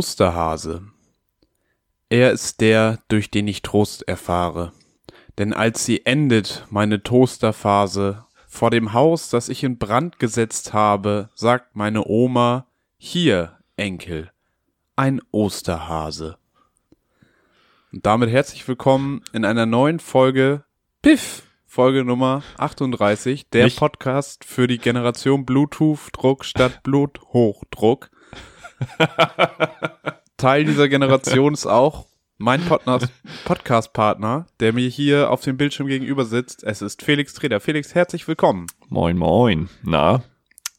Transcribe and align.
Osterhase. 0.00 0.82
Er 2.10 2.30
ist 2.30 2.60
der, 2.60 2.98
durch 3.08 3.30
den 3.30 3.48
ich 3.48 3.62
Trost 3.62 4.06
erfahre. 4.06 4.72
Denn 5.38 5.54
als 5.54 5.86
sie 5.86 6.04
endet, 6.04 6.66
meine 6.68 7.02
Toasterphase, 7.02 8.26
vor 8.46 8.70
dem 8.70 8.92
Haus, 8.92 9.30
das 9.30 9.48
ich 9.48 9.64
in 9.64 9.78
Brand 9.78 10.18
gesetzt 10.18 10.74
habe, 10.74 11.30
sagt 11.34 11.76
meine 11.76 12.06
Oma, 12.06 12.66
hier, 12.98 13.56
Enkel, 13.78 14.30
ein 14.96 15.22
Osterhase. 15.30 16.36
Und 17.90 18.04
damit 18.04 18.28
herzlich 18.28 18.68
willkommen 18.68 19.22
in 19.32 19.46
einer 19.46 19.64
neuen 19.64 19.98
Folge 19.98 20.64
Piff, 21.00 21.44
Folge 21.64 22.04
Nummer 22.04 22.42
38, 22.58 23.48
der 23.48 23.64
Nicht- 23.64 23.78
Podcast 23.78 24.44
für 24.44 24.66
die 24.66 24.76
Generation 24.76 25.46
Bluetooth-Druck 25.46 26.44
statt 26.44 26.82
Bluthochdruck. 26.82 28.10
Teil 30.36 30.64
dieser 30.64 30.88
Generation 30.88 31.54
ist 31.54 31.66
auch 31.66 32.06
mein 32.38 32.60
Podcast- 32.62 33.08
Podcast-Partner, 33.46 34.46
der 34.60 34.72
mir 34.72 34.88
hier 34.88 35.30
auf 35.30 35.40
dem 35.40 35.56
Bildschirm 35.56 35.86
gegenüber 35.86 36.24
sitzt. 36.24 36.62
Es 36.64 36.82
ist 36.82 37.02
Felix 37.02 37.32
Treder. 37.34 37.60
Felix, 37.60 37.94
herzlich 37.94 38.28
willkommen. 38.28 38.66
Moin, 38.88 39.16
moin. 39.16 39.68
Na, 39.82 40.22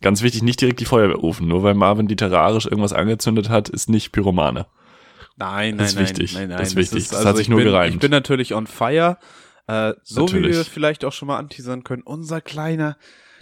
ganz 0.02 0.22
wichtig, 0.22 0.44
nicht 0.44 0.62
direkt 0.62 0.80
die 0.80 0.86
Feuerwehr 0.86 1.16
rufen. 1.18 1.48
Nur 1.48 1.64
weil 1.64 1.74
Marvin 1.74 2.08
literarisch 2.08 2.66
irgendwas 2.66 2.94
angezündet 2.94 3.50
hat, 3.50 3.70
ist 3.70 3.90
nicht 3.90 4.12
Pyromane. 4.12 4.68
Nein, 5.40 5.76
nein, 5.76 5.78
Das 5.78 5.90
ist 5.90 5.96
nein, 5.96 6.04
wichtig. 6.04 6.34
nein, 6.36 6.50
nein. 6.50 6.58
Das 6.60 6.70
ist 6.70 6.76
wichtig. 6.76 7.08
Das 7.10 7.18
also 7.18 7.30
hat 7.30 7.38
sich 7.38 7.46
ich 7.46 7.50
nur 7.50 7.60
bin, 7.60 7.68
gereimt. 7.68 7.94
Ich 7.96 8.00
bin 8.00 8.12
natürlich 8.12 8.54
on 8.54 8.68
fire. 8.68 9.18
Äh, 9.68 9.94
so 10.04 10.22
wie 10.22 10.36
Natürlich. 10.36 10.56
wir 10.56 10.66
vielleicht 10.66 11.04
auch 11.04 11.12
schon 11.12 11.28
mal 11.28 11.38
anteasern 11.38 11.84
können, 11.84 12.02
unser 12.04 12.40
kleiner 12.42 12.98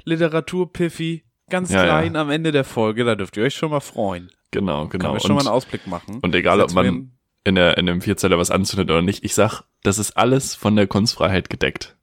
Literaturpiffi, 0.05 1.23
ganz 1.49 1.71
Ja, 1.71 1.83
klein 1.83 2.15
ja. 2.15 2.21
am 2.21 2.31
Ende 2.31 2.51
der 2.51 2.63
Folge, 2.63 3.03
da 3.03 3.15
dürft 3.15 3.37
ihr 3.37 3.43
euch 3.43 3.53
schon 3.55 3.69
mal 3.69 3.79
freuen. 3.79 4.31
Genau, 4.59 4.87
genau. 4.87 5.03
Können 5.03 5.13
wir 5.15 5.19
schon 5.19 5.33
mal 5.35 5.39
einen 5.41 5.47
Und, 5.47 5.53
Ausblick 5.53 5.87
machen. 5.87 6.19
und 6.21 6.33
egal, 6.35 6.61
ob 6.61 6.73
man 6.73 7.11
in, 7.43 7.55
der, 7.55 7.77
in 7.77 7.85
dem 7.85 8.01
Vierzeller 8.01 8.37
was 8.37 8.51
anzündet 8.51 8.89
oder 8.89 9.01
nicht, 9.01 9.23
ich 9.23 9.33
sag, 9.35 9.63
das 9.83 9.97
ist 9.99 10.17
alles 10.17 10.55
von 10.55 10.75
der 10.75 10.87
Kunstfreiheit 10.87 11.49
gedeckt. 11.49 11.95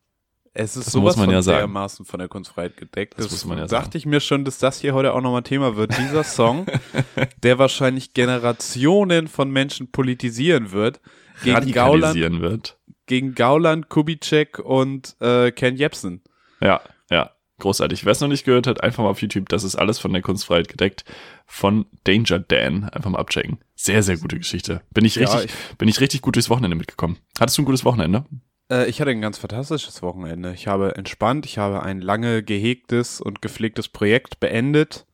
Es 0.54 0.76
ist 0.76 0.86
Das 0.88 0.92
sowas 0.92 1.16
muss 1.16 1.16
man 1.16 1.24
von 1.26 1.34
ja 1.34 1.42
sagen. 1.42 1.58
dermaßen 1.58 2.04
von 2.04 2.18
der 2.18 2.28
Kunstfreiheit 2.28 2.76
gedeckt. 2.76 3.14
Das 3.16 3.24
Das, 3.26 3.32
muss 3.32 3.44
man 3.46 3.56
ja 3.58 3.66
dachte 3.66 3.96
ich 3.96 4.04
mir 4.04 4.20
schon, 4.20 4.44
dass 4.44 4.58
das 4.58 4.80
hier 4.80 4.92
heute 4.92 5.14
auch 5.14 5.22
nochmal 5.22 5.42
Thema 5.42 5.76
wird. 5.76 5.96
Dieser 5.96 6.24
Song, 6.24 6.66
der 7.42 7.58
wahrscheinlich 7.58 8.12
Generationen 8.12 9.28
von 9.28 9.50
Menschen 9.50 9.90
politisieren 9.90 10.70
wird, 10.72 11.00
gegen 11.42 11.72
Gauland, 11.72 12.16
wird. 12.40 12.78
gegen 13.06 13.34
Gauland, 13.34 13.88
Kubitschek 13.88 14.58
und 14.58 15.16
äh, 15.20 15.50
Ken 15.52 15.74
Jebsen. 15.76 16.22
Ja, 16.60 16.82
ja. 17.10 17.30
Großartig. 17.62 18.04
Wer 18.04 18.10
es 18.10 18.20
noch 18.20 18.26
nicht 18.26 18.44
gehört 18.44 18.66
hat, 18.66 18.82
einfach 18.82 19.04
mal 19.04 19.10
auf 19.10 19.22
YouTube. 19.22 19.48
Das 19.48 19.62
ist 19.62 19.76
alles 19.76 20.00
von 20.00 20.12
der 20.12 20.20
Kunstfreiheit 20.20 20.66
gedeckt. 20.66 21.04
Von 21.46 21.86
Danger 22.02 22.40
Dan. 22.40 22.88
Einfach 22.88 23.08
mal 23.08 23.20
abchecken. 23.20 23.58
Sehr, 23.76 24.02
sehr 24.02 24.16
gute 24.16 24.36
Geschichte. 24.36 24.82
Bin 24.90 25.04
ich 25.04 25.14
Ja, 25.14 25.32
richtig, 25.32 25.52
bin 25.78 25.86
ich 25.86 26.00
richtig 26.00 26.22
gut 26.22 26.34
durchs 26.34 26.50
Wochenende 26.50 26.76
mitgekommen. 26.76 27.18
Hattest 27.38 27.56
du 27.56 27.62
ein 27.62 27.66
gutes 27.66 27.84
Wochenende? 27.84 28.24
Äh, 28.68 28.90
ich 28.90 29.00
hatte 29.00 29.12
ein 29.12 29.20
ganz 29.20 29.38
fantastisches 29.38 30.02
Wochenende. 30.02 30.52
Ich 30.54 30.66
habe 30.66 30.96
entspannt, 30.96 31.46
ich 31.46 31.56
habe 31.56 31.84
ein 31.84 32.00
lange 32.00 32.42
gehegtes 32.42 33.20
und 33.20 33.42
gepflegtes 33.42 33.86
Projekt 33.88 34.40
beendet. 34.40 35.06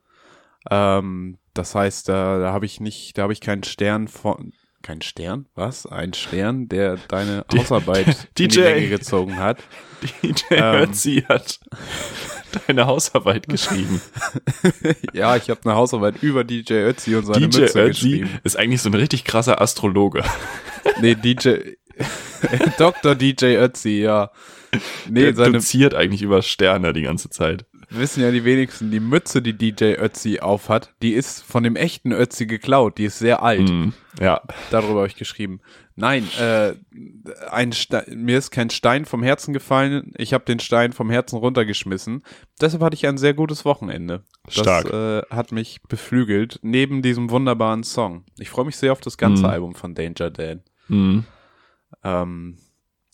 Ähm, 0.70 1.36
das 1.52 1.74
heißt, 1.74 2.08
da, 2.08 2.38
da 2.38 2.50
habe 2.54 2.64
ich 2.64 2.80
nicht, 2.80 3.19
da 3.19 3.24
habe 3.24 3.34
ich 3.34 3.42
keinen 3.42 3.64
Stern 3.64 4.08
von, 4.08 4.54
kein 4.82 5.02
Stern? 5.02 5.46
Was? 5.54 5.86
Ein 5.86 6.14
Stern, 6.14 6.68
der 6.68 6.96
deine 7.08 7.44
Hausarbeit 7.56 8.06
in 8.06 8.14
die 8.38 8.48
DJ. 8.48 8.60
Länge 8.60 8.88
gezogen 8.88 9.36
hat. 9.38 9.58
DJ 10.22 10.42
Ähm. 10.50 10.82
Ötzi 10.84 11.24
hat 11.28 11.60
deine 12.66 12.86
Hausarbeit 12.86 13.48
geschrieben. 13.48 14.00
Ja, 15.12 15.36
ich 15.36 15.50
habe 15.50 15.60
eine 15.64 15.74
Hausarbeit 15.74 16.22
über 16.22 16.44
DJ 16.44 16.74
Ötzi 16.74 17.14
und 17.16 17.26
seine 17.26 17.48
DJ 17.48 17.60
Mütze 17.60 17.80
Ötzi 17.80 17.88
geschrieben. 18.10 18.30
ist 18.44 18.56
eigentlich 18.56 18.80
so 18.80 18.88
ein 18.88 18.94
richtig 18.94 19.24
krasser 19.24 19.60
Astrologe. 19.60 20.22
Nee, 21.00 21.14
DJ, 21.16 21.56
Dr. 22.78 23.14
DJ 23.14 23.56
Ötzi, 23.56 24.00
ja. 24.00 24.30
Nee, 25.08 25.24
Der 25.24 25.34
seine, 25.34 25.52
doziert 25.54 25.94
eigentlich 25.94 26.22
über 26.22 26.42
Sterne 26.42 26.92
die 26.92 27.03
ganze 27.03 27.28
Zeit. 27.30 27.66
Wissen 27.91 28.22
ja 28.22 28.31
die 28.31 28.44
wenigsten, 28.44 28.91
die 28.91 29.00
Mütze, 29.00 29.41
die 29.43 29.53
DJ 29.56 29.94
Ötzi 29.94 30.41
aufhat, 30.41 30.93
die 31.03 31.12
ist 31.15 31.43
von 31.43 31.62
dem 31.62 31.76
echten 31.76 32.12
Ötzi 32.12 32.47
geklaut. 32.47 32.99
Die 32.99 33.04
ist 33.04 33.19
sehr 33.19 33.43
alt. 33.43 33.69
Mhm. 33.69 33.93
Ja, 34.21 34.43
Darüber 34.71 34.97
habe 35.00 35.06
ich 35.06 35.16
geschrieben. 35.16 35.60
Nein, 35.97 36.28
äh, 36.38 36.75
ein 37.50 37.72
Ste 37.72 38.04
mir 38.15 38.38
ist 38.38 38.50
kein 38.53 38.71
Stein 38.71 39.04
vom 39.04 39.22
Herzen 39.22 39.53
gefallen. 39.53 40.12
Ich 40.16 40.32
habe 40.32 40.44
den 40.44 40.60
Stein 40.60 40.93
vom 40.93 41.10
Herzen 41.10 41.37
runtergeschmissen. 41.38 42.22
Deshalb 42.60 42.82
hatte 42.82 42.94
ich 42.94 43.06
ein 43.06 43.19
sehr 43.19 43.34
gutes 43.34 43.65
Wochenende. 43.65 44.22
Das 44.44 44.54
Stark. 44.54 44.93
äh, 44.93 45.22
hat 45.34 45.50
mich 45.50 45.81
beflügelt, 45.88 46.60
neben 46.62 47.03
diesem 47.03 47.31
wunderbaren 47.31 47.82
Song. 47.82 48.25
Ich 48.38 48.48
freue 48.50 48.65
mich 48.66 48.77
sehr 48.77 48.93
auf 48.93 49.00
das 49.00 49.19
ganze 49.19 49.43
Mhm. 49.44 49.48
Album 49.50 49.75
von 49.75 49.94
Danger 49.94 50.31
Dan. 50.31 50.62
mhm. 50.88 51.25
Ähm, 52.04 52.59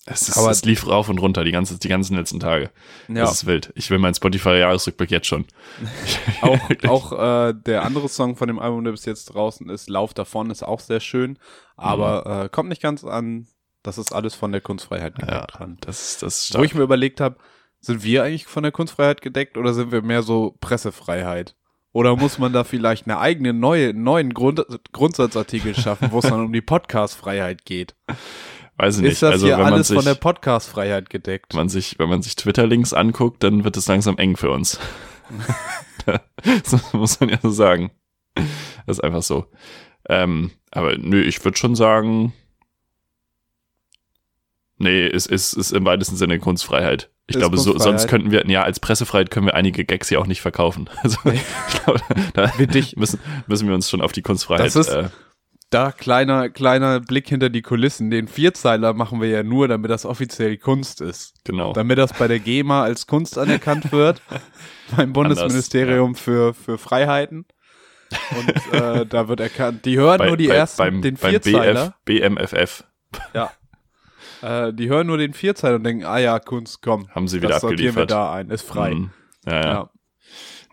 es, 0.06 0.28
ist, 0.28 0.36
Aber- 0.38 0.50
es 0.50 0.64
lief 0.64 0.86
rauf 0.86 1.08
und 1.08 1.18
runter 1.18 1.44
die, 1.44 1.50
ganze, 1.52 1.78
die 1.78 1.88
ganzen 1.88 2.16
letzten 2.16 2.40
Tage. 2.40 2.70
ja, 3.08 3.14
Das 3.22 3.32
ist 3.32 3.46
wild. 3.46 3.72
Ich 3.74 3.88
will 3.90 3.98
meinen 3.98 4.14
Spotify-Jahresrückblick 4.14 5.10
jetzt 5.10 5.26
schon. 5.26 5.46
auch, 6.42 6.58
auch 6.88 7.12
äh, 7.48 7.54
der 7.54 7.84
andere 7.84 8.08
Song 8.08 8.36
von 8.36 8.48
dem 8.48 8.58
Album, 8.58 8.84
der 8.84 8.90
bis 8.92 9.04
jetzt 9.06 9.26
draußen 9.26 9.68
ist, 9.70 9.88
Lauf 9.88 10.12
davon, 10.14 10.50
ist 10.50 10.62
auch 10.62 10.80
sehr 10.80 11.00
schön, 11.00 11.38
aber 11.76 12.44
äh, 12.44 12.48
kommt 12.48 12.68
nicht 12.68 12.82
ganz 12.82 13.04
an. 13.04 13.46
Das 13.82 13.98
ist 13.98 14.12
alles 14.12 14.34
von 14.34 14.50
der 14.52 14.60
Kunstfreiheit 14.62 15.14
Ja, 15.20 15.26
gedeckt 15.26 15.58
dran. 15.58 15.78
das, 15.82 16.00
ist- 16.12 16.22
das 16.22 16.40
ist 16.50 16.58
Wo 16.58 16.62
ich 16.62 16.74
mir 16.74 16.82
überlegt 16.82 17.20
habe, 17.20 17.36
sind 17.80 18.02
wir 18.02 18.22
eigentlich 18.24 18.46
von 18.46 18.62
der 18.62 18.72
Kunstfreiheit 18.72 19.20
gedeckt 19.20 19.58
oder 19.58 19.74
sind 19.74 19.92
wir 19.92 20.00
mehr 20.02 20.22
so 20.22 20.56
Pressefreiheit? 20.60 21.54
Oder 21.92 22.16
muss 22.16 22.38
man 22.38 22.52
da 22.52 22.64
vielleicht 22.64 23.06
eine 23.06 23.18
eigene 23.18 23.52
neue, 23.52 23.94
neuen 23.94 24.34
Grund, 24.34 24.64
Grundsatzartikel 24.92 25.74
schaffen, 25.76 26.08
wo 26.10 26.18
es 26.18 26.24
dann 26.24 26.40
um 26.40 26.52
die 26.52 26.60
Podcastfreiheit 26.62 27.64
geht? 27.64 27.94
Weiß 28.76 28.96
ich 28.96 29.02
nicht. 29.02 29.12
Ist 29.12 29.22
das 29.22 29.32
also 29.34 29.46
hier 29.46 29.56
wenn 29.56 29.64
man 29.64 29.74
alles 29.74 29.88
sich, 29.88 29.96
von 29.96 30.04
der 30.04 30.14
Podcastfreiheit 30.14 31.08
gedeckt? 31.10 31.52
wenn 31.54 31.58
man 31.60 31.68
sich, 31.68 31.98
wenn 31.98 32.08
man 32.08 32.22
sich 32.22 32.34
Twitter-Links 32.36 32.92
anguckt, 32.92 33.42
dann 33.42 33.64
wird 33.64 33.76
es 33.76 33.86
langsam 33.86 34.18
eng 34.18 34.36
für 34.36 34.50
uns. 34.50 34.80
das 36.44 36.92
muss 36.92 37.20
man 37.20 37.28
ja 37.28 37.38
so 37.42 37.50
sagen. 37.50 37.92
Das 38.86 38.98
ist 38.98 39.04
einfach 39.04 39.22
so. 39.22 39.46
Ähm, 40.08 40.50
aber 40.70 40.98
nö, 40.98 41.22
ich 41.22 41.42
würde 41.44 41.56
schon 41.56 41.76
sagen, 41.76 42.32
nee, 44.76 45.06
es 45.06 45.26
ist, 45.26 45.54
ist 45.54 45.72
im 45.72 45.84
weitesten 45.84 46.16
Sinne 46.16 46.38
Kunstfreiheit. 46.38 47.10
Ich 47.26 47.36
Ist 47.36 47.40
glaube, 47.40 47.56
so, 47.56 47.78
sonst 47.78 48.06
könnten 48.06 48.32
wir, 48.32 48.46
ja, 48.50 48.64
als 48.64 48.80
Pressefreiheit 48.80 49.30
können 49.30 49.46
wir 49.46 49.54
einige 49.54 49.86
Gags 49.86 50.10
ja 50.10 50.18
auch 50.18 50.26
nicht 50.26 50.42
verkaufen. 50.42 50.90
Also, 51.02 51.18
ich 51.30 51.42
glaube, 51.84 52.00
da 52.34 52.52
müssen, 52.96 53.18
müssen 53.46 53.68
wir 53.68 53.74
uns 53.74 53.88
schon 53.88 54.02
auf 54.02 54.12
die 54.12 54.20
Kunstfreiheit, 54.22 54.66
Das 54.66 54.76
ist- 54.76 54.88
äh, 54.88 55.08
Da 55.74 55.90
kleiner, 55.90 56.50
kleiner 56.50 57.00
Blick 57.00 57.28
hinter 57.28 57.50
die 57.50 57.62
Kulissen. 57.62 58.08
Den 58.08 58.28
Vierzeiler 58.28 58.92
machen 58.92 59.20
wir 59.20 59.28
ja 59.28 59.42
nur, 59.42 59.66
damit 59.66 59.90
das 59.90 60.06
offiziell 60.06 60.56
Kunst 60.56 61.00
ist. 61.00 61.34
genau. 61.42 61.72
Damit 61.72 61.98
das 61.98 62.12
bei 62.12 62.28
der 62.28 62.38
GEMA 62.38 62.84
als 62.84 63.08
Kunst 63.08 63.36
anerkannt 63.36 63.90
wird. 63.90 64.22
beim 64.96 65.12
Bundesministerium 65.12 66.14
für, 66.14 66.54
für 66.54 66.78
Freiheiten. 66.78 67.44
Und 68.38 68.72
äh, 68.72 69.04
da 69.04 69.26
wird 69.26 69.40
erkannt, 69.40 69.84
die 69.84 69.98
hören 69.98 70.24
nur 70.24 70.36
die 70.36 70.48
ersten, 70.48 70.78
beim, 70.78 71.02
den 71.02 71.16
beim 71.16 71.32
Vierzeiler. 71.32 71.96
BF, 72.04 72.20
BMFF 72.20 72.84
Ja. 73.34 73.50
Äh, 74.42 74.72
die 74.72 74.88
hören 74.88 75.08
nur 75.08 75.18
den 75.18 75.34
Vierzeiler 75.34 75.76
und 75.76 75.84
denken, 75.84 76.04
ah 76.04 76.18
ja, 76.18 76.38
Kunst, 76.38 76.82
komm. 76.82 77.08
haben 77.10 77.26
sie 77.26 77.38
wieder 77.38 77.48
das 77.48 77.62
sortieren 77.62 77.96
wir 77.96 78.02
abgeliefert. 78.02 78.10
da 78.12 78.32
ein, 78.32 78.50
ist 78.50 78.62
frei. 78.62 78.94
Mhm. 78.94 79.10
Ja, 79.44 79.54
ja. 79.54 79.72
Ja. 79.72 79.90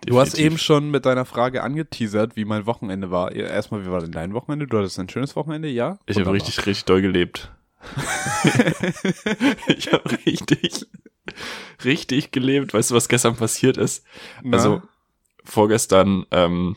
Du 0.06 0.20
hast 0.20 0.38
eben 0.40 0.58
schon 0.58 0.90
mit 0.90 1.06
deiner 1.06 1.26
Frage 1.26 1.64
angeteasert, 1.64 2.36
wie 2.36 2.46
mein 2.46 2.66
Wochenende 2.66 3.12
war. 3.12 3.32
Erstmal, 3.32 3.86
wie 3.86 3.92
war 3.92 4.02
denn 4.02 4.12
dein 4.12 4.34
Wochenende? 4.34 4.66
Du 4.66 4.78
hattest 4.78 5.00
ein 5.00 5.10
schönes 5.10 5.36
Wochenende, 5.36 5.68
ja? 5.68 6.00
Ich 6.08 6.20
habe 6.20 6.32
richtig, 6.32 6.58
richtig 6.66 6.86
doll 6.86 7.02
gelebt. 7.02 7.52
ich 9.68 9.92
habe 9.92 10.18
richtig, 10.26 10.88
richtig 11.84 12.32
gelebt. 12.32 12.74
Weißt 12.74 12.92
du, 12.92 12.96
was 12.96 13.10
gestern 13.10 13.36
passiert 13.36 13.78
ist? 13.78 14.04
Na? 14.44 14.58
Also 14.58 14.82
vorgestern 15.44 16.26
ähm, 16.32 16.76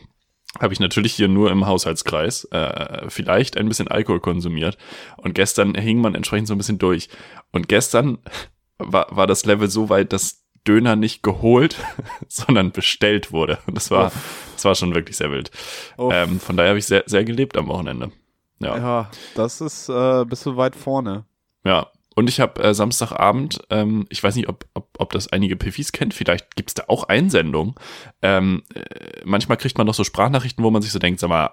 habe 0.59 0.73
ich 0.73 0.79
natürlich 0.79 1.13
hier 1.13 1.27
nur 1.27 1.51
im 1.51 1.65
Haushaltskreis 1.65 2.45
äh, 2.51 3.09
vielleicht 3.09 3.57
ein 3.57 3.67
bisschen 3.67 3.87
Alkohol 3.87 4.19
konsumiert. 4.19 4.77
Und 5.17 5.33
gestern 5.33 5.75
hing 5.75 5.99
man 5.99 6.15
entsprechend 6.15 6.47
so 6.47 6.53
ein 6.53 6.59
bisschen 6.59 6.79
durch. 6.79 7.09
Und 7.51 7.67
gestern 7.67 8.19
war, 8.77 9.07
war 9.09 9.27
das 9.27 9.45
Level 9.45 9.69
so 9.69 9.89
weit, 9.89 10.13
dass 10.13 10.44
Döner 10.67 10.95
nicht 10.95 11.23
geholt, 11.23 11.77
sondern 12.27 12.71
bestellt 12.71 13.31
wurde. 13.31 13.59
Und 13.67 13.75
das 13.75 13.91
war, 13.91 14.11
das 14.53 14.65
war 14.65 14.75
schon 14.75 14.95
wirklich 14.95 15.17
sehr 15.17 15.31
wild. 15.31 15.51
Uff. 15.97 16.13
Ähm, 16.13 16.39
von 16.39 16.57
daher 16.57 16.69
habe 16.69 16.79
ich 16.79 16.85
sehr, 16.85 17.03
sehr 17.05 17.23
gelebt 17.23 17.57
am 17.57 17.67
Wochenende. 17.67 18.11
Ja. 18.59 18.77
Ja, 18.77 19.11
das 19.35 19.61
ist, 19.61 19.89
äh, 19.89 20.25
bist 20.25 20.45
du 20.45 20.57
weit 20.57 20.75
vorne. 20.75 21.25
Ja. 21.63 21.87
Und 22.17 22.29
ich 22.29 22.39
habe 22.39 22.63
äh, 22.63 22.73
Samstagabend, 22.73 23.59
ähm, 23.69 24.05
ich 24.09 24.23
weiß 24.23 24.37
nicht, 24.37 24.47
ob, 24.47 24.65
ob, 24.73 24.87
ob 24.97 25.11
das 25.11 25.27
einige 25.27 25.57
Piffis 25.57 25.91
kennt, 25.91 26.13
vielleicht 26.13 26.55
gibt's 26.55 26.73
da 26.73 26.83
auch 26.87 27.03
Einsendungen. 27.03 27.75
Ähm, 28.21 28.63
äh, 28.73 29.21
manchmal 29.25 29.57
kriegt 29.57 29.77
man 29.77 29.85
doch 29.85 29.93
so 29.93 30.05
Sprachnachrichten, 30.05 30.63
wo 30.63 30.71
man 30.71 30.81
sich 30.81 30.93
so 30.93 30.99
denkt, 30.99 31.19
sag 31.19 31.27
mal, 31.27 31.49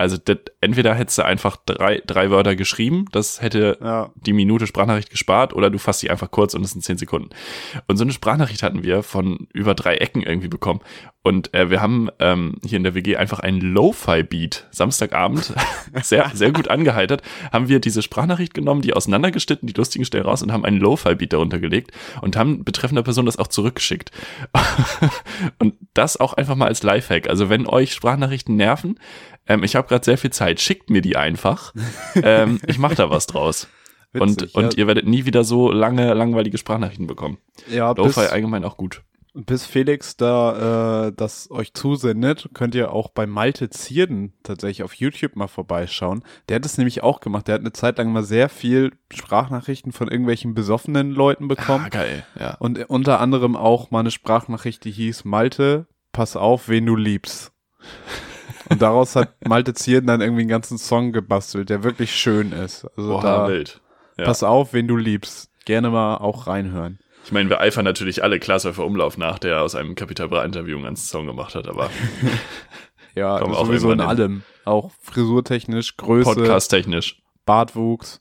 Also 0.00 0.16
das, 0.16 0.38
entweder 0.62 0.94
hättest 0.94 1.18
du 1.18 1.26
einfach 1.26 1.58
drei, 1.66 2.00
drei 2.06 2.30
Wörter 2.30 2.56
geschrieben, 2.56 3.04
das 3.12 3.42
hätte 3.42 3.76
Ja. 3.82 4.10
die 4.14 4.32
Minute 4.32 4.66
Sprachnachricht 4.66 5.10
gespart, 5.10 5.52
oder 5.52 5.68
du 5.68 5.76
fasst 5.76 6.00
sie 6.00 6.08
einfach 6.08 6.30
kurz 6.30 6.54
und 6.54 6.64
es 6.64 6.70
sind 6.70 6.82
zehn 6.82 6.96
Sekunden. 6.96 7.28
Und 7.86 7.98
so 7.98 8.04
eine 8.04 8.12
Sprachnachricht 8.12 8.62
hatten 8.62 8.82
wir 8.82 9.02
von 9.02 9.46
über 9.52 9.74
drei 9.74 9.96
Ecken 9.96 10.22
irgendwie 10.22 10.48
bekommen. 10.48 10.80
Und 11.22 11.52
äh, 11.52 11.68
wir 11.68 11.82
haben 11.82 12.08
ähm, 12.18 12.56
hier 12.64 12.78
in 12.78 12.82
der 12.82 12.94
WG 12.94 13.16
einfach 13.16 13.40
einen 13.40 13.60
Lo-Fi-Beat 13.60 14.68
Samstagabend 14.70 15.52
sehr, 16.02 16.30
sehr 16.32 16.50
gut 16.50 16.68
angeheitert, 16.68 17.20
haben 17.52 17.68
wir 17.68 17.78
diese 17.78 18.00
Sprachnachricht 18.00 18.54
genommen, 18.54 18.80
die 18.80 18.94
auseinandergeschnitten, 18.94 19.66
die 19.66 19.74
lustigen 19.74 20.06
Stellen 20.06 20.24
raus 20.24 20.42
und 20.42 20.50
haben 20.50 20.64
einen 20.64 20.78
Lo-Fi-Beat 20.80 21.34
darunter 21.34 21.58
gelegt 21.58 21.90
und 22.22 22.38
haben 22.38 22.64
betreffender 22.64 23.02
Person 23.02 23.26
das 23.26 23.38
auch 23.38 23.48
zurückgeschickt. 23.48 24.12
und 25.58 25.74
das 25.92 26.18
auch 26.18 26.32
einfach 26.32 26.56
mal 26.56 26.68
als 26.68 26.82
Lifehack. 26.82 27.28
Also 27.28 27.50
wenn 27.50 27.66
euch 27.66 27.92
Sprachnachrichten 27.92 28.56
nerven, 28.56 28.98
ähm, 29.50 29.64
ich 29.64 29.74
habe 29.74 29.88
gerade 29.88 30.04
sehr 30.04 30.16
viel 30.16 30.30
Zeit, 30.30 30.60
schickt 30.60 30.90
mir 30.90 31.02
die 31.02 31.16
einfach. 31.16 31.74
ähm, 32.14 32.60
ich 32.66 32.78
mache 32.78 32.94
da 32.94 33.10
was 33.10 33.26
draus. 33.26 33.66
und 34.14 34.30
Witzig, 34.42 34.54
und 34.54 34.74
ja. 34.74 34.78
ihr 34.78 34.86
werdet 34.86 35.06
nie 35.06 35.24
wieder 35.24 35.42
so 35.42 35.72
lange 35.72 36.14
langweilige 36.14 36.56
Sprachnachrichten 36.56 37.08
bekommen. 37.08 37.38
Ja, 37.68 37.90
Lo-Fi 37.92 38.26
allgemein 38.26 38.64
auch 38.64 38.76
gut. 38.76 39.02
bis 39.34 39.66
Felix 39.66 40.16
da 40.16 41.08
äh, 41.08 41.12
das 41.16 41.50
euch 41.50 41.74
zusendet, 41.74 42.50
könnt 42.54 42.76
ihr 42.76 42.92
auch 42.92 43.08
bei 43.08 43.26
Malte 43.26 43.70
Zierden 43.70 44.34
tatsächlich 44.44 44.84
auf 44.84 44.94
YouTube 44.94 45.34
mal 45.34 45.48
vorbeischauen. 45.48 46.22
Der 46.48 46.56
hat 46.56 46.64
es 46.64 46.78
nämlich 46.78 47.02
auch 47.02 47.18
gemacht. 47.18 47.48
Der 47.48 47.56
hat 47.56 47.62
eine 47.62 47.72
Zeit 47.72 47.98
lang 47.98 48.12
mal 48.12 48.22
sehr 48.22 48.48
viel 48.50 48.92
Sprachnachrichten 49.12 49.90
von 49.90 50.06
irgendwelchen 50.06 50.54
besoffenen 50.54 51.10
Leuten 51.10 51.48
bekommen. 51.48 51.86
Ah, 51.86 51.88
geil, 51.88 52.24
ja. 52.38 52.54
Und 52.60 52.88
unter 52.88 53.18
anderem 53.18 53.56
auch 53.56 53.90
mal 53.90 54.00
eine 54.00 54.12
Sprachnachricht, 54.12 54.84
die 54.84 54.92
hieß, 54.92 55.24
Malte, 55.24 55.86
pass 56.12 56.36
auf, 56.36 56.68
wen 56.68 56.86
du 56.86 56.94
liebst. 56.94 57.50
Und 58.70 58.80
daraus 58.80 59.16
hat 59.16 59.34
Malte 59.46 59.74
Zierden 59.74 60.06
dann 60.06 60.20
irgendwie 60.20 60.42
einen 60.42 60.48
ganzen 60.48 60.78
Song 60.78 61.12
gebastelt, 61.12 61.70
der 61.70 61.82
wirklich 61.82 62.14
schön 62.14 62.52
ist. 62.52 62.86
Also 62.96 63.10
Boah, 63.10 63.22
da, 63.22 63.48
wild. 63.48 63.80
Ja. 64.16 64.24
pass 64.24 64.42
auf, 64.42 64.72
wen 64.72 64.88
du 64.88 64.96
liebst. 64.96 65.50
Gerne 65.64 65.90
mal 65.90 66.16
auch 66.16 66.46
reinhören. 66.46 66.98
Ich 67.24 67.32
meine, 67.32 67.50
wir 67.50 67.60
eifern 67.60 67.84
natürlich 67.84 68.22
alle 68.22 68.38
Klaasläufer 68.38 68.84
Umlauf 68.84 69.18
nach, 69.18 69.38
der 69.38 69.62
aus 69.62 69.74
einem 69.74 69.94
Kapital 69.94 70.28
Bra 70.28 70.44
Interview 70.44 70.76
einen 70.76 70.84
ganzen 70.84 71.06
Song 71.06 71.26
gemacht 71.26 71.54
hat, 71.54 71.68
aber 71.68 71.90
Ja, 73.14 73.40
wir 73.40 73.58
auch 73.58 73.66
sowieso 73.66 73.92
in 73.92 74.00
allem. 74.00 74.42
Auch 74.64 74.90
frisurtechnisch, 75.00 75.96
Größe, 75.96 76.30
podcast-technisch. 76.30 77.20
Bartwuchs. 77.44 78.20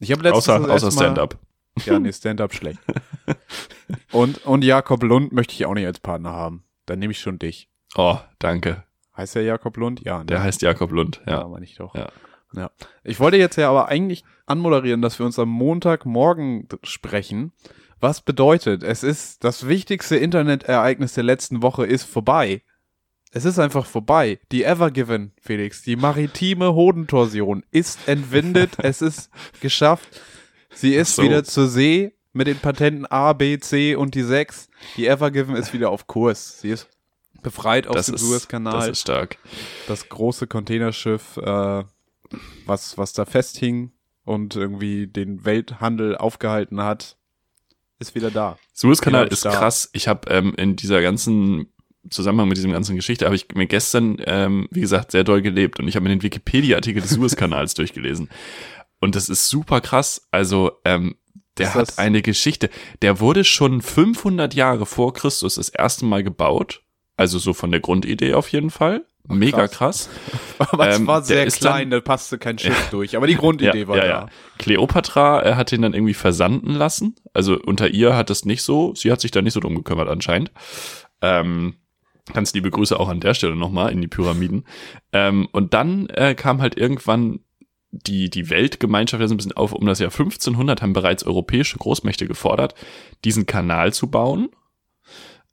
Ich 0.00 0.10
habe 0.10 0.22
letztens 0.22 0.48
Außer, 0.48 0.66
das 0.66 0.84
außer 0.84 0.90
Stand-up. 0.92 1.38
Ja, 1.84 1.98
nee, 1.98 2.12
Stand-up 2.12 2.54
schlecht. 2.54 2.80
Und, 4.12 4.44
und 4.46 4.62
Jakob 4.62 5.02
Lund 5.02 5.32
möchte 5.32 5.54
ich 5.54 5.66
auch 5.66 5.74
nicht 5.74 5.86
als 5.86 5.98
Partner 5.98 6.30
haben. 6.30 6.64
Dann 6.86 6.98
nehme 7.00 7.12
ich 7.12 7.20
schon 7.20 7.38
dich. 7.38 7.68
Oh, 7.96 8.18
danke. 8.38 8.84
Heißt 9.20 9.34
der 9.34 9.42
Jakob 9.42 9.76
Lund? 9.76 10.00
Ja, 10.02 10.20
ne? 10.20 10.24
Der 10.24 10.42
heißt 10.42 10.62
Jakob 10.62 10.92
Lund, 10.92 11.20
Ja, 11.26 11.40
ja. 11.40 11.48
meine 11.48 11.66
ich 11.66 11.74
doch. 11.74 11.94
Ja. 11.94 12.08
ja. 12.54 12.70
Ich 13.04 13.20
wollte 13.20 13.36
jetzt 13.36 13.56
ja 13.56 13.68
aber 13.68 13.88
eigentlich 13.88 14.24
anmoderieren, 14.46 15.02
dass 15.02 15.18
wir 15.18 15.26
uns 15.26 15.38
am 15.38 15.50
Montagmorgen 15.50 16.66
sprechen. 16.82 17.52
Was 18.00 18.22
bedeutet, 18.22 18.82
es 18.82 19.02
ist 19.02 19.44
das 19.44 19.68
wichtigste 19.68 20.16
Internetereignis 20.16 21.12
der 21.12 21.24
letzten 21.24 21.60
Woche 21.60 21.84
ist 21.84 22.04
vorbei. 22.04 22.62
Es 23.30 23.44
ist 23.44 23.58
einfach 23.58 23.84
vorbei. 23.84 24.40
Die 24.52 24.64
Evergiven, 24.64 25.32
Felix, 25.38 25.82
die 25.82 25.96
maritime 25.96 26.74
Hodentorsion 26.74 27.62
ist 27.70 28.08
entwindet. 28.08 28.78
es 28.82 29.02
ist 29.02 29.30
geschafft. 29.60 30.08
Sie 30.70 30.94
ist 30.94 31.14
so. 31.14 31.22
wieder 31.22 31.44
zur 31.44 31.68
See 31.68 32.14
mit 32.32 32.46
den 32.46 32.58
Patenten 32.58 33.04
A, 33.04 33.34
B, 33.34 33.58
C 33.58 33.96
und 33.96 34.14
die 34.14 34.22
6. 34.22 34.70
Die 34.96 35.06
Evergiven 35.06 35.56
ist 35.56 35.74
wieder 35.74 35.90
auf 35.90 36.06
Kurs. 36.06 36.58
Sie 36.62 36.70
ist 36.70 36.88
befreit 37.42 37.86
aus 37.86 37.94
Das 37.96 38.06
dem 38.06 38.18
Suezkanal 38.18 38.72
das 38.80 38.88
ist 38.88 39.00
stark. 39.00 39.38
das 39.88 40.08
große 40.08 40.46
Containerschiff, 40.46 41.36
äh, 41.38 41.84
was, 42.66 42.96
was 42.98 43.12
da 43.12 43.24
festhing 43.24 43.92
und 44.24 44.56
irgendwie 44.56 45.06
den 45.06 45.44
Welthandel 45.44 46.16
aufgehalten 46.16 46.80
hat, 46.82 47.16
ist 47.98 48.14
wieder 48.14 48.30
da. 48.30 48.56
Suezkanal 48.72 49.26
ist 49.28 49.40
stark. 49.40 49.56
krass. 49.56 49.90
Ich 49.92 50.08
habe 50.08 50.30
ähm, 50.30 50.54
in 50.56 50.76
dieser 50.76 51.02
ganzen 51.02 51.66
Zusammenhang 52.08 52.48
mit 52.48 52.56
diesem 52.56 52.72
ganzen 52.72 52.96
Geschichte 52.96 53.26
habe 53.26 53.36
ich 53.36 53.46
mir 53.54 53.66
gestern, 53.66 54.16
ähm, 54.24 54.68
wie 54.70 54.80
gesagt, 54.80 55.10
sehr 55.12 55.22
doll 55.24 55.42
gelebt 55.42 55.78
und 55.80 55.86
ich 55.88 55.96
habe 55.96 56.04
mir 56.04 56.08
den 56.10 56.22
Wikipedia-Artikel 56.22 57.02
des 57.02 57.10
Suezkanals 57.10 57.74
durchgelesen. 57.74 58.30
Und 59.00 59.16
das 59.16 59.28
ist 59.28 59.48
super 59.48 59.80
krass. 59.80 60.26
Also, 60.30 60.72
ähm, 60.84 61.16
der 61.58 61.68
Ist 61.68 61.74
hat 61.74 61.98
eine 61.98 62.22
Geschichte. 62.22 62.70
Der 63.02 63.20
wurde 63.20 63.44
schon 63.44 63.82
500 63.82 64.54
Jahre 64.54 64.86
vor 64.86 65.12
Christus 65.12 65.56
das 65.56 65.68
erste 65.68 66.06
Mal 66.06 66.22
gebaut. 66.22 66.82
Also 67.20 67.38
so 67.38 67.52
von 67.52 67.70
der 67.70 67.80
Grundidee 67.80 68.32
auf 68.32 68.48
jeden 68.50 68.70
Fall. 68.70 69.04
Mega 69.28 69.68
krass. 69.68 70.08
Aber 70.58 70.88
es 70.88 70.98
Ähm, 70.98 71.06
war 71.06 71.18
der 71.18 71.26
sehr 71.26 71.44
ist 71.44 71.60
klein, 71.60 71.90
da 71.90 72.00
passte 72.00 72.38
kein 72.38 72.58
Schiff 72.58 72.88
durch. 72.90 73.14
Aber 73.14 73.26
die 73.26 73.34
Grundidee 73.36 73.86
war 73.88 73.98
da. 73.98 74.28
Kleopatra 74.58 75.42
äh, 75.44 75.54
hat 75.54 75.70
den 75.70 75.82
dann 75.82 75.92
irgendwie 75.92 76.14
versanden 76.14 76.72
lassen. 76.72 77.14
Also 77.34 77.58
unter 77.62 77.88
ihr 77.88 78.16
hat 78.16 78.30
es 78.30 78.46
nicht 78.46 78.62
so, 78.62 78.94
sie 78.94 79.12
hat 79.12 79.20
sich 79.20 79.30
da 79.32 79.42
nicht 79.42 79.52
so 79.52 79.60
drum 79.60 79.74
gekümmert 79.74 80.08
anscheinend. 80.08 80.50
Ähm, 81.20 81.74
ganz 82.32 82.54
liebe 82.54 82.70
Grüße 82.70 82.98
auch 82.98 83.10
an 83.10 83.20
der 83.20 83.34
Stelle 83.34 83.54
nochmal 83.54 83.92
in 83.92 84.00
die 84.00 84.08
Pyramiden. 84.08 84.64
Ähm, 85.12 85.46
und 85.52 85.74
dann 85.74 86.08
äh, 86.08 86.34
kam 86.34 86.62
halt 86.62 86.78
irgendwann 86.78 87.40
die, 87.90 88.30
die 88.30 88.48
Weltgemeinschaft 88.48 89.20
ja 89.20 89.28
so 89.28 89.34
ein 89.34 89.36
bisschen 89.36 89.52
auf. 89.58 89.74
Um 89.74 89.84
das 89.84 89.98
Jahr 89.98 90.10
1500 90.10 90.80
haben 90.80 90.94
bereits 90.94 91.24
europäische 91.24 91.76
Großmächte 91.76 92.26
gefordert, 92.26 92.74
diesen 93.26 93.44
Kanal 93.44 93.92
zu 93.92 94.10
bauen. 94.10 94.48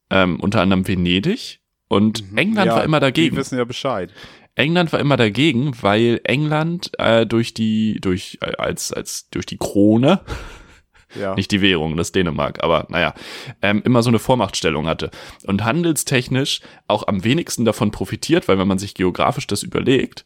Ähm, 0.09 0.39
unter 0.39 0.62
anderem 0.62 0.88
Venedig. 0.88 1.59
Und 1.89 2.31
Mhm. 2.31 2.38
England 2.38 2.68
Ja, 2.68 2.75
war 2.77 2.83
immer 2.83 3.00
Die 3.00 3.06
dagegen. 3.06 3.36
wissen 3.38 3.57
ja 3.57 3.63
Bescheid. 3.65 4.12
England 4.56 4.92
war 4.92 5.00
immer 5.00 5.18
dagegen, 5.18 5.74
weil 5.81 6.19
England 6.24 6.92
äh, 6.98 7.25
durch 7.25 7.54
die 7.54 8.00
durch 8.01 8.39
äh, 8.42 8.54
als 8.57 8.92
als 8.92 9.30
durch 9.30 9.45
die 9.45 9.57
Krone, 9.57 10.21
Ja. 11.15 11.36
nicht 11.36 11.51
die 11.51 11.62
Währung, 11.62 11.95
das 11.95 12.12
Dänemark, 12.12 12.63
aber 12.63 12.86
naja, 12.89 13.13
ähm, 13.62 13.81
immer 13.86 14.04
so 14.04 14.09
eine 14.09 14.19
Vormachtstellung 14.19 14.88
hatte 14.88 15.09
und 15.45 15.63
handelstechnisch 15.63 16.60
auch 16.88 17.07
am 17.07 17.24
wenigsten 17.24 17.63
davon 17.65 17.92
profitiert, 17.92 18.48
weil 18.50 18.60
wenn 18.60 18.68
man 18.68 18.77
sich 18.80 18.94
geografisch 18.94 19.48
das 19.48 19.63
überlegt, 19.63 20.25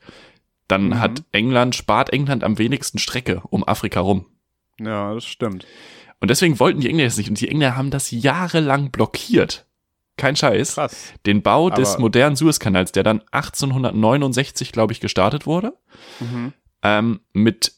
dann 0.67 0.87
Mhm. 0.87 0.99
hat 0.99 1.23
England 1.33 1.75
spart 1.75 2.11
England 2.11 2.43
am 2.43 2.57
wenigsten 2.57 2.97
Strecke 2.97 3.41
um 3.49 3.63
Afrika 3.67 3.99
rum. 3.99 4.25
ja, 4.79 5.13
das 5.13 5.25
stimmt. 5.25 5.67
Und 6.19 6.29
deswegen 6.31 6.59
wollten 6.59 6.81
die 6.81 6.87
Engländer 6.87 7.09
das 7.09 7.17
nicht 7.17 7.29
und 7.29 7.39
die 7.41 7.47
Engländer 7.49 7.75
haben 7.77 7.91
das 7.91 8.09
jahrelang 8.11 8.89
blockiert. 8.91 9.65
Kein 10.21 10.35
Scheiß 10.35 10.75
Krass. 10.75 11.13
den 11.25 11.41
Bau 11.41 11.69
des 11.71 11.93
Aber- 11.93 12.01
modernen 12.01 12.35
Suezkanals, 12.35 12.91
der 12.91 13.03
dann 13.03 13.21
1869, 13.31 14.71
glaube 14.71 14.93
ich, 14.93 14.99
gestartet 14.99 15.45
wurde, 15.45 15.73
Mhm. 16.19 16.53
ähm, 16.83 17.19
mit 17.33 17.73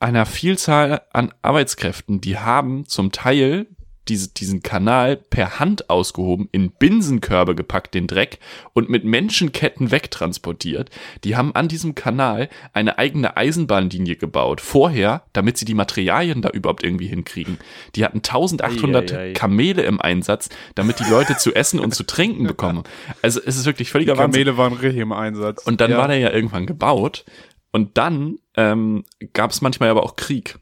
einer 0.00 0.26
Vielzahl 0.26 1.02
an 1.12 1.32
Arbeitskräften, 1.42 2.20
die 2.20 2.38
haben 2.38 2.86
zum 2.86 3.12
Teil 3.12 3.66
diese, 4.10 4.28
diesen 4.28 4.62
Kanal 4.62 5.16
per 5.16 5.60
Hand 5.60 5.88
ausgehoben, 5.88 6.48
in 6.52 6.72
Binsenkörbe 6.72 7.54
gepackt, 7.54 7.94
den 7.94 8.06
Dreck, 8.06 8.38
und 8.72 8.90
mit 8.90 9.04
Menschenketten 9.04 9.90
wegtransportiert. 9.90 10.90
Die 11.24 11.36
haben 11.36 11.54
an 11.54 11.68
diesem 11.68 11.94
Kanal 11.94 12.48
eine 12.72 12.98
eigene 12.98 13.36
Eisenbahnlinie 13.36 14.16
gebaut. 14.16 14.60
Vorher, 14.60 15.22
damit 15.32 15.56
sie 15.56 15.64
die 15.64 15.74
Materialien 15.74 16.42
da 16.42 16.50
überhaupt 16.50 16.82
irgendwie 16.82 17.06
hinkriegen. 17.06 17.58
Die 17.94 18.04
hatten 18.04 18.18
1800 18.18 19.12
Eieiei. 19.12 19.32
Kamele 19.32 19.82
im 19.82 20.00
Einsatz, 20.00 20.48
damit 20.74 20.98
die 20.98 21.08
Leute 21.08 21.36
zu 21.36 21.54
essen 21.54 21.78
und 21.78 21.94
zu 21.94 22.04
trinken 22.04 22.46
bekommen. 22.46 22.82
Also 23.22 23.40
es 23.44 23.56
ist 23.56 23.66
wirklich 23.66 23.90
völliger 23.90 24.14
Die 24.14 24.18
Wahnsinn. 24.18 24.42
Kamele 24.44 24.58
waren 24.58 24.72
richtig 24.72 25.00
im 25.00 25.12
Einsatz. 25.12 25.64
Und 25.64 25.80
dann 25.80 25.92
ja. 25.92 25.98
war 25.98 26.08
der 26.08 26.18
ja 26.18 26.32
irgendwann 26.32 26.66
gebaut. 26.66 27.24
Und 27.70 27.96
dann 27.96 28.38
ähm, 28.56 29.04
gab 29.32 29.52
es 29.52 29.60
manchmal 29.60 29.90
aber 29.90 30.02
auch 30.02 30.16
Krieg. 30.16 30.58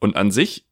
Und 0.00 0.16
an 0.16 0.32
sich 0.32 0.66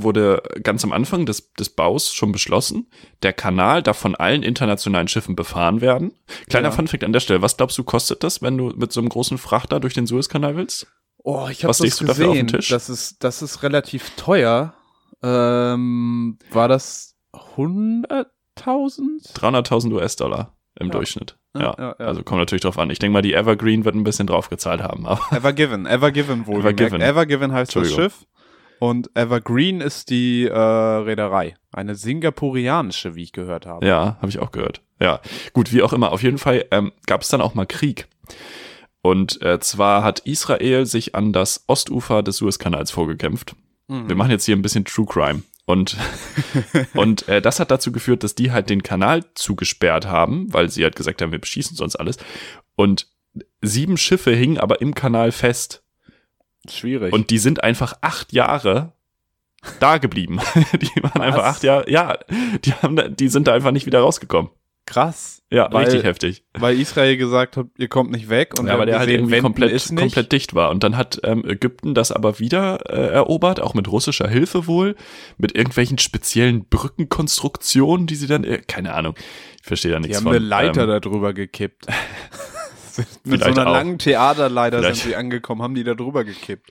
wurde 0.00 0.42
ganz 0.62 0.84
am 0.84 0.92
Anfang 0.92 1.26
des, 1.26 1.52
des 1.54 1.70
Baus 1.70 2.12
schon 2.12 2.32
beschlossen, 2.32 2.88
der 3.22 3.32
Kanal 3.32 3.82
darf 3.82 3.98
von 3.98 4.14
allen 4.14 4.42
internationalen 4.42 5.08
Schiffen 5.08 5.36
befahren 5.36 5.80
werden. 5.80 6.12
Kleiner 6.48 6.68
Ja. 6.68 6.72
Funfact 6.72 7.04
an 7.04 7.12
der 7.12 7.20
Stelle, 7.20 7.42
was 7.42 7.56
glaubst 7.56 7.78
du, 7.78 7.84
kostet 7.84 8.22
das, 8.24 8.42
wenn 8.42 8.58
du 8.58 8.72
mit 8.76 8.92
so 8.92 9.00
einem 9.00 9.08
großen 9.08 9.38
Frachter 9.38 9.80
durch 9.80 9.94
den 9.94 10.06
Suezkanal 10.06 10.56
willst? 10.56 10.86
Oh, 11.24 11.46
ich 11.50 11.64
habe 11.64 11.74
das 11.76 11.96
du 11.98 12.04
dafür 12.04 12.28
auf 12.30 12.34
den 12.34 12.46
gesehen. 12.46 12.60
Tisch? 12.60 12.68
Das 12.68 12.88
ist, 12.90 13.22
das 13.22 13.42
ist 13.42 13.62
relativ 13.62 14.10
teuer. 14.16 14.74
Ähm, 15.22 16.38
war 16.50 16.68
das 16.68 17.16
100.000? 17.32 18.26
300.000 19.34 19.92
US-Dollar 19.92 20.56
im 20.78 20.88
Ja. 20.88 20.92
Durchschnitt. 20.92 21.36
Ja, 21.54 21.74
Ja, 21.78 21.96
ja, 21.98 22.06
also 22.06 22.22
kommt 22.22 22.40
natürlich 22.40 22.62
drauf 22.62 22.78
an. 22.78 22.90
Ich 22.90 22.98
denke 22.98 23.12
mal, 23.12 23.22
die 23.22 23.34
Evergreen 23.34 23.84
wird 23.84 23.94
ein 23.94 24.04
bisschen 24.04 24.26
draufgezahlt 24.26 24.82
haben. 24.82 25.06
Aber 25.06 25.20
Evergiven, 25.30 25.86
Evergiven 25.86 26.46
wohl. 26.46 26.60
Evergiven. 26.60 27.00
Evergiven. 27.00 27.52
Heißt 27.52 27.76
das. 27.76 27.92
Schiff. 27.92 28.26
Und 28.82 29.14
Evergreen 29.14 29.80
ist 29.80 30.10
die 30.10 30.42
äh, 30.44 30.58
Reederei. 30.58 31.54
Eine 31.70 31.94
singapurianische, 31.94 33.14
wie 33.14 33.22
ich 33.22 33.30
gehört 33.30 33.64
habe. 33.64 33.86
Ja, 33.86 34.16
habe 34.16 34.28
ich 34.28 34.40
auch 34.40 34.50
gehört. 34.50 34.82
Ja, 34.98 35.20
gut, 35.52 35.72
wie 35.72 35.82
auch 35.82 35.92
immer. 35.92 36.10
Auf 36.10 36.24
jeden 36.24 36.38
Fall 36.38 36.64
ähm, 36.72 36.90
gab 37.06 37.22
es 37.22 37.28
dann 37.28 37.40
auch 37.40 37.54
mal 37.54 37.64
Krieg. 37.64 38.08
Und 39.00 39.40
äh, 39.40 39.60
zwar 39.60 40.02
hat 40.02 40.18
Israel 40.26 40.84
sich 40.84 41.14
an 41.14 41.32
das 41.32 41.62
Ostufer 41.68 42.24
des 42.24 42.38
Suezkanals 42.38 42.90
vorgekämpft. 42.90 43.54
Mhm. 43.86 44.08
Wir 44.08 44.16
machen 44.16 44.32
jetzt 44.32 44.46
hier 44.46 44.56
ein 44.56 44.62
bisschen 44.62 44.84
True 44.84 45.06
Crime. 45.06 45.44
Und, 45.64 45.96
und 46.94 47.28
äh, 47.28 47.40
das 47.40 47.60
hat 47.60 47.70
dazu 47.70 47.92
geführt, 47.92 48.24
dass 48.24 48.34
die 48.34 48.50
halt 48.50 48.68
den 48.68 48.82
Kanal 48.82 49.24
zugesperrt 49.36 50.08
haben, 50.08 50.52
weil 50.52 50.70
sie 50.70 50.82
halt 50.82 50.96
gesagt 50.96 51.22
haben, 51.22 51.30
wir 51.30 51.38
beschießen 51.38 51.76
sonst 51.76 51.94
alles. 51.94 52.16
Und 52.74 53.06
sieben 53.60 53.96
Schiffe 53.96 54.32
hingen 54.32 54.58
aber 54.58 54.80
im 54.80 54.92
Kanal 54.92 55.30
fest. 55.30 55.81
Schwierig. 56.70 57.12
Und 57.12 57.30
die 57.30 57.38
sind 57.38 57.62
einfach 57.64 57.94
acht 58.00 58.32
Jahre 58.32 58.92
da 59.80 59.98
geblieben. 59.98 60.40
die 60.80 61.02
waren 61.02 61.20
einfach 61.22 61.44
acht 61.44 61.62
Jahre, 61.62 61.90
ja, 61.90 62.18
die 62.64 62.72
haben, 62.74 62.96
da- 62.96 63.08
die 63.08 63.28
sind 63.28 63.46
da 63.48 63.54
einfach 63.54 63.70
nicht 63.72 63.86
wieder 63.86 64.00
rausgekommen. 64.00 64.50
krass. 64.86 65.38
Ja, 65.50 65.70
Weil- 65.70 65.84
richtig 65.84 66.02
heftig. 66.04 66.44
Weil 66.54 66.80
Israel 66.80 67.16
gesagt 67.18 67.56
hat, 67.58 67.66
ihr 67.76 67.88
kommt 67.88 68.10
nicht 68.10 68.28
weg. 68.30 68.58
Und 68.58 68.66
ja, 68.68 68.78
weil 68.78 68.86
der 68.86 68.98
halt 68.98 69.10
irgendwie 69.10 69.38
komplett, 69.40 69.94
komplett 69.94 70.32
dicht 70.32 70.54
war. 70.54 70.70
Und 70.70 70.82
dann 70.82 70.96
hat 70.96 71.20
ähm, 71.24 71.44
Ägypten 71.46 71.94
das 71.94 72.10
aber 72.10 72.38
wieder 72.38 72.90
äh, 72.90 73.08
erobert, 73.12 73.60
auch 73.60 73.74
mit 73.74 73.86
russischer 73.86 74.28
Hilfe 74.28 74.66
wohl, 74.66 74.96
mit 75.36 75.54
irgendwelchen 75.54 75.98
speziellen 75.98 76.64
Brückenkonstruktionen, 76.70 78.06
die 78.06 78.14
sie 78.16 78.26
dann, 78.26 78.44
äh, 78.44 78.62
keine 78.66 78.94
Ahnung, 78.94 79.14
ich 79.60 79.66
verstehe 79.66 79.92
da 79.92 79.98
Die 79.98 80.04
nichts 80.04 80.16
haben 80.18 80.24
von. 80.24 80.34
eine 80.36 80.44
Leiter 80.44 80.82
ähm, 80.84 80.88
da 80.88 81.00
drüber 81.00 81.34
gekippt. 81.34 81.86
Mit 83.24 83.42
so 83.42 83.50
einer 83.50 83.66
auch. 83.66 83.72
langen 83.72 83.98
Theaterleiter 83.98 84.78
Vielleicht. 84.78 85.02
sind 85.02 85.10
sie 85.10 85.16
angekommen, 85.16 85.62
haben 85.62 85.74
die 85.74 85.84
da 85.84 85.94
drüber 85.94 86.24
gekippt. 86.24 86.70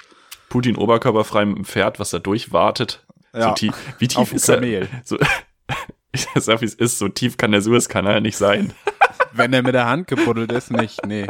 Putin 0.49 0.75
oberkörperfrei 0.75 1.45
mit 1.45 1.57
dem 1.57 1.65
Pferd, 1.65 1.99
was 1.99 2.09
da 2.09 2.19
durchwartet. 2.19 3.05
So 3.33 3.39
Ja, 3.39 3.51
tief, 3.53 3.73
wie 3.99 4.07
auf 4.15 4.29
tief 4.29 4.29
dem 4.29 4.35
ist 4.35 4.49
er? 4.49 4.87
So, 5.05 5.17
ich 6.11 6.27
sag, 6.35 6.61
wie 6.61 6.65
es 6.65 6.73
ist, 6.73 6.99
so 6.99 7.07
tief 7.07 7.37
kann 7.37 7.51
der 7.51 7.61
Suezkanal 7.61 8.19
nicht 8.21 8.37
sein. 8.37 8.73
Wenn 9.33 9.51
der 9.51 9.63
mit 9.63 9.73
der 9.73 9.85
Hand 9.87 10.07
gebuddelt 10.07 10.51
ist, 10.51 10.71
nicht. 10.71 11.05
Nee. 11.05 11.25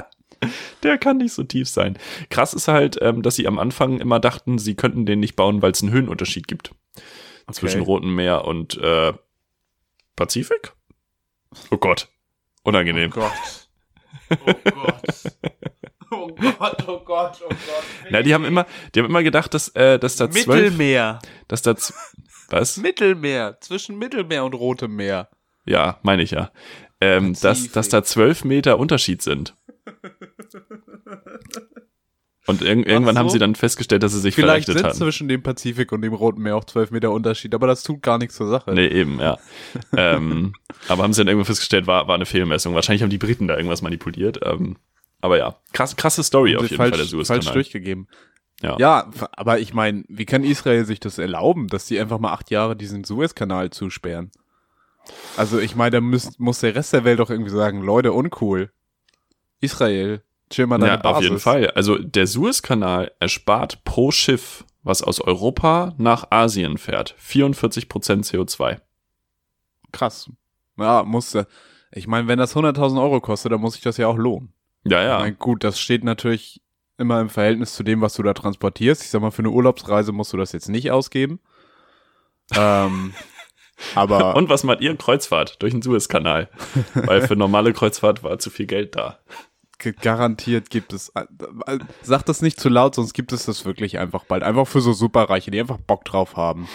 Der 0.82 0.98
kann 0.98 1.18
nicht 1.18 1.34
so 1.34 1.44
tief 1.44 1.70
sein. 1.70 2.00
Krass 2.32 2.56
ist 2.56 2.68
halt, 2.68 2.98
ähm, 3.00 3.22
dass 3.22 3.36
sie 3.36 3.48
am 3.48 3.60
Anfang 3.60 4.00
immer 4.00 4.20
dachten, 4.20 4.58
sie 4.58 4.74
könnten 4.74 5.06
den 5.06 5.20
nicht 5.20 5.36
bauen, 5.36 5.62
weil 5.62 5.72
es 5.72 5.84
einen 5.84 5.92
Höhenunterschied 5.92 6.48
gibt. 6.48 6.74
Zwischen 7.52 7.82
Rotem 7.82 8.16
Meer 8.16 8.46
und 8.46 8.78
äh, 8.78 9.14
Pazifik? 10.16 10.74
Oh 11.70 11.78
Gott. 11.78 12.08
Unangenehm. 12.64 13.12
Gott. 13.12 13.32
Oh 14.32 14.54
Gott. 14.72 15.02
Oh 16.14 16.28
Gott, 16.28 16.88
oh 16.88 17.00
Gott, 17.06 17.42
oh 17.46 17.48
Gott. 17.48 17.84
Na, 18.10 18.22
die 18.22 18.34
haben 18.34 18.44
immer, 18.44 18.66
die 18.94 19.00
haben 19.00 19.08
immer 19.08 19.24
gedacht, 19.24 19.54
dass, 19.54 19.70
äh, 19.70 19.98
dass 19.98 20.18
da 20.18 20.30
zwölf, 20.30 20.48
Mittelmeer. 20.48 21.20
dass 21.48 21.62
da, 21.62 21.74
was? 22.50 22.78
Mittelmeer. 22.78 23.58
Zwischen 23.62 23.98
Mittelmeer 23.98 24.44
und 24.44 24.54
Rotem 24.54 24.96
Meer. 24.96 25.30
Ja, 25.66 26.00
meine 26.04 26.24
ich 26.24 26.32
ja. 26.32 26.52
Ähm, 27.00 27.34
dass, 27.42 27.72
dass 27.72 27.90
da 27.90 28.04
zwölf 28.04 28.44
Meter 28.44 28.78
Unterschied 28.78 29.22
sind. 29.22 29.56
Und 32.48 32.64
irg 32.64 32.88
irgendwann 32.88 33.16
so. 33.16 33.20
haben 33.20 33.30
sie 33.30 33.40
dann 33.40 33.54
festgestellt, 33.54 34.02
dass 34.02 34.14
sie 34.14 34.20
sich 34.20 34.34
Vielleicht 34.34 34.66
verrechnet 34.66 34.78
sind 34.78 34.86
hatten. 34.88 34.98
zwischen 34.98 35.28
dem 35.28 35.44
Pazifik 35.44 35.92
und 35.92 36.02
dem 36.02 36.14
Roten 36.14 36.42
Meer 36.42 36.56
auch 36.56 36.64
zwölf 36.64 36.90
Meter 36.90 37.12
Unterschied, 37.12 37.54
aber 37.54 37.68
das 37.68 37.84
tut 37.84 38.02
gar 38.02 38.18
nichts 38.18 38.36
zur 38.36 38.48
Sache. 38.48 38.74
Nee, 38.74 38.88
eben, 38.88 39.20
ja. 39.20 39.38
ähm, 39.98 40.54
aber 40.88 41.04
haben 41.04 41.14
sie 41.14 41.22
dann 41.22 41.28
irgendwann 41.28 41.46
festgestellt, 41.46 41.86
war, 41.86 42.08
war 42.08 42.16
eine 42.16 42.26
Fehlmessung. 42.26 42.74
Wahrscheinlich 42.74 43.04
haben 43.04 43.12
die 43.12 43.20
Briten 43.20 43.48
da 43.48 43.56
irgendwas 43.56 43.84
manipuliert. 43.84 44.40
Ähm, 44.44 44.78
aber 45.22 45.38
ja, 45.38 45.56
krass, 45.74 45.96
krasse 45.96 46.24
Story 46.24 46.56
auf 46.56 46.62
Haben 46.62 46.68
sie 46.68 46.72
jeden 46.72 46.78
falsch, 46.78 46.90
Fall, 46.92 46.98
der 46.98 47.08
Suezkanal. 47.08 47.44
falsch 47.44 47.54
durchgegeben. 47.54 48.08
Ja. 48.64 48.78
Ja, 48.80 49.12
aber 49.34 49.60
ich 49.60 49.74
meine, 49.74 50.04
wie 50.08 50.26
kann 50.26 50.44
Israel 50.44 50.86
sich 50.86 51.00
das 51.00 51.18
erlauben, 51.18 51.68
dass 51.68 51.86
die 51.86 52.00
einfach 52.00 52.20
mal 52.20 52.32
acht 52.32 52.52
Jahre 52.52 52.76
diesen 52.76 53.04
Suezkanal 53.04 53.70
zusperren? 53.70 54.32
Also 55.38 55.60
ich 55.60 55.76
meine, 55.76 55.92
da 55.92 56.02
muss, 56.02 56.38
muss 56.38 56.60
der 56.60 56.76
Rest 56.76 56.94
der 56.94 57.04
Welt 57.04 57.20
doch 57.20 57.30
irgendwie 57.30 57.52
sagen, 57.52 57.82
Leute, 57.82 58.14
uncool. 58.14 58.72
Israel, 59.60 60.24
chill 60.52 60.68
mal 60.68 60.78
deine 60.78 60.92
Ja, 60.94 60.98
Basis. 60.98 61.18
auf 61.18 61.24
jeden 61.24 61.40
Fall. 61.40 61.72
Also 61.72 61.98
der 61.98 62.28
Suezkanal 62.28 63.12
erspart 63.20 63.84
pro 63.84 64.12
Schiff, 64.12 64.66
was 64.84 65.02
aus 65.02 65.20
Europa 65.22 65.94
nach 65.98 66.28
Asien 66.32 66.78
fährt, 66.78 67.16
44 67.18 67.90
Prozent 67.90 68.26
CO2. 68.26 68.80
Krass. 69.92 70.30
Ja, 70.78 71.04
musste. 71.04 71.48
Ich 71.92 72.08
meine, 72.08 72.28
wenn 72.28 72.40
das 72.40 72.56
100.000 72.56 73.02
Euro 73.02 73.20
kostet, 73.20 73.52
dann 73.52 73.60
muss 73.62 73.74
sich 73.74 73.82
das 73.84 73.98
ja 73.98 74.08
auch 74.08 74.18
lohnen. 74.18 74.54
Ja, 74.86 75.00
Ich 75.02 75.08
ja. 75.08 75.20
mein, 75.20 75.38
gut, 75.38 75.64
das 75.64 75.80
steht 75.80 76.04
natürlich 76.04 76.62
immer 76.98 77.20
im 77.20 77.30
Verhältnis 77.30 77.74
zu 77.76 77.84
dem, 77.84 78.02
was 78.02 78.14
du 78.14 78.24
da 78.24 78.34
transportierst. 78.34 79.02
Ich 79.04 79.10
sag 79.10 79.22
mal, 79.22 79.32
für 79.32 79.42
eine 79.42 79.50
Urlaubsreise 79.50 80.12
musst 80.12 80.32
du 80.34 80.38
das 80.38 80.52
jetzt 80.54 80.70
nicht 80.70 80.92
ausgeben. 80.92 81.40
ähm, 82.56 83.14
aber 83.96 84.36
Und 84.36 84.50
was 84.50 84.64
macht 84.64 84.82
ihr? 84.82 84.96
Kreuzfahrt 84.96 85.62
durch 85.62 85.74
den 85.74 85.82
Suezkanal. 85.82 86.50
Weil 86.94 87.28
für 87.28 87.36
normale 87.36 87.74
Kreuzfahrt 87.74 88.24
war 88.24 88.40
zu 88.40 88.50
viel 88.50 88.66
Geld 88.68 88.96
da. 88.96 89.20
Garantiert 90.02 90.70
gibt 90.70 90.94
es. 90.94 91.10
äh, 91.10 91.26
äh, 91.68 91.80
Sag 92.02 92.24
das 92.26 92.42
nicht 92.42 92.60
zu 92.60 92.70
laut, 92.70 92.96
sonst 92.96 93.14
gibt 93.14 93.32
es 93.34 93.46
das 93.46 93.66
wirklich 93.66 93.98
einfach 94.00 94.24
bald. 94.26 94.44
Einfach 94.44 94.68
für 94.68 94.82
so 94.82 94.94
Superreiche, 94.94 95.52
die 95.52 95.60
einfach 95.60 95.78
Bock 95.78 96.06
drauf 96.06 96.36
haben. 96.36 96.68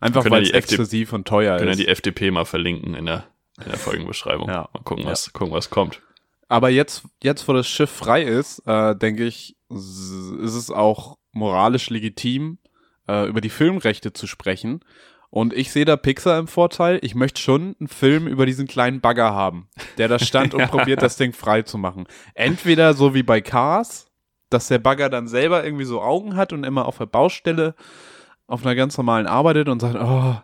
Einfach 0.00 0.22
Können 0.22 0.34
ja 0.34 0.38
weil 0.38 0.46
es 0.46 0.50
exklusiv 0.50 1.12
und 1.12 1.26
teuer 1.28 1.56
Können 1.56 1.68
ja 1.68 1.72
ist. 1.72 1.80
die 1.80 1.88
FDP 1.88 2.30
mal 2.30 2.44
verlinken 2.46 2.94
in 2.94 3.06
der, 3.06 3.24
in 3.58 3.70
der 3.70 3.78
Folgenbeschreibung. 3.78 4.48
Ja. 4.48 4.68
Mal 4.72 4.82
gucken, 4.84 5.04
was, 5.04 5.32
gucken, 5.32 5.52
was 5.52 5.70
kommt. 5.70 6.00
Aber 6.48 6.70
jetzt, 6.70 7.04
jetzt, 7.22 7.46
wo 7.46 7.52
das 7.52 7.68
Schiff 7.68 7.90
frei 7.90 8.22
ist, 8.22 8.60
äh, 8.66 8.96
denke 8.96 9.24
ich, 9.24 9.56
ist 9.68 10.54
es 10.54 10.70
auch 10.70 11.16
moralisch 11.32 11.90
legitim, 11.90 12.58
äh, 13.08 13.28
über 13.28 13.40
die 13.40 13.50
Filmrechte 13.50 14.12
zu 14.12 14.26
sprechen. 14.26 14.80
Und 15.30 15.52
ich 15.52 15.70
sehe 15.70 15.84
da 15.84 15.96
Pixar 15.96 16.38
im 16.38 16.48
Vorteil. 16.48 16.98
Ich 17.02 17.14
möchte 17.14 17.40
schon 17.40 17.76
einen 17.78 17.88
Film 17.88 18.26
über 18.26 18.46
diesen 18.46 18.66
kleinen 18.66 19.00
Bagger 19.00 19.32
haben, 19.32 19.68
der 19.96 20.08
da 20.08 20.18
stand 20.18 20.54
und 20.54 20.66
probiert, 20.70 21.02
das 21.02 21.16
Ding 21.16 21.32
frei 21.32 21.62
zu 21.62 21.78
machen. 21.78 22.06
Entweder 22.34 22.94
so 22.94 23.14
wie 23.14 23.22
bei 23.22 23.40
Cars, 23.40 24.10
dass 24.50 24.66
der 24.66 24.78
Bagger 24.78 25.08
dann 25.08 25.28
selber 25.28 25.64
irgendwie 25.64 25.84
so 25.84 26.02
Augen 26.02 26.34
hat 26.34 26.52
und 26.52 26.64
immer 26.64 26.86
auf 26.86 26.98
der 26.98 27.06
Baustelle 27.06 27.76
auf 28.48 28.66
einer 28.66 28.74
ganz 28.74 28.98
normalen 28.98 29.28
arbeitet 29.28 29.68
und 29.68 29.80
sagt, 29.80 29.96
oh, 29.96 30.34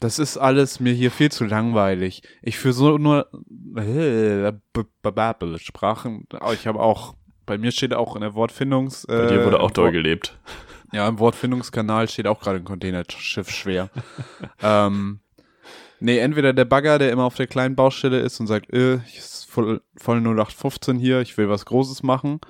das 0.00 0.18
ist 0.18 0.38
alles 0.38 0.80
mir 0.80 0.94
hier 0.94 1.10
viel 1.10 1.30
zu 1.30 1.44
langweilig. 1.44 2.22
Ich 2.40 2.58
für 2.58 2.72
so 2.72 2.96
nur 2.96 3.28
äh, 3.76 4.52
Sprachen. 5.58 6.26
oh, 6.40 6.52
Ich 6.52 6.66
habe 6.66 6.80
auch, 6.80 7.14
bei 7.44 7.58
mir 7.58 7.70
steht 7.70 7.92
auch 7.92 8.16
in 8.16 8.22
der 8.22 8.34
Wortfindungs. 8.34 9.06
Bei 9.06 9.26
dir 9.26 9.44
wurde 9.44 9.60
auch 9.60 9.68
im 9.68 9.74
doll 9.74 9.92
gelebt. 9.92 10.38
Ja, 10.92 11.08
im 11.08 11.18
Wortfindungskanal 11.18 12.08
steht 12.08 12.26
auch 12.26 12.40
gerade 12.40 12.58
ein 12.58 12.64
Containerschiff 12.64 13.50
schwer. 13.50 13.90
ähm, 14.62 15.20
nee, 16.00 16.18
entweder 16.18 16.52
der 16.52 16.66
Bagger, 16.66 16.98
der 16.98 17.10
immer 17.10 17.24
auf 17.24 17.34
der 17.34 17.46
kleinen 17.46 17.76
Baustelle 17.76 18.20
ist 18.20 18.38
und 18.40 18.46
sagt, 18.46 18.72
äh, 18.72 18.96
ich 19.06 19.18
ist 19.18 19.50
voll, 19.50 19.80
voll 19.96 20.18
0815 20.18 20.98
hier, 20.98 21.20
ich 21.20 21.36
will 21.38 21.48
was 21.48 21.64
Großes 21.64 22.02
machen. 22.02 22.40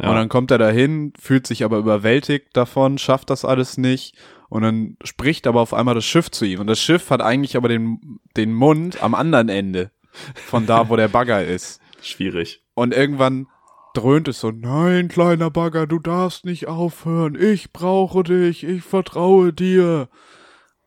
Ja. 0.00 0.10
Und 0.10 0.16
dann 0.16 0.28
kommt 0.28 0.50
er 0.50 0.58
dahin, 0.58 1.12
fühlt 1.18 1.46
sich 1.46 1.64
aber 1.64 1.78
überwältigt 1.78 2.56
davon, 2.56 2.98
schafft 2.98 3.30
das 3.30 3.44
alles 3.44 3.78
nicht 3.78 4.16
und 4.48 4.62
dann 4.62 4.96
spricht 5.02 5.46
aber 5.46 5.60
auf 5.60 5.74
einmal 5.74 5.94
das 5.94 6.04
Schiff 6.04 6.30
zu 6.30 6.44
ihm. 6.44 6.60
Und 6.60 6.66
das 6.66 6.80
Schiff 6.80 7.10
hat 7.10 7.22
eigentlich 7.22 7.56
aber 7.56 7.68
den, 7.68 8.20
den 8.36 8.52
Mund 8.52 9.02
am 9.02 9.14
anderen 9.14 9.48
Ende 9.48 9.90
von 10.34 10.66
da, 10.66 10.88
wo 10.88 10.96
der 10.96 11.08
Bagger 11.08 11.44
ist. 11.44 11.80
Schwierig. 12.02 12.62
Und 12.74 12.94
irgendwann 12.94 13.48
dröhnt 13.96 14.28
es 14.28 14.40
so, 14.40 14.50
nein, 14.50 15.08
kleiner 15.08 15.50
Bagger, 15.50 15.86
du 15.86 15.98
darfst 15.98 16.44
nicht 16.44 16.66
aufhören. 16.68 17.34
Ich 17.40 17.72
brauche 17.72 18.22
dich, 18.22 18.64
ich 18.64 18.82
vertraue 18.82 19.52
dir. 19.52 20.08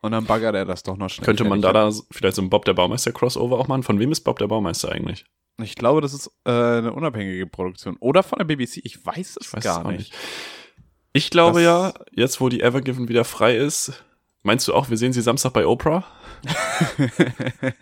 Und 0.02 0.12
dann 0.14 0.26
baggert 0.26 0.56
er 0.56 0.66
das 0.66 0.84
doch 0.84 0.96
noch 0.98 1.10
schnell. 1.10 1.26
Könnte 1.26 1.44
man 1.44 1.62
da, 1.62 1.74
da 1.74 1.92
vielleicht 2.12 2.36
so 2.38 2.42
ein 2.42 2.50
Bob 2.50 2.64
der 2.66 2.74
Baumeister 2.74 3.12
Crossover 3.12 3.58
auch 3.60 3.68
machen? 3.68 3.84
Von 3.84 4.00
wem 4.00 4.12
ist 4.12 4.22
Bob 4.22 4.40
der 4.40 4.48
Baumeister 4.48 4.92
eigentlich? 4.92 5.26
Ich 5.62 5.76
glaube, 5.76 6.00
das 6.00 6.14
ist 6.14 6.32
äh, 6.46 6.52
eine 6.52 6.94
unabhängige 6.94 7.46
Produktion. 7.48 7.98
Oder 8.00 8.24
von 8.24 8.38
der 8.40 8.46
BBC. 8.46 8.78
Ich 8.86 9.06
weiß 9.06 9.36
es 9.42 9.48
Ich 9.48 9.54
weiß 9.54 9.64
gar 9.64 9.82
es 9.86 9.98
nicht. 9.98 10.14
Ich 11.12 11.30
glaube 11.32 11.62
Das- 11.62 11.64
ja, 11.64 11.94
jetzt 12.14 12.40
wo 12.40 12.48
die 12.48 12.62
Evergiven 12.62 13.10
wieder 13.10 13.26
frei 13.26 13.58
ist, 13.58 13.92
meinst 14.44 14.68
du 14.70 14.74
auch, 14.74 14.90
wir 14.90 14.96
sehen 14.98 15.12
sie 15.12 15.22
Samstag 15.22 15.52
bei 15.54 15.66
Oprah? 15.68 16.06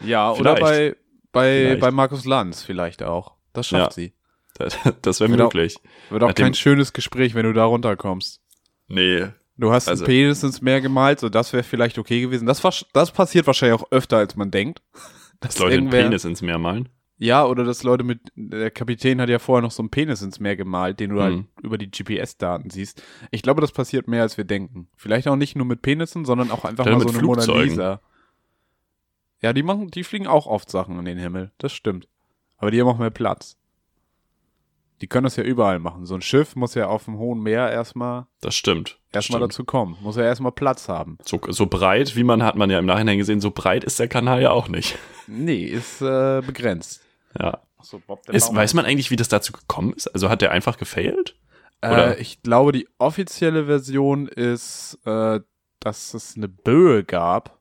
Ja, 0.00 0.32
Vielleicht. 0.34 0.40
oder 0.40 0.54
bei, 0.60 0.96
bei, 1.32 1.58
Vielleicht. 1.62 1.80
bei 1.80 1.90
Markus 1.90 2.24
Lanz 2.24 2.62
vielleicht 2.62 3.02
auch. 3.02 3.35
Das 3.56 3.66
schafft 3.66 3.90
Ja. 3.96 4.02
sie. 4.02 4.12
Das, 4.54 4.76
das 5.02 5.20
wäre 5.20 5.32
auch- 5.34 5.36
möglich. 5.52 5.76
Wird 6.10 6.22
auch 6.22 6.28
Nachdem- 6.28 6.44
kein 6.46 6.54
schönes 6.54 6.92
Gespräch, 6.92 7.34
wenn 7.34 7.44
du 7.46 7.52
da 7.52 7.64
runterkommst. 7.64 8.40
Nee. 8.88 9.26
Du 9.56 9.72
hast 9.72 9.88
Also- 9.88 10.04
einen 10.04 10.12
Penis 10.12 10.42
ins 10.42 10.60
Meer 10.62 10.80
gemalt, 10.80 11.18
so 11.20 11.28
das 11.28 11.52
wäre 11.52 11.62
vielleicht 11.64 11.98
okay 11.98 12.20
gewesen. 12.20 12.46
Das, 12.46 12.62
das 12.92 13.10
passiert 13.10 13.46
wahrscheinlich 13.46 13.80
auch 13.80 13.90
öfter, 13.90 14.18
als 14.18 14.36
man 14.36 14.50
denkt. 14.50 14.82
Dass 15.40 15.58
Leute 15.58 15.74
irgendwer- 15.74 16.02
Penis 16.04 16.24
ins 16.24 16.40
Meer 16.42 16.58
malen. 16.58 16.88
Ja, 17.18 17.46
oder 17.46 17.64
dass 17.64 17.82
Leute 17.82 18.04
mit, 18.04 18.20
der 18.34 18.70
Kapitän 18.70 19.22
hat 19.22 19.30
ja 19.30 19.38
vorher 19.38 19.62
noch 19.62 19.70
so 19.70 19.82
einen 19.82 19.88
Penis 19.88 20.20
ins 20.20 20.38
Meer 20.38 20.54
gemalt, 20.54 21.00
den 21.00 21.08
du 21.14 21.22
halt 21.22 21.36
Mhm. 21.36 21.46
über 21.62 21.78
die 21.78 21.90
GPS-Daten 21.90 22.68
siehst. 22.68 23.02
Ich 23.30 23.40
glaube, 23.40 23.62
das 23.62 23.72
passiert 23.72 24.06
mehr, 24.06 24.20
als 24.20 24.36
wir 24.36 24.44
denken. 24.44 24.88
Vielleicht 24.96 25.26
auch 25.26 25.36
nicht 25.36 25.56
nur 25.56 25.64
mit 25.64 25.80
Penissen, 25.80 26.26
sondern 26.26 26.50
auch 26.50 26.66
einfach 26.66 26.84
Vielleicht 26.84 27.04
mal 27.06 27.12
so 27.12 27.18
eine 27.18 27.26
Mona. 27.26 27.62
Lisa. 27.62 28.00
Ja, 29.40 29.54
die 29.54 29.62
machen, 29.62 29.88
die 29.90 30.04
fliegen 30.04 30.26
auch 30.26 30.46
oft 30.46 30.70
Sachen 30.70 30.98
in 30.98 31.06
den 31.06 31.16
Himmel. 31.16 31.52
Das 31.56 31.72
stimmt. 31.72 32.06
Aber 32.58 32.70
die 32.70 32.80
haben 32.80 32.88
auch 32.88 32.98
mehr 32.98 33.10
Platz. 33.10 33.56
Die 35.02 35.08
können 35.08 35.24
das 35.24 35.36
ja 35.36 35.44
überall 35.44 35.78
machen. 35.78 36.06
So 36.06 36.14
ein 36.14 36.22
Schiff 36.22 36.56
muss 36.56 36.74
ja 36.74 36.86
auf 36.86 37.04
dem 37.04 37.18
hohen 37.18 37.42
Meer 37.42 37.70
erstmal, 37.70 38.26
Das 38.40 38.54
stimmt. 38.54 38.98
Erstmal 39.12 39.40
dazu 39.40 39.64
kommen. 39.64 39.96
Muss 40.00 40.16
ja 40.16 40.22
erstmal 40.22 40.52
Platz 40.52 40.88
haben. 40.88 41.18
So, 41.22 41.38
so 41.48 41.66
breit, 41.66 42.16
wie 42.16 42.24
man 42.24 42.42
hat 42.42 42.56
man 42.56 42.70
ja 42.70 42.78
im 42.78 42.86
Nachhinein 42.86 43.18
gesehen, 43.18 43.40
so 43.40 43.50
breit 43.50 43.84
ist 43.84 43.98
der 43.98 44.08
Kanal 44.08 44.40
ja 44.40 44.50
auch 44.52 44.68
nicht. 44.68 44.98
Nee, 45.26 45.64
ist 45.64 46.00
äh, 46.00 46.40
begrenzt. 46.40 47.02
Ja. 47.38 47.60
So, 47.82 48.00
Ist, 48.28 48.54
weiß 48.54 48.74
man 48.74 48.84
eigentlich, 48.84 49.10
wie 49.10 49.16
das 49.16 49.28
dazu 49.28 49.52
gekommen 49.52 49.92
ist? 49.92 50.08
Also 50.08 50.28
hat 50.28 50.42
der 50.42 50.50
einfach 50.50 50.76
gefailt? 50.76 51.36
Oder? 51.82 52.16
Äh, 52.16 52.20
ich 52.20 52.42
glaube, 52.42 52.72
die 52.72 52.88
offizielle 52.98 53.66
Version 53.66 54.26
ist, 54.26 54.98
äh, 55.04 55.40
dass 55.80 56.14
es 56.14 56.36
eine 56.36 56.48
Böe 56.48 57.04
gab, 57.04 57.58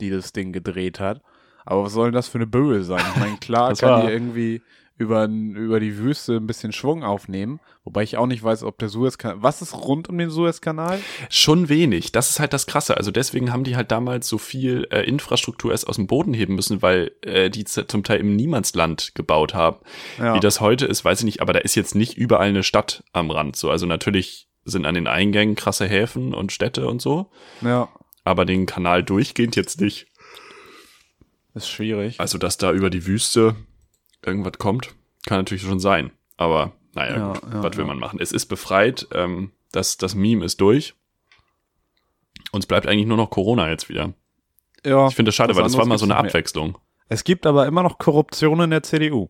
die 0.00 0.10
das 0.10 0.32
Ding 0.32 0.52
gedreht 0.52 1.00
hat. 1.00 1.22
Aber 1.64 1.84
was 1.84 1.92
soll 1.92 2.08
denn 2.08 2.14
das 2.14 2.28
für 2.28 2.38
eine 2.38 2.46
Böe 2.46 2.82
sein? 2.82 3.02
Ich 3.14 3.20
meine, 3.20 3.36
klar 3.38 3.70
Das 3.70 3.80
kann 3.80 4.06
die 4.06 4.12
irgendwie 4.12 4.62
über, 4.96 5.24
über 5.26 5.80
die 5.80 5.98
Wüste 5.98 6.36
ein 6.36 6.46
bisschen 6.46 6.72
Schwung 6.72 7.02
aufnehmen. 7.02 7.58
Wobei 7.82 8.04
ich 8.04 8.16
auch 8.16 8.26
nicht 8.26 8.42
weiß, 8.42 8.62
ob 8.62 8.78
der 8.78 8.88
Suezkanal. 8.88 9.42
Was 9.42 9.60
ist 9.60 9.74
rund 9.74 10.08
um 10.08 10.16
den 10.16 10.30
Suezkanal? 10.30 11.00
Schon 11.30 11.68
wenig. 11.68 12.12
Das 12.12 12.30
ist 12.30 12.38
halt 12.38 12.52
das 12.52 12.66
Krasse. 12.66 12.96
Also 12.96 13.10
deswegen 13.10 13.52
haben 13.52 13.64
die 13.64 13.74
halt 13.74 13.90
damals 13.90 14.28
so 14.28 14.38
viel 14.38 14.86
äh, 14.90 15.02
Infrastruktur 15.02 15.72
erst 15.72 15.88
aus 15.88 15.96
dem 15.96 16.06
Boden 16.06 16.32
heben 16.32 16.54
müssen, 16.54 16.80
weil 16.80 17.10
äh, 17.22 17.50
die 17.50 17.64
zum 17.64 18.04
Teil 18.04 18.20
im 18.20 18.36
Niemandsland 18.36 19.14
gebaut 19.14 19.52
haben. 19.52 19.78
Ja. 20.18 20.34
Wie 20.34 20.40
das 20.40 20.60
heute 20.60 20.86
ist, 20.86 21.04
weiß 21.04 21.20
ich 21.20 21.24
nicht, 21.24 21.42
aber 21.42 21.52
da 21.52 21.58
ist 21.58 21.74
jetzt 21.74 21.96
nicht 21.96 22.16
überall 22.16 22.48
eine 22.48 22.62
Stadt 22.62 23.02
am 23.12 23.30
Rand. 23.32 23.56
So, 23.56 23.70
also 23.70 23.86
natürlich 23.86 24.48
sind 24.64 24.86
an 24.86 24.94
den 24.94 25.08
Eingängen 25.08 25.56
krasse 25.56 25.86
Häfen 25.86 26.32
und 26.34 26.52
Städte 26.52 26.86
und 26.86 27.02
so, 27.02 27.30
Ja, 27.60 27.88
aber 28.24 28.46
den 28.46 28.64
Kanal 28.64 29.02
durchgehend 29.02 29.56
jetzt 29.56 29.80
nicht. 29.80 30.06
Ist 31.54 31.68
schwierig. 31.68 32.20
Also, 32.20 32.38
dass 32.38 32.56
da 32.58 32.72
über 32.72 32.90
die 32.90 33.06
Wüste 33.06 33.54
irgendwas 34.24 34.54
kommt, 34.58 34.94
kann 35.26 35.38
natürlich 35.38 35.62
schon 35.62 35.80
sein. 35.80 36.10
Aber 36.36 36.72
naja, 36.94 37.16
Ja, 37.16 37.32
gut, 37.32 37.42
ja, 37.52 37.62
was 37.62 37.76
will 37.76 37.84
man 37.84 37.98
machen? 37.98 38.18
Es 38.20 38.32
ist 38.32 38.46
befreit, 38.46 39.06
ähm, 39.12 39.52
das, 39.72 39.96
das 39.96 40.14
Meme 40.14 40.44
ist 40.44 40.60
durch. 40.60 40.94
Uns 42.52 42.66
bleibt 42.66 42.86
eigentlich 42.86 43.06
nur 43.06 43.16
noch 43.16 43.30
Corona 43.30 43.68
jetzt 43.68 43.88
wieder. 43.88 44.12
Ja, 44.84 45.08
Ich 45.08 45.14
finde 45.14 45.30
das 45.30 45.34
schade, 45.34 45.56
weil 45.56 45.62
das 45.64 45.76
war 45.76 45.86
mal 45.86 45.98
so 45.98 46.04
eine. 46.04 46.16
Abwechslung. 46.16 46.78
Es 47.08 47.24
gibt 47.24 47.46
aber 47.46 47.66
immer 47.66 47.82
noch 47.82 47.98
Korruption 47.98 48.60
in 48.60 48.70
der 48.70 48.82
CDU. 48.82 49.28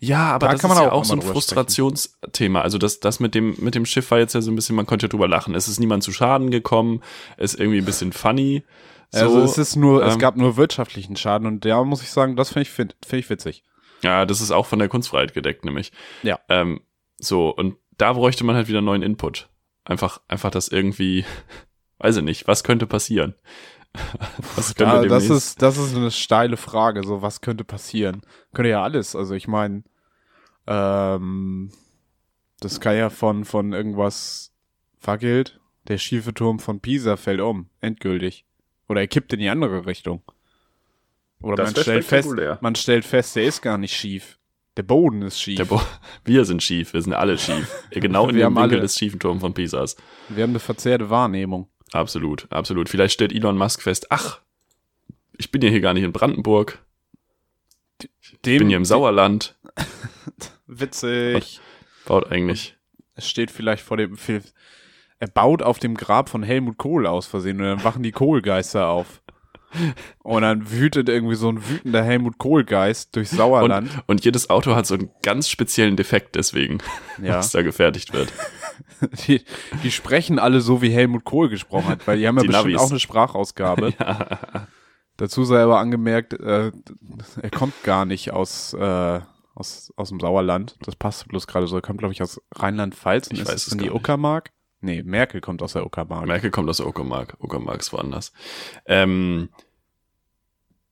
Ja, 0.00 0.32
aber 0.34 0.46
Da 0.46 0.52
das 0.52 0.60
kann 0.60 0.70
ist 0.70 0.76
man 0.76 0.84
ja 0.84 0.92
auch 0.92 1.00
auch 1.00 1.04
so 1.04 1.14
ein 1.14 1.22
Frustrationsthema. 1.22 2.60
Also 2.60 2.78
das, 2.78 3.00
das 3.00 3.20
mit 3.20 3.34
dem, 3.34 3.56
mit 3.58 3.74
dem 3.74 3.84
Schiff 3.84 4.10
war 4.10 4.18
jetzt 4.18 4.34
ja 4.34 4.40
so 4.40 4.50
ein 4.50 4.56
bisschen, 4.56 4.76
man 4.76 4.86
konnte 4.86 5.06
ja 5.06 5.08
drüber 5.08 5.28
lachen. 5.28 5.54
Es 5.54 5.68
ist 5.68 5.80
niemand 5.80 6.02
zu 6.04 6.12
Schaden 6.12 6.50
gekommen, 6.50 7.02
ist 7.36 7.58
irgendwie 7.58 7.78
ein 7.78 7.84
bisschen 7.84 8.12
funny. 8.12 8.62
So, 9.10 9.20
also 9.20 9.42
es 9.42 9.58
ist 9.58 9.76
nur, 9.76 10.04
es 10.04 10.14
ähm, 10.14 10.20
gab 10.20 10.36
nur 10.36 10.56
wirtschaftlichen 10.56 11.16
Schaden 11.16 11.46
und 11.46 11.64
da 11.64 11.82
muss 11.84 12.02
ich 12.02 12.10
sagen, 12.10 12.36
das 12.36 12.48
finde 12.48 12.62
ich, 12.62 12.70
find, 12.70 12.96
find 13.06 13.20
ich 13.20 13.30
witzig. 13.30 13.64
Ja, 14.02 14.26
das 14.26 14.40
ist 14.40 14.50
auch 14.50 14.66
von 14.66 14.78
der 14.78 14.88
Kunstfreiheit 14.88 15.34
gedeckt, 15.34 15.64
nämlich. 15.64 15.92
Ja. 16.22 16.38
Ähm, 16.48 16.80
so, 17.18 17.50
und 17.50 17.76
da 17.96 18.12
bräuchte 18.12 18.44
man 18.44 18.56
halt 18.56 18.68
wieder 18.68 18.82
neuen 18.82 19.02
Input. 19.02 19.48
Einfach, 19.84 20.20
einfach 20.28 20.50
das 20.50 20.68
irgendwie, 20.68 21.24
weiß 21.98 22.16
ich 22.18 22.22
nicht, 22.22 22.48
was 22.48 22.64
könnte 22.64 22.86
passieren? 22.86 23.34
Was 24.56 24.74
können 24.74 24.90
Ja, 24.90 25.02
das 25.06 25.30
ist, 25.30 25.62
das 25.62 25.78
ist 25.78 25.96
eine 25.96 26.10
steile 26.10 26.58
Frage. 26.58 27.02
So, 27.02 27.22
was 27.22 27.40
könnte 27.40 27.64
passieren? 27.64 28.20
Könnte 28.52 28.68
ja 28.68 28.82
alles. 28.82 29.16
Also 29.16 29.32
ich 29.32 29.48
meine, 29.48 29.84
ähm, 30.66 31.70
das 32.60 32.78
kann 32.80 32.94
ja 32.94 33.08
von, 33.08 33.46
von 33.46 33.72
irgendwas 33.72 34.52
fackelt. 34.98 35.60
Der 35.88 35.96
schiefe 35.96 36.34
Turm 36.34 36.58
von 36.58 36.80
Pisa 36.80 37.16
fällt 37.16 37.40
um. 37.40 37.70
Endgültig. 37.80 38.44
Oder 38.88 39.00
er 39.00 39.06
kippt 39.08 39.32
in 39.32 39.40
die 39.40 39.48
andere 39.48 39.86
Richtung. 39.86 40.22
Oder 41.40 41.56
Das 41.56 41.74
man 41.74 41.82
stellt 41.82 42.04
fest, 42.04 42.28
man 42.60 42.74
stellt 42.74 43.04
fest, 43.04 43.36
der 43.36 43.44
ist 43.44 43.60
gar 43.62 43.78
nicht 43.78 43.94
schief. 43.94 44.38
Der 44.76 44.82
Boden 44.82 45.22
ist 45.22 45.40
schief. 45.40 45.66
Bo 45.68 45.80
wir 46.24 46.44
sind 46.44 46.62
schief, 46.62 46.92
wir 46.92 47.02
sind 47.02 47.12
alle 47.14 47.38
schief. 47.38 47.70
Genau 47.90 48.28
in 48.28 48.34
Wir 48.36 48.42
dem 48.42 48.46
haben 48.46 48.56
Winkel 48.56 48.78
alle- 48.78 48.80
des 48.82 48.96
schiefen 48.96 49.18
Turms 49.20 49.40
von 49.40 49.54
Pisas. 49.54 49.96
Wir 50.28 50.42
haben 50.42 50.50
eine 50.50 50.58
verzerrte 50.60 51.10
Wahrnehmung. 51.10 51.68
Absolut, 51.92 52.46
absolut. 52.50 52.88
Vielleicht 52.88 53.14
stellt 53.14 53.32
Elon 53.32 53.56
Musk 53.56 53.82
fest, 53.82 54.06
ach, 54.10 54.40
ich 55.38 55.50
bin 55.52 55.62
ja 55.62 55.68
hier 55.70 55.80
gar 55.80 55.94
nicht 55.94 56.02
in 56.04 56.12
Brandenburg, 56.12 56.78
Dem, 58.02 58.52
ich 58.54 58.58
bin 58.58 58.68
hier 58.68 58.76
im 58.76 58.84
Sauerland. 58.84 59.54
Witzig. 60.66 61.60
Baut 62.06 62.30
eigentlich. 62.30 62.76
Es 63.14 63.28
steht 63.28 63.50
vielleicht 63.50 63.82
vor 63.84 63.96
dem. 63.96 64.16
Er 65.18 65.28
baut 65.28 65.62
auf 65.62 65.78
dem 65.78 65.94
Grab 65.94 66.28
von 66.28 66.42
Helmut 66.42 66.76
Kohl 66.78 67.06
aus 67.06 67.26
Versehen 67.26 67.58
und 67.60 67.66
dann 67.66 67.84
wachen 67.84 68.02
die 68.02 68.12
Kohlgeister 68.12 68.88
auf. 68.88 69.22
Und 70.22 70.42
dann 70.42 70.70
wütet 70.70 71.08
irgendwie 71.08 71.34
so 71.34 71.48
ein 71.50 71.68
wütender 71.68 72.02
Helmut 72.02 72.38
Kohlgeist 72.38 73.14
durchs 73.16 73.32
Und, 73.32 73.38
Sauerland. 73.38 73.90
und 74.06 74.24
jedes 74.24 74.48
Auto 74.48 74.74
hat 74.74 74.86
so 74.86 74.94
einen 74.94 75.10
ganz 75.22 75.48
speziellen 75.48 75.96
Defekt 75.96 76.34
deswegen, 76.36 76.78
ja. 77.20 77.36
was 77.38 77.50
da 77.50 77.62
gefertigt 77.62 78.12
wird. 78.12 78.32
Die, 79.26 79.42
die 79.82 79.90
sprechen 79.90 80.38
alle 80.38 80.60
so, 80.60 80.82
wie 80.82 80.90
Helmut 80.90 81.24
Kohl 81.24 81.48
gesprochen 81.48 81.88
hat, 81.88 82.06
weil 82.06 82.18
die 82.18 82.28
haben 82.28 82.36
ja 82.36 82.42
Die 82.42 82.48
bestimmt 82.48 82.72
Navis. 82.74 82.86
auch 82.86 82.90
eine 82.90 83.00
Sprachausgabe. 83.00 83.94
Dazu 85.16 85.44
sei 85.44 85.62
aber 85.62 85.78
angemerkt, 85.78 86.34
äh, 86.34 86.72
er 87.40 87.50
kommt 87.50 87.82
gar 87.84 88.04
nicht 88.04 88.32
aus, 88.32 88.74
äh, 88.74 89.20
aus, 89.54 89.92
aus 89.96 90.08
dem 90.10 90.20
Sauerland. 90.20 90.76
Das 90.82 90.94
passt 90.94 91.26
bloß 91.28 91.46
gerade 91.46 91.66
so. 91.66 91.76
Er 91.76 91.82
kommt, 91.82 91.98
glaube 91.98 92.12
ich, 92.12 92.22
aus 92.22 92.40
Rheinland-Pfalz 92.54 93.28
und 93.28 93.36
Ich 93.36 93.42
ist 93.42 93.48
weiß 93.48 93.68
in 93.68 93.78
die. 93.78 93.90
Uckermark. 93.90 94.50
Nee, 94.80 95.02
Merkel 95.02 95.40
kommt 95.40 95.62
aus 95.62 95.72
der 95.72 95.84
Uckermark. 95.86 96.26
Merkel 96.26 96.50
kommt 96.50 96.68
aus 96.68 96.76
der 96.78 96.86
Uckermark. 96.86 97.36
Uckermark 97.40 97.80
ist 97.80 97.92
woanders. 97.92 98.32
Ähm, 98.86 99.48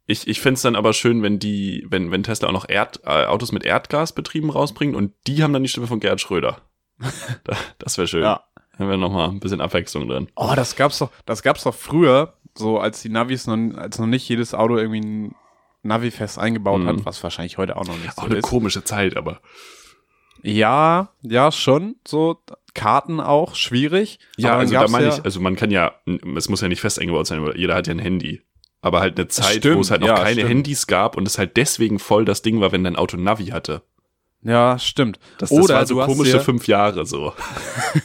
ich 0.07 0.29
ich 0.29 0.41
find's 0.41 0.63
dann 0.63 0.77
aber 0.77 0.93
schön, 0.93 1.23
wenn 1.23 1.39
die, 1.39 1.87
wenn, 1.89 2.11
wenn 2.11 2.23
Tesla 2.23 2.49
auch 2.49 2.53
noch 2.53 2.69
Erd, 2.69 3.01
äh, 3.05 3.25
Autos 3.27 3.53
mit 3.53 3.65
Erdgasbetrieben 3.65 4.51
rausbringt 4.51 4.95
und 4.97 5.13
die 5.27 5.43
haben 5.43 5.53
dann 5.53 5.63
die 5.63 5.69
Stimme 5.69 5.87
von 5.87 6.01
Gerhard 6.01 6.21
Schröder. 6.21 6.61
Da- 7.45 7.57
das 7.79 7.97
wäre 7.99 8.07
schön. 8.09 8.23
Ja. 8.23 8.45
Dann 8.79 8.89
wäre 8.89 8.99
noch 8.99 9.13
mal 9.13 9.29
ein 9.29 9.41
bisschen 9.41 9.61
Abwechslung 9.61 10.09
drin. 10.09 10.29
Oh, 10.35 10.53
das 10.57 10.75
gab's 10.77 10.99
doch, 10.99 11.11
das 11.27 11.43
gab's 11.43 11.63
doch 11.63 11.75
früher, 11.75 12.35
so 12.57 12.79
als 12.81 13.03
die 13.03 13.09
Navis 13.09 13.47
noch, 13.47 13.57
als 13.77 13.99
noch 13.99 14.07
nicht 14.07 14.29
jedes 14.29 14.53
Auto 14.53 14.77
irgendwie 14.77 15.01
ein 15.01 15.35
Navi 15.83 16.11
fest 16.11 16.39
eingebaut 16.39 16.81
Mhm. 16.83 16.89
hat, 16.89 17.05
was 17.05 17.23
wahrscheinlich 17.23 17.57
heute 17.59 17.77
auch 17.77 17.85
noch 17.87 17.97
nicht 17.99 18.15
so 18.15 18.23
Auch 18.23 18.27
eine 18.27 18.37
ist. 18.37 18.43
komische 18.43 18.83
Zeit, 18.85 19.17
aber. 19.17 19.41
Ja, 20.45 21.09
ja, 21.23 21.51
schon. 21.51 21.97
So 22.07 22.39
Karten 22.75 23.21
auch 23.21 23.55
schwierig. 23.55 24.19
Ja, 24.37 24.59
also 24.59 24.75
da 24.75 24.89
meine 24.89 25.07
ja, 25.07 25.15
ich, 25.15 25.25
also 25.25 25.41
man 25.41 25.57
kann 25.57 25.71
ja, 25.71 25.95
es 26.37 26.49
muss 26.49 26.61
ja 26.61 26.69
nicht 26.69 26.81
fest 26.81 27.01
eingebaut 27.01 27.27
sein, 27.27 27.43
weil 27.45 27.57
jeder 27.57 27.75
hat 27.75 27.87
ja 27.87 27.95
ein 27.95 27.99
Handy. 27.99 28.43
Aber 28.83 29.01
halt 29.01 29.19
eine 29.19 29.29
Zeit, 29.29 29.57
Stimmt, 29.59 29.77
wo 29.77 29.81
es 29.81 29.91
halt 29.91 30.03
noch 30.03 30.09
ja, 30.09 30.17
keine 30.17 30.33
stimmt. 30.33 30.51
Handys 30.51 30.87
gab 30.87 31.17
und 31.17 31.27
es 31.27 31.39
halt 31.39 31.57
deswegen 31.57 31.99
voll 31.99 32.27
das 32.27 32.43
Ding 32.43 32.61
war, 32.61 32.73
wenn 32.73 32.85
dein 32.85 32.97
Auto 32.97 33.17
Navi 33.17 33.47
hatte. 33.47 33.83
Ja, 34.43 34.79
stimmt. 34.79 35.19
Das, 35.39 35.49
das 35.49 35.59
oder 35.59 35.75
war 35.77 35.87
so 35.87 35.97
komische 36.01 36.41
fünf 36.41 36.67
Jahre 36.69 37.07
so. 37.07 37.33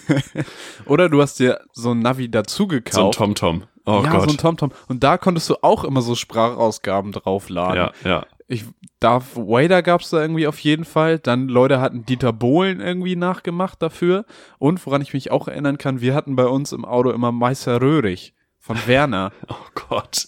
oder 0.85 1.09
du 1.09 1.21
hast 1.21 1.39
dir 1.39 1.59
so 1.73 1.91
ein 1.91 1.99
Navi 1.99 2.31
dazu 2.31 2.63
So 2.63 2.63
ein 2.63 2.69
gekauft. 2.69 3.17
TomTom. 3.17 3.63
Oh 3.85 4.01
ja, 4.05 4.11
Gott. 4.11 4.23
so 4.23 4.29
ein 4.29 4.37
TomTom. 4.37 4.71
Und 4.87 5.03
da 5.03 5.17
konntest 5.17 5.49
du 5.49 5.55
auch 5.61 5.83
immer 5.83 6.01
so 6.01 6.15
Sprachausgaben 6.15 7.11
draufladen. 7.11 7.75
ja, 7.75 8.09
ja. 8.09 8.25
Ich, 8.51 8.65
Darth 8.99 9.35
Vader 9.35 9.83
gab's 9.83 10.09
da 10.09 10.19
irgendwie 10.19 10.47
auf 10.47 10.57
jeden 10.59 10.83
Fall. 10.83 11.19
Dann 11.19 11.47
Leute 11.47 11.79
hatten 11.79 12.03
Dieter 12.07 12.33
Bohlen 12.33 12.81
irgendwie 12.81 13.15
nachgemacht 13.15 13.79
dafür. 13.79 14.25
Und 14.57 14.83
woran 14.87 15.03
ich 15.03 15.13
mich 15.13 15.29
auch 15.29 15.47
erinnern 15.47 15.77
kann, 15.77 16.01
wir 16.01 16.15
hatten 16.15 16.35
bei 16.35 16.47
uns 16.47 16.71
im 16.71 16.83
Auto 16.83 17.11
immer 17.11 17.31
Meister 17.31 17.79
Röhrig 17.79 18.33
von 18.57 18.75
Werner. 18.87 19.31
Oh 19.47 19.81
Gott. 19.87 20.27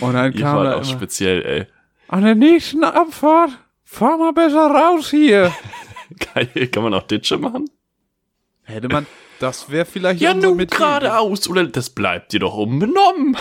Und 0.00 0.14
dann 0.14 0.32
Ihr 0.32 0.40
kam 0.40 0.56
wart 0.56 0.66
da 0.66 0.72
auch 0.76 0.82
immer, 0.82 0.84
speziell, 0.84 1.44
ey. 1.44 1.66
an 2.06 2.22
der 2.22 2.36
nächsten 2.36 2.84
Abfahrt, 2.84 3.50
fahr 3.82 4.18
mal 4.18 4.32
besser 4.32 4.70
raus 4.70 5.10
hier. 5.10 5.52
Geil. 6.34 6.68
Kann 6.68 6.84
man 6.84 6.94
auch 6.94 7.02
Ditsche 7.02 7.38
machen? 7.38 7.68
Hätte 8.62 8.88
man, 8.88 9.04
das 9.40 9.68
wäre 9.68 9.84
vielleicht 9.84 10.20
Ja, 10.20 10.32
nun 10.32 10.58
geradeaus. 10.58 11.48
Oder 11.48 11.64
das 11.66 11.90
bleibt 11.90 12.32
dir 12.32 12.40
doch 12.40 12.56
unbenommen. 12.56 13.36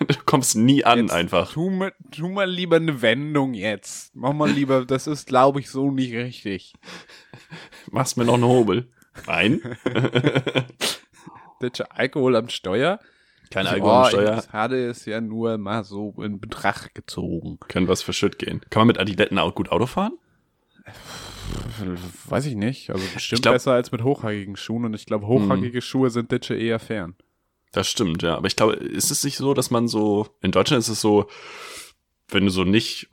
du 0.08 0.14
kommst 0.24 0.56
nie 0.56 0.84
an 0.84 0.98
Jetzt 1.00 1.12
einfach. 1.12 1.52
Tu 1.52 1.70
mal, 1.70 1.92
tu 2.10 2.28
mal 2.28 2.48
lieber 2.50 2.76
eine 2.76 3.02
Wendung 3.02 3.54
jetzt. 3.54 4.14
Mach 4.14 4.32
mal 4.32 4.50
lieber, 4.50 4.84
das 4.84 5.06
ist, 5.06 5.26
glaube 5.26 5.60
ich, 5.60 5.70
so 5.70 5.90
nicht 5.90 6.12
richtig. 6.14 6.74
Machst 7.90 8.16
mir 8.16 8.24
noch 8.24 8.34
eine 8.34 8.46
Hobel. 8.46 8.88
Nein. 9.26 9.60
Deutsche 11.60 11.90
Alkohol 11.90 12.36
am 12.36 12.48
Steuer? 12.48 13.00
Kein 13.50 13.66
Oh, 13.66 13.70
Alkohol 13.70 13.92
am 13.94 14.08
Steuer. 14.08 14.38
Ich 14.46 14.52
hatte 14.52 14.86
es 14.88 15.04
ja 15.06 15.20
nur 15.20 15.56
mal 15.58 15.84
so 15.84 16.14
in 16.20 16.40
Betracht 16.40 16.94
gezogen. 16.94 17.58
Kann 17.68 17.88
was 17.88 18.02
für 18.02 18.12
Shit 18.12 18.38
gehen. 18.38 18.60
Kann 18.70 18.80
man 18.80 18.88
mit 18.88 18.98
Adiletten 18.98 19.38
auch 19.38 19.54
gut 19.54 19.70
Auto 19.70 19.86
fahren? 19.86 20.12
Weiß 22.28 22.46
ich 22.46 22.56
nicht. 22.56 22.90
Also 22.90 23.04
bestimmt 23.14 23.42
glaub- 23.42 23.54
besser 23.54 23.72
als 23.72 23.92
mit 23.92 24.02
hochhackigen 24.02 24.56
Schuhen. 24.56 24.84
Und 24.84 24.94
ich 24.94 25.06
glaube, 25.06 25.26
hochhackige 25.26 25.80
Schuhe 25.80 26.10
sind 26.10 26.30
Ditsche 26.32 26.54
eher 26.54 26.78
fern. 26.78 27.14
Das 27.72 27.88
stimmt, 27.88 28.22
ja. 28.22 28.36
Aber 28.36 28.46
ich 28.46 28.56
glaube, 28.56 28.74
ist 28.74 29.10
es 29.10 29.24
nicht 29.24 29.36
so, 29.36 29.52
dass 29.54 29.70
man 29.70 29.88
so, 29.88 30.28
in 30.40 30.50
Deutschland 30.52 30.80
ist 30.80 30.88
es 30.88 31.00
so, 31.00 31.26
wenn 32.28 32.44
du 32.44 32.50
so 32.50 32.64
nicht, 32.64 33.08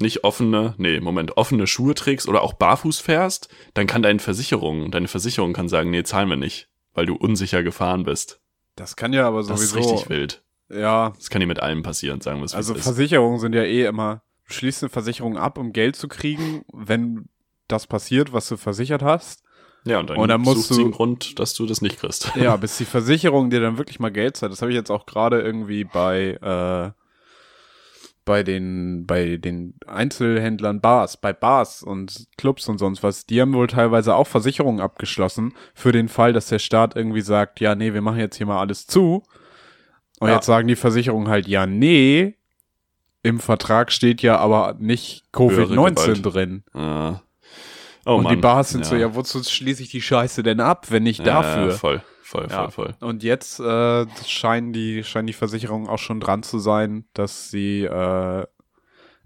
nicht 0.00 0.24
offene, 0.24 0.74
nee, 0.78 1.00
Moment, 1.00 1.36
offene 1.36 1.66
Schuhe 1.66 1.94
trägst 1.94 2.28
oder 2.28 2.42
auch 2.42 2.54
barfuß 2.54 2.98
fährst, 2.98 3.48
dann 3.74 3.86
kann 3.86 4.02
deine 4.02 4.18
Versicherung, 4.18 4.90
deine 4.90 5.08
Versicherung 5.08 5.52
kann 5.52 5.68
sagen, 5.68 5.90
nee, 5.90 6.02
zahlen 6.02 6.28
wir 6.28 6.36
nicht, 6.36 6.68
weil 6.92 7.06
du 7.06 7.14
unsicher 7.14 7.62
gefahren 7.62 8.02
bist. 8.04 8.40
Das 8.76 8.96
kann 8.96 9.12
ja 9.12 9.26
aber 9.26 9.38
Das 9.38 9.46
sowieso. 9.48 9.78
ist 9.78 9.86
richtig 9.92 10.08
wild. 10.10 10.42
Ja, 10.68 11.10
Das 11.16 11.30
kann 11.30 11.40
dir 11.40 11.46
mit 11.46 11.60
allem 11.60 11.82
passieren, 11.82 12.20
sagen 12.20 12.40
wir 12.40 12.44
es 12.46 12.54
also 12.54 12.72
es 12.72 12.80
ist. 12.80 12.84
Versicherungen 12.86 13.38
sind 13.38 13.54
ja 13.54 13.62
eh 13.62 13.84
immer, 13.84 14.22
du 14.48 14.54
schließt 14.54 14.82
eine 14.82 14.90
Versicherung 14.90 15.36
ab, 15.38 15.58
um 15.58 15.72
Geld 15.72 15.94
zu 15.94 16.08
kriegen, 16.08 16.64
wenn 16.72 17.28
das 17.68 17.86
passiert, 17.86 18.32
was 18.32 18.48
du 18.48 18.56
versichert 18.56 19.02
hast. 19.02 19.43
Ja, 19.84 20.00
und 20.00 20.08
dann, 20.10 20.16
und 20.16 20.28
dann 20.28 20.40
musst 20.40 20.70
du- 20.70 20.80
einen 20.80 20.92
Grund, 20.92 21.38
dass 21.38 21.54
du 21.54 21.66
das 21.66 21.82
nicht 21.82 21.98
kriegst. 21.98 22.32
Ja, 22.36 22.56
bis 22.58 22.78
die 22.78 22.84
Versicherung 22.86 23.50
dir 23.50 23.60
dann 23.60 23.76
wirklich 23.78 24.00
mal 24.00 24.10
Geld 24.10 24.36
zahlt. 24.36 24.50
Das 24.52 24.62
habe 24.62 24.72
ich 24.72 24.76
jetzt 24.76 24.90
auch 24.90 25.04
gerade 25.06 25.40
irgendwie 25.42 25.84
bei 25.84 26.38
äh, 26.40 26.90
bei 28.24 28.42
den 28.42 29.04
bei 29.06 29.36
den 29.36 29.74
Einzelhändlern 29.86 30.80
Bars, 30.80 31.18
bei 31.18 31.34
Bars 31.34 31.82
und 31.82 32.26
Clubs 32.38 32.66
und 32.68 32.78
sonst 32.78 33.02
was. 33.02 33.26
Die 33.26 33.40
haben 33.40 33.52
wohl 33.52 33.66
teilweise 33.66 34.14
auch 34.14 34.26
Versicherungen 34.26 34.80
abgeschlossen 34.80 35.52
für 35.74 35.92
den 35.92 36.08
Fall, 36.08 36.32
dass 36.32 36.46
der 36.48 36.58
Staat 36.58 36.96
irgendwie 36.96 37.20
sagt, 37.20 37.60
ja, 37.60 37.74
nee, 37.74 37.92
wir 37.92 38.00
machen 38.00 38.18
jetzt 38.18 38.36
hier 38.36 38.46
mal 38.46 38.60
alles 38.60 38.86
zu. 38.86 39.22
Und 40.20 40.28
Ja. 40.28 40.36
jetzt 40.36 40.46
sagen 40.46 40.66
die 40.68 40.76
Versicherungen 40.76 41.28
halt, 41.28 41.46
ja, 41.46 41.66
nee, 41.66 42.36
Im 43.22 43.40
Vertrag 43.40 43.90
steht 43.92 44.20
ja 44.22 44.36
aber 44.38 44.76
nicht 44.78 45.24
Höhere 45.34 45.64
Covid-19 45.64 45.94
Gewalt. 46.22 46.34
drin. 46.34 46.62
Ah. 46.74 47.20
Oh 48.06 48.16
und 48.16 48.24
Mann. 48.24 48.34
die 48.36 48.40
Bars 48.40 48.70
sind 48.70 48.82
ja. 48.82 48.86
so, 48.90 48.96
ja, 48.96 49.14
wozu 49.14 49.42
schließe 49.42 49.82
ich 49.82 49.90
die 49.90 50.02
Scheiße 50.02 50.42
denn 50.42 50.60
ab, 50.60 50.90
wenn 50.90 51.02
nicht 51.04 51.26
dafür? 51.26 51.68
Ja, 51.68 51.70
voll, 51.76 52.02
voll, 52.22 52.46
Ja. 52.50 52.68
voll, 52.70 52.70
voll. 52.70 52.94
Und 53.08 53.22
jetzt 53.22 53.60
äh, 53.60 54.06
scheinen 54.26 54.72
die 54.72 55.04
scheinen 55.04 55.26
die 55.26 55.32
Versicherungen 55.32 55.88
auch 55.88 55.98
schon 55.98 56.20
dran 56.20 56.42
zu 56.42 56.58
sein, 56.58 57.04
dass 57.14 57.50
sie 57.50 57.84
äh, 57.84 58.46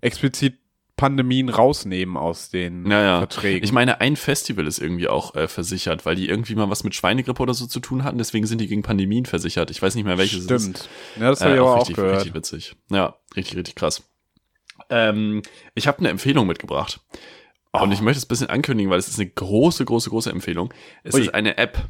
explizit 0.01 0.59
Pandemien 0.97 1.49
rausnehmen 1.49 2.17
aus 2.17 2.51
den 2.51 2.91
Ja, 2.91 3.01
ja. 3.03 3.19
Verträgen. 3.19 3.63
Ich 3.65 3.71
meine, 3.73 4.01
ein 4.01 4.17
Festival 4.17 4.67
ist 4.67 4.81
irgendwie 4.81 5.07
auch 5.09 5.35
äh, 5.37 5.47
versichert, 5.47 6.05
weil 6.05 6.17
die 6.17 6.29
irgendwie 6.29 6.57
mal 6.57 6.71
was 6.71 6.83
mit 6.83 6.93
Schweinegrippe 6.95 7.41
oder 7.41 7.55
so 7.55 7.67
zu 7.67 7.79
tun 7.79 8.03
hatten. 8.03 8.19
Deswegen 8.19 8.47
sind 8.47 8.61
die 8.61 8.67
gegen 8.67 8.83
Pandemien 8.83 9.25
versichert. 9.25 9.71
Ich 9.71 9.81
weiß 9.81 9.95
nicht 9.95 10.05
mehr, 10.05 10.19
welches 10.19 10.45
es 10.45 10.51
ist. 10.51 10.63
Stimmt. 10.63 10.89
Ja, 11.21 11.31
das 11.31 11.41
habe 11.41 11.53
Äh, 11.53 11.55
ich 11.55 11.61
aber 11.61 11.73
auch 11.75 11.79
richtig, 11.83 11.97
gehört. 11.97 12.17
richtig 12.17 12.35
witzig. 12.35 12.75
Ja, 12.91 13.15
richtig, 13.37 13.57
richtig 13.57 13.77
krass. 13.77 14.03
Ähm, 14.91 15.43
ich 15.77 15.87
habe 15.87 15.99
eine 15.99 16.09
Empfehlung 16.09 16.47
mitgebracht. 16.49 17.01
Und 17.83 17.93
ich 17.93 18.01
möchte 18.01 18.19
es 18.19 18.25
ein 18.25 18.29
bisschen 18.29 18.51
ankündigen, 18.51 18.91
weil 18.91 18.99
es 18.99 19.09
ist 19.09 19.19
eine 19.19 19.29
große, 19.29 19.85
große, 19.85 20.11
große 20.11 20.31
Empfehlung. 20.31 20.73
Es 21.03 21.15
Ui. 21.15 21.23
ist 21.23 21.35
eine 21.35 21.59
App. 21.59 21.89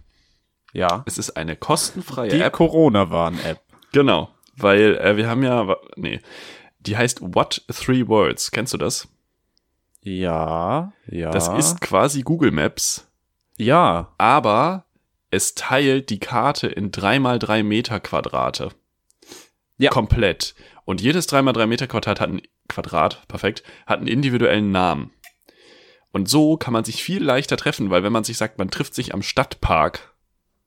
Ja. 0.73 1.03
Es 1.07 1.19
ist 1.19 1.37
eine 1.37 1.57
kostenfreie 1.57 2.31
Die 2.31 2.41
App. 2.41 2.53
Corona-Warn-App. 2.53 3.61
Genau. 3.93 4.31
Weil 4.57 4.97
äh, 4.97 5.17
wir 5.17 5.29
haben 5.29 5.43
ja, 5.43 5.77
nee, 5.97 6.21
die 6.81 6.97
heißt 6.97 7.21
What 7.23 7.65
Three 7.69 8.07
Words. 8.07 8.51
Kennst 8.51 8.75
du 8.75 8.79
das? 8.79 9.09
Ja, 10.03 10.93
ja. 11.07 11.31
Das 11.31 11.49
ist 11.49 11.81
quasi 11.81 12.23
Google 12.23 12.51
Maps, 12.51 13.07
ja. 13.57 14.13
aber 14.17 14.85
es 15.31 15.55
teilt 15.55 16.11
die 16.11 16.21
Karte 16.21 16.69
in 16.69 16.91
3x3 16.91 17.63
Meter 17.63 18.01
Quadrate. 18.01 18.71
Ja. 19.77 19.91
Komplett. 19.91 20.55
Und 20.85 21.01
jedes 21.01 21.29
3x3 21.29 21.67
Meter 21.67 21.87
Quadrat 21.87 22.21
hat 22.21 22.31
ein 22.31 22.43
Quadrat, 22.69 23.27
perfekt, 23.29 23.63
hat 23.87 23.99
einen 23.99 24.09
individuellen 24.09 24.73
Namen. 24.73 25.11
Und 26.13 26.29
so 26.29 26.57
kann 26.57 26.73
man 26.73 26.85
sich 26.85 27.03
viel 27.03 27.23
leichter 27.23 27.57
treffen, 27.57 27.91
weil 27.91 28.03
wenn 28.03 28.13
man 28.13 28.25
sich 28.25 28.37
sagt, 28.39 28.59
man 28.59 28.71
trifft 28.71 28.95
sich 28.95 29.13
am 29.15 29.23
Stadtpark, 29.23 30.15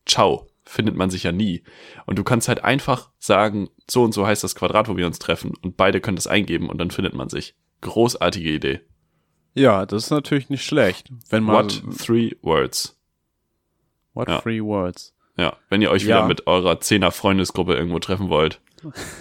ciao, 0.06 0.48
findet 0.66 0.96
man 0.96 1.10
sich 1.10 1.24
ja 1.24 1.32
nie. 1.32 1.64
Und 2.06 2.20
du 2.20 2.24
kannst 2.24 2.48
halt 2.48 2.64
einfach 2.64 3.10
sagen, 3.18 3.70
so 3.90 4.04
und 4.04 4.14
so 4.14 4.26
heißt 4.28 4.44
das 4.44 4.56
Quadrat, 4.56 4.88
wo 4.88 4.98
wir 4.98 5.08
uns 5.08 5.20
treffen, 5.20 5.54
und 5.64 5.78
beide 5.78 6.00
können 6.02 6.16
das 6.16 6.28
eingeben 6.28 6.70
und 6.70 6.78
dann 6.78 6.92
findet 6.92 7.14
man 7.14 7.30
sich. 7.30 7.56
Großartige 7.82 8.52
Idee. 8.52 8.82
Ja, 9.56 9.86
das 9.86 10.04
ist 10.06 10.10
natürlich 10.12 10.50
nicht 10.50 10.64
schlecht. 10.64 11.12
Wenn 11.30 11.44
man 11.44 11.56
What 11.66 11.82
three 11.98 12.32
words? 12.42 12.98
what 14.14 14.28
Ja. 14.30 14.40
three 14.42 14.62
words. 14.62 15.14
Ja, 15.38 15.58
wenn 15.70 15.82
ihr 15.82 15.90
euch 15.90 16.04
Ja. 16.04 16.18
wieder 16.20 16.28
mit 16.28 16.46
eurer 16.48 16.80
Zehner 16.80 17.12
Freundesgruppe 17.12 17.74
irgendwo 17.74 18.00
treffen 18.00 18.30
wollt, 18.30 18.62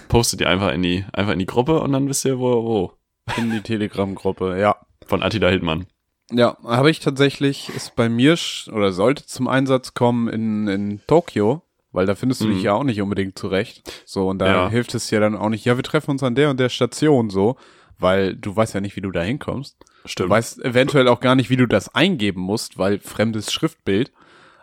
postet 0.07 0.41
ihr 0.41 0.49
einfach 0.49 0.71
in 0.71 0.83
die, 0.83 1.05
einfach 1.13 1.33
in 1.33 1.39
die 1.39 1.45
Gruppe 1.47 1.81
und 1.81 1.91
dann 1.93 2.07
wisst 2.07 2.25
ihr, 2.25 2.37
wo, 2.39 2.63
wo. 2.63 2.93
In 3.37 3.51
die 3.51 3.61
Telegram-Gruppe, 3.61 4.59
ja. 4.59 4.75
Von 5.05 5.23
Attila 5.23 5.49
Hildmann. 5.49 5.87
Ja, 6.31 6.57
habe 6.63 6.89
ich 6.89 6.99
tatsächlich, 6.99 7.69
ist 7.75 7.95
bei 7.95 8.09
mir 8.09 8.37
oder 8.71 8.91
sollte 8.91 9.25
zum 9.25 9.47
Einsatz 9.47 9.93
kommen 9.93 10.27
in, 10.29 10.67
in 10.67 11.01
Tokio, 11.07 11.61
weil 11.91 12.05
da 12.05 12.15
findest 12.15 12.41
du 12.41 12.47
dich 12.47 12.57
Mhm. 12.59 12.63
ja 12.63 12.73
auch 12.73 12.83
nicht 12.83 13.01
unbedingt 13.01 13.37
zurecht. 13.37 13.91
So, 14.05 14.29
und 14.29 14.39
da 14.39 14.47
Ja. 14.47 14.69
hilft 14.69 14.95
es 14.95 15.09
ja 15.11 15.19
dann 15.19 15.35
auch 15.35 15.49
nicht, 15.49 15.65
ja, 15.65 15.75
wir 15.75 15.83
treffen 15.83 16.11
uns 16.11 16.23
an 16.23 16.35
der 16.35 16.49
und 16.49 16.59
der 16.59 16.69
Station 16.69 17.29
so, 17.29 17.57
weil 17.99 18.35
du 18.35 18.55
weißt 18.55 18.73
ja 18.73 18.81
nicht, 18.81 18.95
wie 18.95 19.01
du 19.01 19.11
da 19.11 19.21
hinkommst. 19.21 19.77
Du 20.03 20.07
Stimmt. 20.07 20.29
weißt 20.29 20.63
eventuell 20.65 21.07
auch 21.07 21.19
gar 21.19 21.35
nicht, 21.35 21.49
wie 21.49 21.57
du 21.57 21.67
das 21.67 21.93
eingeben 21.93 22.41
musst, 22.41 22.77
weil 22.77 22.99
fremdes 22.99 23.51
Schriftbild. 23.51 24.11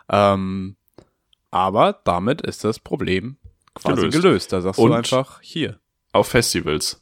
Ähm, 0.09 0.75
aber 1.51 1.99
damit 2.03 2.41
ist 2.41 2.63
das 2.63 2.79
Problem 2.79 3.37
quasi 3.75 3.95
Gelöst. 4.01 4.21
gelöst. 4.21 4.53
Da 4.53 4.61
sagst 4.61 4.79
Und- 4.79 4.89
du 4.91 4.95
einfach 4.97 5.39
hier. 5.41 5.79
Auf 6.11 6.27
Festivals. 6.27 7.01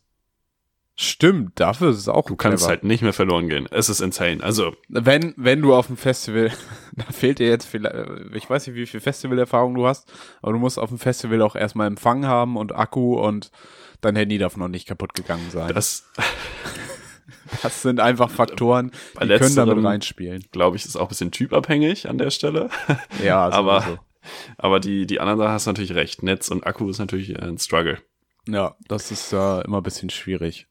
Stimmt, 1.00 1.60
dafür 1.60 1.92
ist 1.92 2.00
es 2.00 2.08
auch 2.08 2.26
Du 2.26 2.36
kannst 2.36 2.64
clever. 2.64 2.70
halt 2.70 2.84
nicht 2.84 3.04
mehr 3.04 3.14
verloren 3.14 3.50
gehen. 3.50 3.68
Es 3.70 3.88
ist 3.88 4.00
insane. 4.00 4.44
Also, 4.44 4.76
Wenn, 4.90 5.36
wenn 5.38 5.62
du 5.62 5.76
auf 5.76 5.86
dem 5.86 5.96
Festival, 5.96 6.52
da 6.96 7.04
fehlt 7.12 7.38
dir 7.38 7.48
jetzt 7.48 7.66
vielleicht, 7.66 7.96
ich 8.34 8.50
weiß 8.50 8.66
nicht, 8.66 8.76
wie 8.76 8.88
viel 8.88 9.00
Festivalerfahrung 9.00 9.76
du 9.76 9.86
hast, 9.86 10.12
aber 10.42 10.54
du 10.54 10.58
musst 10.58 10.80
auf 10.80 10.90
dem 10.90 10.98
Festival 10.98 11.44
auch 11.44 11.56
erstmal 11.56 11.86
Empfang 11.86 12.26
haben 12.26 12.58
und 12.58 12.76
Akku 12.76 13.14
und 13.20 13.52
dein 14.02 14.16
Handy 14.16 14.40
darf 14.40 14.58
noch 14.58 14.70
nicht 14.70 14.88
kaputt 14.88 15.14
gegangen 15.14 15.52
sein. 15.52 15.72
Das, 15.72 16.10
das, 17.62 17.84
sind 17.84 18.00
einfach 18.00 18.32
Faktoren, 18.32 18.90
die 19.22 19.28
können 19.28 19.56
damit 19.56 19.86
reinspielen. 19.86 20.46
glaube 20.52 20.78
ich, 20.78 20.86
ist 20.86 20.96
auch 20.96 21.04
ein 21.04 21.10
bisschen 21.10 21.32
typabhängig 21.32 22.10
an 22.10 22.18
der 22.18 22.32
Stelle. 22.32 22.72
Ja, 23.24 23.48
aber, 23.50 23.82
sowieso. 23.82 24.00
aber 24.58 24.80
die, 24.80 25.06
die 25.06 25.20
anderen 25.20 25.38
Sachen 25.38 25.52
hast 25.52 25.68
du 25.68 25.70
natürlich 25.70 25.94
recht. 25.94 26.24
Netz 26.24 26.50
und 26.50 26.66
Akku 26.66 26.90
ist 26.90 26.98
natürlich 26.98 27.40
ein 27.40 27.60
Struggle. 27.60 28.00
Ja, 28.48 28.76
das 28.88 29.12
ist 29.12 29.32
äh, 29.32 29.62
immer 29.62 29.78
ein 29.78 29.84
bisschen 29.84 30.10
schwierig. 30.10 30.68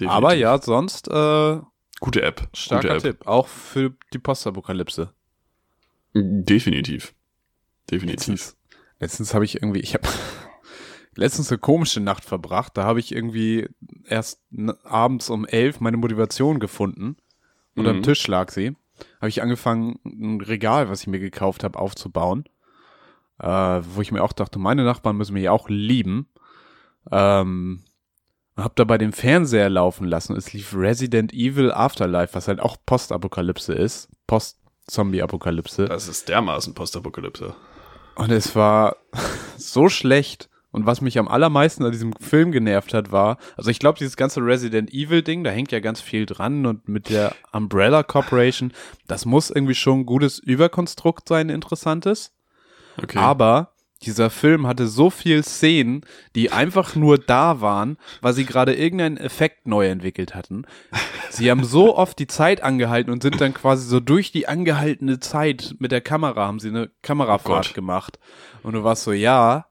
Definitiv. 0.00 0.16
Aber 0.16 0.34
ja, 0.34 0.60
sonst 0.60 1.08
äh, 1.08 1.60
Gute 2.00 2.22
App. 2.22 2.48
starker 2.54 2.94
Gute 2.94 3.08
App. 3.08 3.18
Tipp. 3.18 3.26
Auch 3.26 3.46
für 3.48 3.92
die 4.12 4.18
Postapokalypse. 4.18 5.12
Definitiv. 6.14 7.14
Definitiv. 7.90 8.16
Letztens, 8.28 8.56
letztens 8.98 9.34
habe 9.34 9.44
ich 9.44 9.56
irgendwie, 9.56 9.80
ich 9.80 9.94
habe 9.94 10.08
letztens 11.14 11.50
eine 11.50 11.58
komische 11.58 12.00
Nacht 12.00 12.24
verbracht. 12.24 12.76
Da 12.76 12.84
habe 12.84 13.00
ich 13.00 13.12
irgendwie 13.14 13.68
erst 14.04 14.42
abends 14.84 15.30
um 15.30 15.44
elf 15.46 15.80
meine 15.80 15.96
Motivation 15.96 16.58
gefunden. 16.60 17.16
Und 17.76 17.86
am 17.86 17.98
Mhm. 17.98 18.02
Tisch 18.02 18.26
lag 18.26 18.50
sie. 18.50 18.76
Habe 19.18 19.28
ich 19.28 19.42
angefangen, 19.42 19.98
ein 20.04 20.40
Regal, 20.40 20.88
was 20.90 21.02
ich 21.02 21.06
mir 21.06 21.20
gekauft 21.20 21.64
habe, 21.64 21.78
aufzubauen. 21.78 22.44
Äh, 23.38 23.46
wo 23.94 24.02
ich 24.02 24.12
mir 24.12 24.22
auch 24.22 24.32
dachte, 24.32 24.58
meine 24.58 24.84
Nachbarn 24.84 25.16
müssen 25.16 25.32
mich 25.34 25.48
auch 25.48 25.68
lieben. 25.68 26.28
Ähm, 27.10 27.82
hab 28.64 28.76
dabei 28.76 28.98
den 28.98 29.12
Fernseher 29.12 29.68
laufen 29.68 30.06
lassen. 30.06 30.36
Es 30.36 30.52
lief 30.52 30.74
Resident 30.74 31.32
Evil 31.32 31.72
Afterlife, 31.72 32.34
was 32.34 32.48
halt 32.48 32.60
auch 32.60 32.76
Postapokalypse 32.86 33.72
ist. 33.72 34.08
Post-Zombie-Apokalypse. 34.26 35.86
Das 35.86 36.08
ist 36.08 36.28
dermaßen 36.28 36.74
Postapokalypse. 36.74 37.54
Und 38.16 38.30
es 38.30 38.54
war 38.54 38.96
so 39.56 39.88
schlecht. 39.88 40.48
Und 40.72 40.86
was 40.86 41.00
mich 41.00 41.18
am 41.18 41.26
allermeisten 41.26 41.84
an 41.84 41.90
diesem 41.90 42.12
Film 42.12 42.52
genervt 42.52 42.94
hat, 42.94 43.10
war, 43.10 43.38
also 43.56 43.70
ich 43.70 43.80
glaube, 43.80 43.98
dieses 43.98 44.16
ganze 44.16 44.40
Resident 44.40 44.92
Evil 44.92 45.22
Ding, 45.22 45.42
da 45.42 45.50
hängt 45.50 45.72
ja 45.72 45.80
ganz 45.80 46.00
viel 46.00 46.26
dran 46.26 46.64
und 46.64 46.88
mit 46.88 47.08
der 47.08 47.34
Umbrella 47.50 48.04
Corporation, 48.04 48.72
das 49.08 49.26
muss 49.26 49.50
irgendwie 49.50 49.74
schon 49.74 50.00
ein 50.00 50.06
gutes 50.06 50.38
Überkonstrukt 50.38 51.28
sein, 51.28 51.48
ein 51.48 51.56
interessantes. 51.56 52.32
Okay. 53.02 53.18
Aber 53.18 53.72
dieser 54.02 54.30
Film 54.30 54.66
hatte 54.66 54.86
so 54.88 55.10
viel 55.10 55.44
Szenen, 55.44 56.02
die 56.34 56.50
einfach 56.52 56.94
nur 56.96 57.18
da 57.18 57.60
waren, 57.60 57.98
weil 58.22 58.32
sie 58.32 58.46
gerade 58.46 58.74
irgendeinen 58.74 59.16
Effekt 59.18 59.66
neu 59.66 59.88
entwickelt 59.88 60.34
hatten. 60.34 60.64
Sie 61.28 61.50
haben 61.50 61.64
so 61.64 61.96
oft 61.96 62.18
die 62.18 62.26
Zeit 62.26 62.62
angehalten 62.62 63.12
und 63.12 63.22
sind 63.22 63.40
dann 63.40 63.52
quasi 63.54 63.86
so 63.86 64.00
durch 64.00 64.32
die 64.32 64.48
angehaltene 64.48 65.20
Zeit 65.20 65.74
mit 65.78 65.92
der 65.92 66.00
Kamera, 66.00 66.46
haben 66.46 66.60
sie 66.60 66.68
eine 66.68 66.90
Kamerafahrt 67.02 67.66
Gott. 67.68 67.74
gemacht. 67.74 68.18
Und 68.62 68.72
du 68.72 68.82
warst 68.84 69.04
so, 69.04 69.12
ja, 69.12 69.66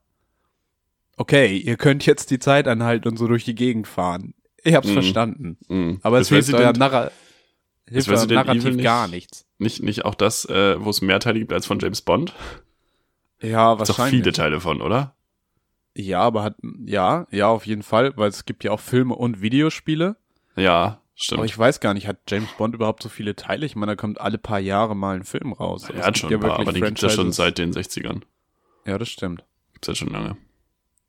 okay, 1.18 1.58
ihr 1.58 1.76
könnt 1.78 2.06
jetzt 2.06 2.32
die 2.32 2.40
Zeit 2.40 2.68
anhalten 2.68 3.08
und 3.08 3.18
so 3.18 3.28
durch 3.28 3.46
die 3.46 3.56
Gegend 3.56 3.88
fahren. 3.88 4.34
Ich 4.64 4.76
hab's 4.76 4.88
Mhm. 4.90 4.94
verstanden. 4.94 5.58
Mhm. 5.68 6.00
Aber 6.04 6.20
es 6.20 6.30
hilft 6.30 6.54
euer 6.54 6.74
Narra 6.74 7.12
hilft 7.90 8.10
Resident 8.10 8.46
Narrativ 8.46 8.64
nicht- 8.76 8.84
gar 8.84 9.08
nichts. 9.08 9.46
nicht, 9.58 9.82
nicht 9.82 10.06
auch 10.06 10.14
das, 10.16 10.46
äh, 10.46 10.76
wo 10.84 10.90
es 10.92 11.02
mehr 11.02 11.20
Teile 11.20 11.40
gibt 11.40 11.52
als 11.52 11.66
von 11.66 11.80
James 11.80 12.02
Bond? 12.02 12.34
Ja, 13.42 13.76
doch 13.76 13.88
wahrscheinlich. 13.88 14.22
viele 14.22 14.34
Teile 14.34 14.60
von, 14.60 14.82
oder? 14.82 15.16
Ja, 15.96 16.22
aber 16.22 16.44
hat, 16.44 16.56
ja, 16.86 17.28
ja, 17.32 17.48
auf 17.48 17.66
jeden 17.66 17.84
Fall, 17.84 18.16
weil 18.16 18.30
es 18.30 18.46
gibt 18.46 18.64
ja 18.64 18.72
auch 18.72 18.80
Filme 18.80 19.16
und 19.16 19.42
Videospiele. 19.42 20.16
Ja, 20.56 21.02
stimmt. 21.16 21.40
Aber 21.40 21.46
ich 21.46 21.58
weiß 21.58 21.80
gar 21.80 21.94
nicht, 21.94 22.08
hat 22.08 22.18
James 22.30 22.50
Bond 22.58 22.76
überhaupt 22.76 23.02
so 23.04 23.10
viele 23.10 23.36
Teile? 23.36 23.66
Ich 23.66 23.76
meine, 23.76 23.94
da 23.94 23.96
kommt 23.96 24.20
alle 24.22 24.38
paar 24.38 24.60
Jahre 24.60 24.96
mal 24.96 25.16
ein 25.16 25.24
Film 25.24 25.54
raus. 25.54 25.90
er 25.90 26.06
hat 26.06 26.18
schon 26.18 26.32
ein 26.34 26.40
paar, 26.40 26.60
aber 26.60 26.72
den 26.74 26.84
gibt 26.84 26.98
es 26.98 27.02
ja 27.04 27.10
schon 27.10 27.32
seit 27.32 27.58
den 27.58 27.74
60ern. 27.74 28.22
Ja, 28.86 28.98
das 28.98 29.10
stimmt. 29.10 29.44
Gibt's 29.74 29.88
ja 29.88 29.96
schon 29.96 30.10
lange. 30.10 30.38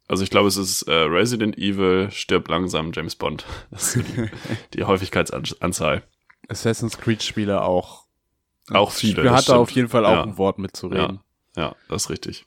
Also 0.08 0.24
ich 0.24 0.30
glaube, 0.30 0.48
es 0.48 0.56
ist 0.56 0.82
äh, 0.82 0.92
Resident 0.92 1.56
Evil, 1.56 2.10
stirbt 2.10 2.48
langsam 2.48 2.90
James 2.92 3.14
Bond. 3.14 3.44
Das 3.70 3.94
ist 3.94 4.08
die, 4.16 4.28
die 4.78 4.84
Häufigkeitsanzahl. 4.84 6.02
Assassin's 6.48 6.98
Creed 6.98 7.22
Spiele 7.22 7.62
auch. 7.62 8.06
Auch 8.72 8.90
viele. 8.90 9.22
Das 9.22 9.30
hat 9.32 9.38
da 9.38 9.42
stimmt. 9.42 9.58
auf 9.58 9.70
jeden 9.70 9.88
Fall 9.88 10.04
auch 10.04 10.12
Ja. 10.12 10.22
ein 10.24 10.36
Wort 10.38 10.58
mitzureden. 10.58 11.16
Ja, 11.16 11.22
das 11.54 11.74
ist 12.04 12.10
richtig. 12.10 12.46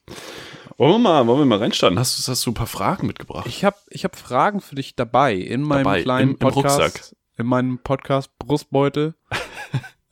Wollen 0.77 0.93
wir 0.93 0.99
mal, 0.99 1.27
wollen 1.27 1.39
wir 1.39 1.45
mal 1.45 1.59
reinstarten? 1.59 1.99
Hast, 1.99 2.17
du- 2.27 2.31
hast 2.31 2.45
du 2.45 2.51
ein 2.51 2.55
paar 2.55 2.67
Fragen 2.67 3.05
mitgebracht? 3.07 3.45
Ich 3.47 3.63
habe 3.63 3.75
ich 3.89 4.03
hab 4.03 4.15
Fragen 4.15 4.59
für 4.61 4.75
dich 4.75 4.95
dabei 4.95 5.35
in 5.35 5.61
meinem 5.61 5.83
Dabei, 5.83 6.01
kleinen 6.01 6.29
im- 6.29 6.33
im 6.33 6.39
Podcast. 6.39 6.79
Rucksack. 6.79 7.15
In 7.37 7.45
meinem 7.47 7.79
Podcast 7.79 8.31
Brustbeutel. 8.39 9.15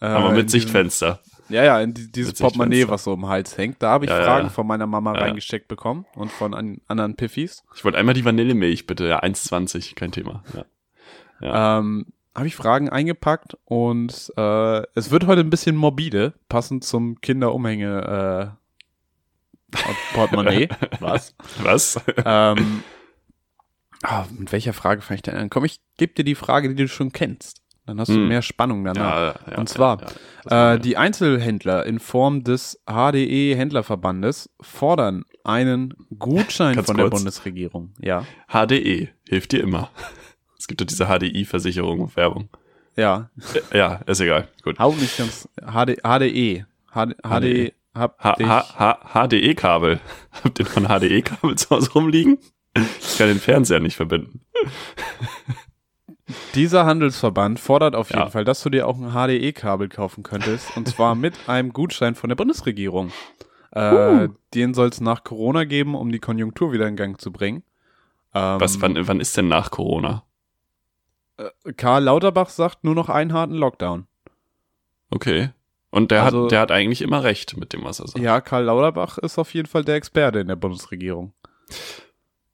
Äh, 0.03 0.05
Aber 0.07 0.31
mit 0.31 0.45
diesem- 0.47 0.61
Sichtfenster. 0.61 1.19
Ja, 1.49 1.63
ja, 1.63 1.79
in 1.79 1.93
die, 1.93 2.11
dieses 2.11 2.31
Mit 2.33 2.39
Portemonnaie, 2.41 2.87
was 2.87 3.03
so 3.03 3.13
den 3.15 3.27
Hals 3.27 3.55
hängt. 3.55 3.83
Da 3.83 3.89
habe 3.91 4.05
ich 4.05 4.09
Ja, 4.09 4.17
ja, 4.17 4.23
Fragen 4.25 4.45
ja. 4.45 4.49
von 4.49 4.65
meiner 4.65 4.87
Mama 4.87 5.13
Ja. 5.13 5.21
reingesteckt 5.21 5.67
bekommen 5.67 6.07
und 6.15 6.31
von 6.31 6.55
an, 6.55 6.81
anderen 6.87 7.15
Piffis. 7.15 7.63
Ich 7.75 7.85
wollte 7.85 7.99
einmal 7.99 8.15
die 8.15 8.25
Vanillemilch, 8.25 8.87
bitte. 8.87 9.07
Ja, 9.07 9.19
1,20, 9.21 9.93
kein 9.93 10.11
Thema. 10.11 10.43
Ja. 10.55 10.65
Ja. 11.39 11.77
Ähm, 11.79 12.07
habe 12.33 12.47
ich 12.47 12.55
Fragen 12.55 12.89
eingepackt 12.89 13.57
und 13.65 14.33
äh, 14.37 14.81
es 14.95 15.11
wird 15.11 15.27
heute 15.27 15.41
ein 15.41 15.51
bisschen 15.51 15.75
morbide, 15.75 16.33
passend 16.49 16.83
zum 16.83 17.21
Kinderumhänge 17.21 18.55
äh, 18.57 18.60
Portemonnaie. 20.13 20.67
Was? 20.99 21.35
Was? 21.61 21.99
ähm, 22.25 22.83
Ah, 24.03 24.25
mit 24.35 24.51
welcher 24.51 24.73
Frage 24.73 25.01
fange 25.01 25.17
ich 25.17 25.21
denn 25.21 25.35
an? 25.35 25.49
Komm, 25.51 25.63
ich 25.65 25.79
gebe 25.97 26.13
dir 26.13 26.23
die 26.23 26.33
Frage, 26.35 26.69
die 26.69 26.75
du 26.75 26.87
schon 26.87 27.11
kennst. 27.11 27.61
Dann 27.85 27.99
hast 27.99 28.09
du 28.09 28.15
Hm. 28.15 28.29
mehr 28.29 28.41
Spannung 28.41 28.83
danach. 28.83 29.35
Ja, 29.45 29.51
ja, 29.51 29.57
Und 29.59 29.69
zwar, 29.69 30.01
ja, 30.01 30.07
ja. 30.49 30.73
Äh, 30.73 30.79
die 30.79 30.97
Einzelhändler 30.97 31.85
in 31.85 31.99
Form 31.99 32.43
des 32.43 32.81
HDE 32.87 33.55
Händlerverbandes 33.55 34.49
fordern 34.59 35.23
einen 35.43 35.93
Gutschein 36.17 36.75
Ganz 36.75 36.87
von 36.87 36.97
der 36.97 37.05
kurz. 37.09 37.19
Bundesregierung. 37.19 37.93
Ja. 37.99 38.25
HDE 38.51 39.09
hilft 39.29 39.51
dir 39.51 39.61
immer. 39.61 39.89
Es 40.57 40.67
gibt 40.67 40.79
doch 40.79 40.85
diese 40.85 41.07
HDI-Versicherung, 41.07 42.15
Werbung. 42.15 42.49
Ja. 42.95 43.31
Ja, 43.73 43.95
ist 44.05 44.19
egal. 44.19 44.47
Gut. 44.61 44.77
Hau 44.77 44.91
nicht 44.93 45.17
ganz. 45.17 45.49
HD, 45.59 45.97
HDE. 46.03 46.65
HD, 46.93 47.15
HD, 47.23 47.73
hab 47.93 48.23
H. 48.23 48.35
H 48.39 49.27
HDE-Kabel. 49.27 49.99
Habt 50.43 50.59
ihr 50.59 50.65
noch 50.65 50.77
ein 50.77 50.87
HDE-Kabel 50.99 51.57
zu 51.57 51.69
Hause 51.71 51.91
rumliegen? 51.93 52.37
Ich 52.75 53.17
kann 53.17 53.27
den 53.27 53.39
Fernseher 53.39 53.79
nicht 53.81 53.97
verbinden. 53.97 54.41
Dieser 56.55 56.85
Handelsverband 56.85 57.59
fordert 57.59 57.95
auf 57.95 58.09
jeden 58.09 58.21
Ja. 58.21 58.29
Fall, 58.29 58.45
dass 58.45 58.63
du 58.63 58.69
dir 58.69 58.87
auch 58.87 58.97
ein 58.97 59.11
HDE-Kabel 59.11 59.89
kaufen 59.89 60.23
könntest. 60.23 60.75
und 60.77 60.87
zwar 60.87 61.15
mit 61.15 61.33
einem 61.49 61.73
Gutschein 61.73 62.15
von 62.15 62.29
der 62.29 62.35
Bundesregierung. 62.37 63.11
Äh, 63.71 64.29
Den 64.53 64.73
soll 64.73 64.89
es 64.89 65.01
nach 65.01 65.23
Corona 65.23 65.65
geben, 65.65 65.95
um 65.95 66.11
die 66.11 66.19
Konjunktur 66.19 66.71
wieder 66.71 66.87
in 66.87 66.95
Gang 66.95 67.19
zu 67.19 67.31
bringen. 67.31 67.63
Ähm, 68.33 68.61
Was, 68.61 68.79
wann, 68.81 68.95
wann 69.07 69.19
ist 69.19 69.35
denn 69.35 69.47
nach 69.49 69.71
Corona? 69.71 70.23
Karl 71.75 72.03
Lauterbach 72.03 72.49
sagt 72.49 72.83
nur 72.83 72.95
noch 72.95 73.09
einen 73.09 73.33
harten 73.33 73.55
Lockdown. 73.55 74.05
Okay. 75.09 75.49
Und 75.91 76.09
der, 76.11 76.23
Also- 76.23 76.45
hat, 76.45 76.51
der 76.51 76.59
hat 76.61 76.71
eigentlich 76.71 77.01
immer 77.01 77.23
recht 77.23 77.55
mit 77.57 77.73
dem, 77.73 77.83
was 77.83 77.99
er 77.99 78.07
sagt. 78.07 78.19
Ja, 78.23 78.41
Karl 78.41 78.63
Lauterbach 78.63 79.17
ist 79.19 79.37
auf 79.37 79.53
jeden 79.53 79.67
Fall 79.67 79.83
der 79.83 79.95
Experte 79.95 80.39
in 80.39 80.47
der 80.47 80.55
Bundesregierung. 80.55 81.33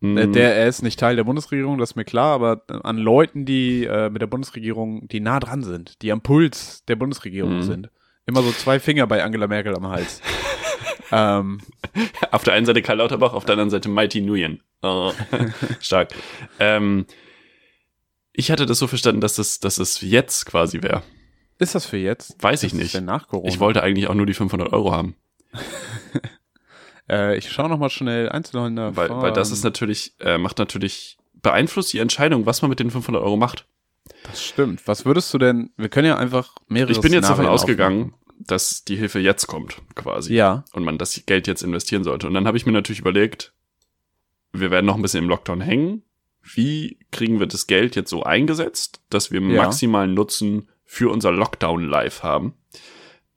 Äh, 0.01 0.27
Der, 0.27 0.55
er 0.55 0.67
ist 0.67 0.81
nicht 0.83 0.99
Teil 0.99 1.15
der 1.15 1.23
Bundesregierung, 1.23 1.77
das 1.77 1.91
ist 1.91 1.95
mir 1.95 2.05
klar, 2.05 2.33
aber 2.35 2.61
an 2.83 2.97
Leuten, 2.97 3.45
die 3.45 3.83
äh, 3.85 4.09
mit 4.09 4.21
der 4.21 4.27
Bundesregierung, 4.27 5.07
die 5.07 5.19
nah 5.19 5.39
dran 5.39 5.63
sind, 5.63 6.01
die 6.01 6.11
am 6.11 6.21
Puls 6.21 6.83
der 6.85 6.95
Bundesregierung 6.95 7.57
Mhm. 7.57 7.61
sind. 7.63 7.89
Immer 8.27 8.41
so 8.43 8.51
zwei 8.51 8.79
Finger 8.79 9.07
bei 9.07 9.23
Angela 9.23 9.47
Merkel 9.47 9.75
am 9.75 9.87
Hals. 9.87 10.21
ähm, 11.11 11.61
Auf 12.31 12.43
der 12.43 12.53
einen 12.53 12.65
Seite 12.65 12.81
Karl 12.81 12.97
Lauterbach, 12.97 13.33
auf 13.33 13.45
der 13.45 13.53
anderen 13.53 13.69
Seite 13.69 13.87
Mighty 13.89 14.21
Nguyen. 14.21 14.61
Oh, 14.83 15.13
stark. 15.79 16.09
Ähm, 16.59 17.05
ich 18.33 18.51
hatte 18.51 18.65
das 18.67 18.77
so 18.79 18.85
verstanden, 18.87 19.21
dass 19.21 19.37
es, 19.39 19.59
dass 19.59 19.77
es 19.79 20.01
jetzt 20.01 20.45
quasi 20.45 20.81
wäre. 20.83 21.01
Ist 21.59 21.75
das 21.75 21.85
für 21.85 21.97
jetzt? 21.97 22.41
Weiß 22.41 22.63
ich 22.63 22.73
nicht. 22.73 22.99
Nach 23.01 23.27
Corona? 23.27 23.49
Ich 23.49 23.59
wollte 23.59 23.83
eigentlich 23.83 24.07
auch 24.07 24.13
nur 24.13 24.25
die 24.25 24.33
500 24.33 24.71
Euro 24.73 24.91
haben. 24.91 25.15
äh, 27.09 27.37
ich 27.37 27.51
schaue 27.51 27.69
noch 27.69 27.79
mal 27.79 27.89
schnell 27.89 28.29
Einzelhändler. 28.29 28.95
Weil, 28.95 29.09
weil 29.09 29.33
das 29.33 29.51
ist 29.51 29.63
natürlich, 29.63 30.13
äh, 30.19 30.37
macht 30.37 30.57
natürlich, 30.59 31.17
beeinflusst 31.41 31.93
die 31.93 31.99
Entscheidung, 31.99 32.45
was 32.45 32.61
man 32.61 32.69
mit 32.69 32.79
den 32.79 32.91
500 32.91 33.21
Euro 33.21 33.37
macht. 33.37 33.65
Das 34.23 34.43
stimmt. 34.43 34.87
Was 34.87 35.05
würdest 35.05 35.33
du 35.33 35.37
denn? 35.37 35.71
Wir 35.77 35.89
können 35.89 36.07
ja 36.07 36.17
einfach 36.17 36.55
mehrere. 36.67 36.91
Ich 36.91 37.01
bin 37.01 37.13
jetzt 37.13 37.23
davon 37.25 37.45
Szenarien 37.45 37.53
ausgegangen, 37.53 38.13
dass 38.39 38.83
die 38.83 38.95
Hilfe 38.95 39.19
jetzt 39.19 39.47
kommt, 39.47 39.81
quasi. 39.95 40.39
aufmachen. 40.39 40.63
Ja. 40.63 40.65
Und 40.73 40.83
man 40.83 40.97
das 40.97 41.25
Geld 41.25 41.47
jetzt 41.47 41.63
investieren 41.63 42.03
sollte. 42.03 42.27
Und 42.27 42.33
dann 42.33 42.47
habe 42.47 42.57
ich 42.57 42.65
mir 42.65 42.71
natürlich 42.71 42.99
überlegt, 42.99 43.53
wir 44.53 44.71
werden 44.71 44.85
noch 44.85 44.95
ein 44.95 45.01
bisschen 45.01 45.23
im 45.23 45.29
Lockdown 45.29 45.61
hängen. 45.61 46.03
Wie 46.41 46.99
kriegen 47.11 47.39
wir 47.39 47.47
das 47.47 47.67
Geld 47.67 47.95
jetzt 47.95 48.09
so 48.09 48.23
eingesetzt, 48.23 49.01
dass 49.09 49.31
wir 49.31 49.41
Ja. 49.41 49.63
maximalen 49.63 50.13
Nutzen 50.13 50.69
für 50.87 51.11
unser 51.11 51.31
Lockdown 51.31 51.87
live 51.87 52.23
haben? 52.23 52.55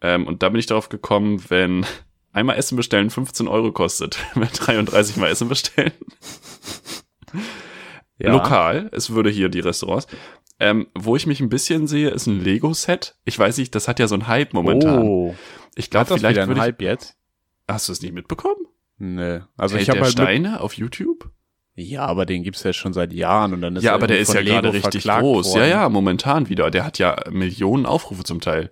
Ähm, 0.00 0.26
und 0.26 0.42
da 0.42 0.48
bin 0.48 0.58
ich 0.58 0.66
darauf 0.66 0.88
gekommen, 0.88 1.44
wenn 1.48 1.84
einmal 2.32 2.56
Essen 2.56 2.76
bestellen 2.76 3.10
15 3.10 3.48
Euro 3.48 3.72
kostet, 3.72 4.18
wenn 4.34 4.44
wir 4.44 4.48
33 4.48 5.16
Mal 5.16 5.28
Essen 5.28 5.48
bestellen, 5.48 5.92
ja. 8.18 8.32
lokal, 8.32 8.88
es 8.92 9.10
würde 9.10 9.28
hier 9.28 9.50
die 9.50 9.60
Restaurants, 9.60 10.06
ähm, 10.58 10.88
wo 10.94 11.16
ich 11.16 11.26
mich 11.26 11.40
ein 11.40 11.48
bisschen 11.48 11.86
sehe, 11.86 12.10
ist 12.10 12.26
ein 12.26 12.42
Lego-Set. 12.42 13.16
Ich 13.24 13.38
weiß 13.38 13.56
nicht, 13.58 13.74
das 13.74 13.88
hat 13.88 13.98
ja 13.98 14.08
so 14.08 14.14
einen 14.14 14.26
Hype 14.26 14.52
momentan. 14.52 15.02
Oh. 15.02 15.34
Ich 15.74 15.90
glaube, 15.90 16.18
vielleicht 16.18 16.36
wieder 16.36 16.48
würde 16.48 16.60
ein 16.60 16.64
ich, 16.64 16.72
Hype 16.72 16.82
jetzt? 16.82 17.16
Hast 17.66 17.88
du 17.88 17.92
es 17.92 18.02
nicht 18.02 18.12
mitbekommen? 18.12 18.66
Nö. 18.98 19.40
Also 19.56 19.76
Held 19.76 19.84
ich 19.84 19.90
habe 19.90 20.00
halt 20.00 20.12
Steine 20.12 20.60
auf 20.60 20.74
YouTube? 20.74 21.30
Ja, 21.82 22.06
aber 22.06 22.26
den 22.26 22.42
gibt's 22.42 22.62
ja 22.62 22.72
schon 22.72 22.92
seit 22.92 23.12
Jahren 23.12 23.52
und 23.54 23.62
dann 23.62 23.76
ist 23.76 23.82
ja, 23.84 23.92
er 23.92 23.94
aber 23.94 24.06
der 24.06 24.18
ist 24.20 24.32
ja 24.34 24.42
gerade 24.42 24.72
richtig 24.72 25.04
groß. 25.04 25.48
Worden. 25.54 25.58
Ja, 25.60 25.66
ja, 25.66 25.88
momentan 25.88 26.48
wieder. 26.48 26.70
Der 26.70 26.84
hat 26.84 26.98
ja 26.98 27.16
Millionen 27.30 27.86
Aufrufe 27.86 28.24
zum 28.24 28.40
Teil. 28.40 28.70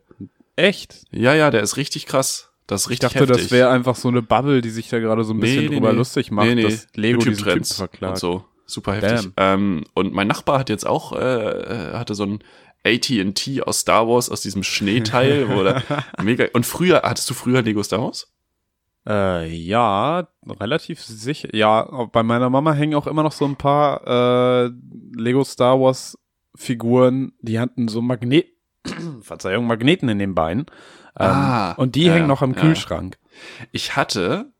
Echt? 0.56 1.04
Ja, 1.10 1.34
ja, 1.34 1.50
der 1.50 1.62
ist 1.62 1.76
richtig 1.76 2.06
krass. 2.06 2.50
Das 2.66 2.82
ist 2.82 2.86
Ich 2.86 2.90
richtig 2.90 3.10
dachte, 3.12 3.20
heftig. 3.26 3.42
das 3.44 3.50
wäre 3.50 3.70
einfach 3.70 3.96
so 3.96 4.08
eine 4.08 4.20
Bubble, 4.22 4.60
die 4.60 4.70
sich 4.70 4.88
da 4.88 4.98
gerade 4.98 5.24
so 5.24 5.32
ein 5.32 5.40
bisschen 5.40 5.62
Nee, 5.64 5.68
nee, 5.68 5.74
drüber 5.76 5.92
nee. 5.92 5.98
lustig 5.98 6.30
macht, 6.30 6.46
Nee, 6.48 6.54
nee. 6.56 6.62
dass 6.64 6.86
Lego 6.94 7.18
diesen 7.18 7.32
Typen 7.32 7.38
YouTube-Trends 7.38 7.74
verklagt. 7.76 8.12
und 8.14 8.18
so. 8.20 8.44
Super 8.66 8.94
heftig. 8.94 9.30
Ähm, 9.38 9.84
und 9.94 10.12
mein 10.12 10.26
Nachbar 10.28 10.58
hat 10.58 10.68
jetzt 10.68 10.86
auch, 10.86 11.12
äh, 11.12 11.92
hatte 11.94 12.14
so 12.14 12.24
ein 12.24 12.40
AT&T 12.84 13.62
aus 13.62 13.80
Star 13.80 14.06
Wars, 14.08 14.28
aus 14.30 14.42
diesem 14.42 14.62
Schneeteil, 14.62 15.48
wo 15.48 15.62
der 15.62 15.82
mega, 16.22 16.46
und 16.52 16.66
früher, 16.66 17.02
hattest 17.04 17.30
du 17.30 17.34
früher 17.34 17.62
Lego 17.62 17.82
Star 17.82 18.02
Wars? 18.02 18.30
Äh, 19.08 19.48
ja, 19.48 20.28
relativ 20.46 21.00
sicher. 21.00 21.48
Ja, 21.54 22.06
bei 22.12 22.22
meiner 22.22 22.50
Mama 22.50 22.74
hängen 22.74 22.94
auch 22.94 23.06
immer 23.06 23.22
noch 23.22 23.32
so 23.32 23.46
ein 23.46 23.56
paar 23.56 24.06
äh, 24.66 24.70
Lego 25.16 25.44
Star 25.44 25.80
Wars 25.80 26.18
Figuren, 26.54 27.32
die 27.40 27.58
hatten 27.58 27.88
so 27.88 28.02
Magnet, 28.02 28.46
Verzeihung, 29.22 29.66
Magneten 29.66 30.08
in 30.08 30.18
den 30.18 30.34
Beinen. 30.34 30.66
Ähm, 31.18 31.26
Ah, 31.30 31.72
und 31.72 31.94
die 31.94 32.04
ja, 32.04 32.14
hängen 32.14 32.26
noch 32.26 32.42
am 32.42 32.52
ja. 32.52 32.60
Kühlschrank. 32.60 33.18
Ich 33.72 33.96
hatte, 33.96 34.52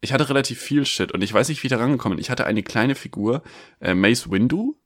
ich 0.00 0.12
hatte 0.12 0.28
relativ 0.28 0.60
viel 0.60 0.84
Shit 0.84 1.12
und 1.12 1.22
ich 1.22 1.32
weiß 1.32 1.48
nicht, 1.48 1.62
wie 1.62 1.68
ich 1.68 1.72
da 1.72 1.78
rangekommen 1.78 2.16
bin. 2.16 2.22
Ich 2.22 2.30
hatte 2.30 2.44
eine 2.44 2.62
kleine 2.62 2.94
Figur, 2.94 3.42
äh, 3.80 3.94
Mace 3.94 4.30
Windu, 4.30 4.76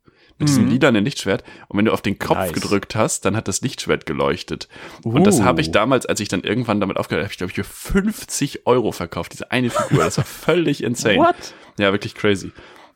mit 0.41 0.49
diesem 0.49 0.65
Mhm. 0.65 0.71
lilanen 0.71 1.05
Lichtschwert. 1.05 1.45
Und 1.69 1.79
wenn 1.79 1.85
du 1.85 1.93
auf 1.93 2.03
den 2.03 2.19
Kopf 2.19 2.39
Nice. 2.39 2.53
gedrückt 2.53 2.97
hast, 2.97 3.25
dann 3.25 3.37
hat 3.37 3.47
das 3.47 3.61
Lichtschwert 3.61 4.07
geleuchtet. 4.07 4.69
Und 5.05 5.25
das 5.27 5.41
Uh. 5.41 5.45
habe 5.45 5.61
ich 5.61 5.71
damals, 5.71 6.07
als 6.07 6.19
ich 6.21 6.29
dann 6.29 6.41
irgendwann 6.43 6.81
damit 6.81 6.97
aufgehört 6.97 7.21
habe, 7.23 7.27
habe 7.27 7.33
ich 7.33 7.39
glaube 7.39 7.51
ich 7.53 7.57
für 7.57 8.03
50 8.03 8.67
Euro 8.67 8.91
verkauft, 8.93 9.33
diese 9.33 9.51
eine 9.53 9.71
Figur. 9.71 10.03
Das 10.05 10.19
war 10.19 10.25
völlig 10.25 10.83
insane. 10.83 11.19
What? 11.19 11.55
Ja, 11.79 11.93
wirklich 11.93 12.15
crazy. 12.15 12.51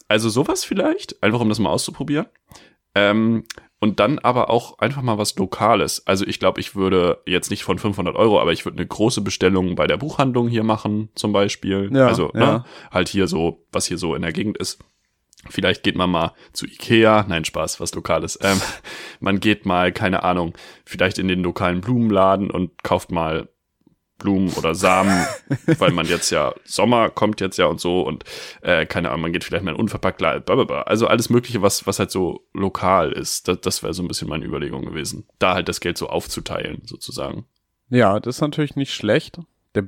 Also 0.09 0.29
sowas 0.29 0.65
vielleicht, 0.65 1.23
einfach 1.23 1.41
um 1.41 1.49
das 1.49 1.59
mal 1.61 1.71
auszuprobieren. 1.71 2.27
Ähm, 2.95 3.45
und 3.81 4.01
dann 4.01 4.19
aber 4.21 4.49
auch 4.51 4.79
einfach 4.79 5.03
mal 5.03 5.19
was 5.19 5.37
Lokales. 5.37 6.07
Also 6.07 6.27
ich 6.27 6.39
glaube, 6.39 6.61
ich 6.61 6.75
würde 6.75 7.19
jetzt 7.27 7.51
nicht 7.51 7.65
von 7.65 7.79
500 7.79 8.17
Euro, 8.17 8.41
aber 8.41 8.53
ich 8.53 8.65
würde 8.65 8.79
eine 8.79 8.87
große 8.87 9.21
Bestellung 9.21 9.75
bei 9.75 9.87
der 9.87 9.97
Buchhandlung 9.99 10.49
hier 10.49 10.63
machen, 10.63 11.11
zum 11.15 11.33
Beispiel. 11.33 11.91
Ja, 11.93 12.07
also 12.07 12.31
ja. 12.35 12.41
Ne, 12.41 12.65
halt 12.91 13.09
hier 13.09 13.27
so, 13.27 13.67
was 13.73 13.87
hier 13.87 13.99
so 13.99 14.15
in 14.15 14.23
der 14.23 14.33
Gegend 14.33 14.57
ist. 14.57 14.79
Vielleicht 15.51 15.83
geht 15.83 15.97
man 15.97 16.11
mal 16.11 16.33
zu 16.53 16.67
Ikea, 16.67 17.25
nein, 17.29 17.45
Spaß, 17.45 17.81
was 17.81 17.95
Lokales. 17.95 18.39
Ähm, 18.43 18.61
man 19.21 19.41
geht 19.41 19.67
mal, 19.67 19.93
keine 19.93 20.23
Ahnung, 20.23 20.55
vielleicht 20.85 21.19
in 21.19 21.29
den 21.29 21.43
lokalen 21.43 21.81
Blumenladen 21.81 22.51
und 22.51 22.83
kauft 22.83 23.11
mal 23.11 23.49
Blumen 24.19 24.53
oder 24.55 24.75
Samen, 24.75 25.27
weil 25.79 25.91
man 25.91 26.07
jetzt 26.07 26.31
ja, 26.31 26.55
Sommer 26.65 27.11
kommt 27.11 27.41
jetzt 27.41 27.59
ja 27.59 27.67
und 27.67 27.81
so 27.81 28.03
und 28.03 28.25
äh, 28.63 28.87
keine 28.87 29.11
Ahnung, 29.11 29.23
man 29.23 29.33
geht 29.33 29.45
vielleicht 29.45 29.65
mal 29.65 29.73
in 29.73 29.81
unverpackt, 29.81 30.19
blablabla. 30.19 30.83
also 30.83 31.07
alles 31.07 31.31
mögliche, 31.31 31.63
was, 31.63 31.87
was 31.87 31.99
halt 31.99 32.11
so 32.11 32.47
lokal 32.53 33.13
ist. 33.13 33.49
Das, 33.49 33.61
das 33.61 33.83
wäre 33.83 33.93
so 33.93 34.03
ein 34.03 34.09
bisschen 34.09 34.29
meine 34.29 34.45
Überlegung 34.45 34.85
gewesen. 34.85 35.27
Da 35.39 35.55
halt 35.55 35.69
das 35.69 35.81
Geld 35.81 35.99
so 35.99 36.09
aufzuteilen, 36.09 36.83
sozusagen. 36.85 37.47
Ja, 37.91 38.19
das 38.21 38.37
ist 38.37 38.41
natürlich 38.41 38.77
nicht 38.77 38.95
schlecht. 38.95 39.41
Der 39.75 39.87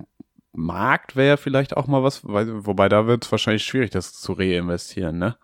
Markt 0.53 1.16
wäre 1.16 1.37
vielleicht 1.37 1.77
auch 1.77 1.87
mal 1.87 2.03
was, 2.03 2.25
wobei 2.25 2.88
da 2.88 3.07
wird 3.07 3.25
es 3.25 3.31
wahrscheinlich 3.31 3.64
schwierig, 3.64 3.90
das 3.90 4.12
zu 4.12 4.33
reinvestieren, 4.33 5.19
ne? 5.19 5.37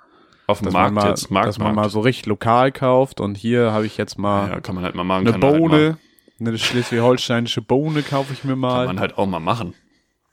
Auf 0.47 0.59
dem 0.59 0.67
Dass 0.67 0.75
Markt 0.75 0.95
man 0.95 1.05
mal, 1.05 1.11
jetzt, 1.11 1.31
Markt, 1.31 1.49
dass 1.49 1.59
man 1.59 1.69
mal 1.69 1.83
Markt. 1.83 1.93
so 1.93 2.01
richtig 2.01 2.27
lokal 2.27 2.73
kauft 2.73 3.21
und 3.21 3.37
hier 3.37 3.73
habe 3.73 3.87
ich 3.87 3.97
jetzt 3.97 4.19
mal 4.19 4.49
ja, 4.51 4.61
kann 4.61 4.75
man 4.75 4.85
halt 4.85 4.95
mal 4.95 5.05
machen. 5.05 5.27
eine 5.27 5.33
halt 5.33 5.41
Bohne, 5.41 5.99
eine 6.41 6.59
schleswig-holsteinische 6.59 7.63
Bohne 7.63 8.03
kaufe 8.03 8.33
ich 8.33 8.43
mir 8.45 8.57
mal, 8.57 8.69
mal. 8.69 8.87
kann 8.87 8.95
man 8.97 9.01
halt 9.01 9.19
auch 9.19 9.27
mal 9.27 9.39
machen. 9.41 9.75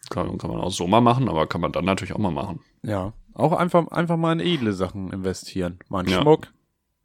Kann, 0.10 0.38
kann 0.39 0.50
man 0.50 0.60
auch 0.60 0.72
so 0.72 0.88
mal 0.88 1.02
machen, 1.02 1.30
aber 1.30 1.45
kann 1.45 1.62
man 1.62 1.72
dann 1.72 1.86
natürlich 1.86 2.13
auch 2.13 2.19
mal 2.19 2.32
machen. 2.32 2.62
Ja, 2.82 3.13
auch 3.36 3.52
einfach, 3.54 3.88
einfach 3.89 4.17
mal 4.17 4.34
in 4.34 4.39
edle 4.39 4.74
Sachen 4.74 5.12
investieren. 5.13 5.80
Mal 5.89 6.00
einen 6.00 6.10
Ja. 6.10 6.22
Schmuck 6.22 6.48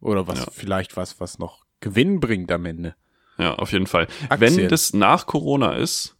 oder 0.01 0.27
was, 0.27 0.39
Ja. 0.39 0.45
vielleicht 0.51 0.97
was, 0.97 1.19
was 1.19 1.37
noch 1.37 1.65
Gewinn 1.81 2.19
bringt 2.19 2.51
am 2.51 2.65
Ende. 2.65 2.95
Ja, 3.37 3.53
auf 3.55 3.71
jeden 3.73 3.85
Fall. 3.85 4.07
Aktien. 4.29 4.57
Wenn 4.57 4.67
das 4.69 4.93
nach 4.93 5.27
Corona 5.27 5.73
ist, 5.73 6.13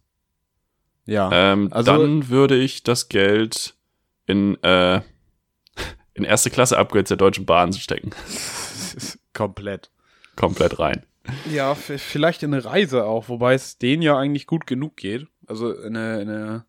Ja, 1.08 1.30
ähm, 1.32 1.68
Also- 1.70 1.92
dann 1.92 2.28
würde 2.30 2.56
ich 2.56 2.82
das 2.82 3.08
Geld 3.08 3.76
in, 4.26 4.60
äh, 4.64 5.00
in 6.16 6.24
erste 6.24 6.50
Klasse 6.50 6.78
Upgrades 6.78 7.08
der 7.08 7.16
Deutschen 7.16 7.46
Bahn 7.46 7.72
stecken. 7.72 8.10
komplett. 9.34 9.90
Komplett 10.34 10.78
rein. 10.78 11.04
Ja, 11.52 11.74
vielleicht 11.74 12.42
in 12.42 12.54
eine 12.54 12.64
Reise 12.64 13.04
auch, 13.04 13.28
wobei 13.28 13.54
es 13.54 13.78
denen 13.78 14.02
ja 14.02 14.16
eigentlich 14.16 14.46
gut 14.46 14.66
genug 14.66 14.96
geht. 14.96 15.26
Also 15.46 15.72
in 15.72 15.96
eine, 15.96 16.20
in 16.22 16.28
eine, 16.28 16.64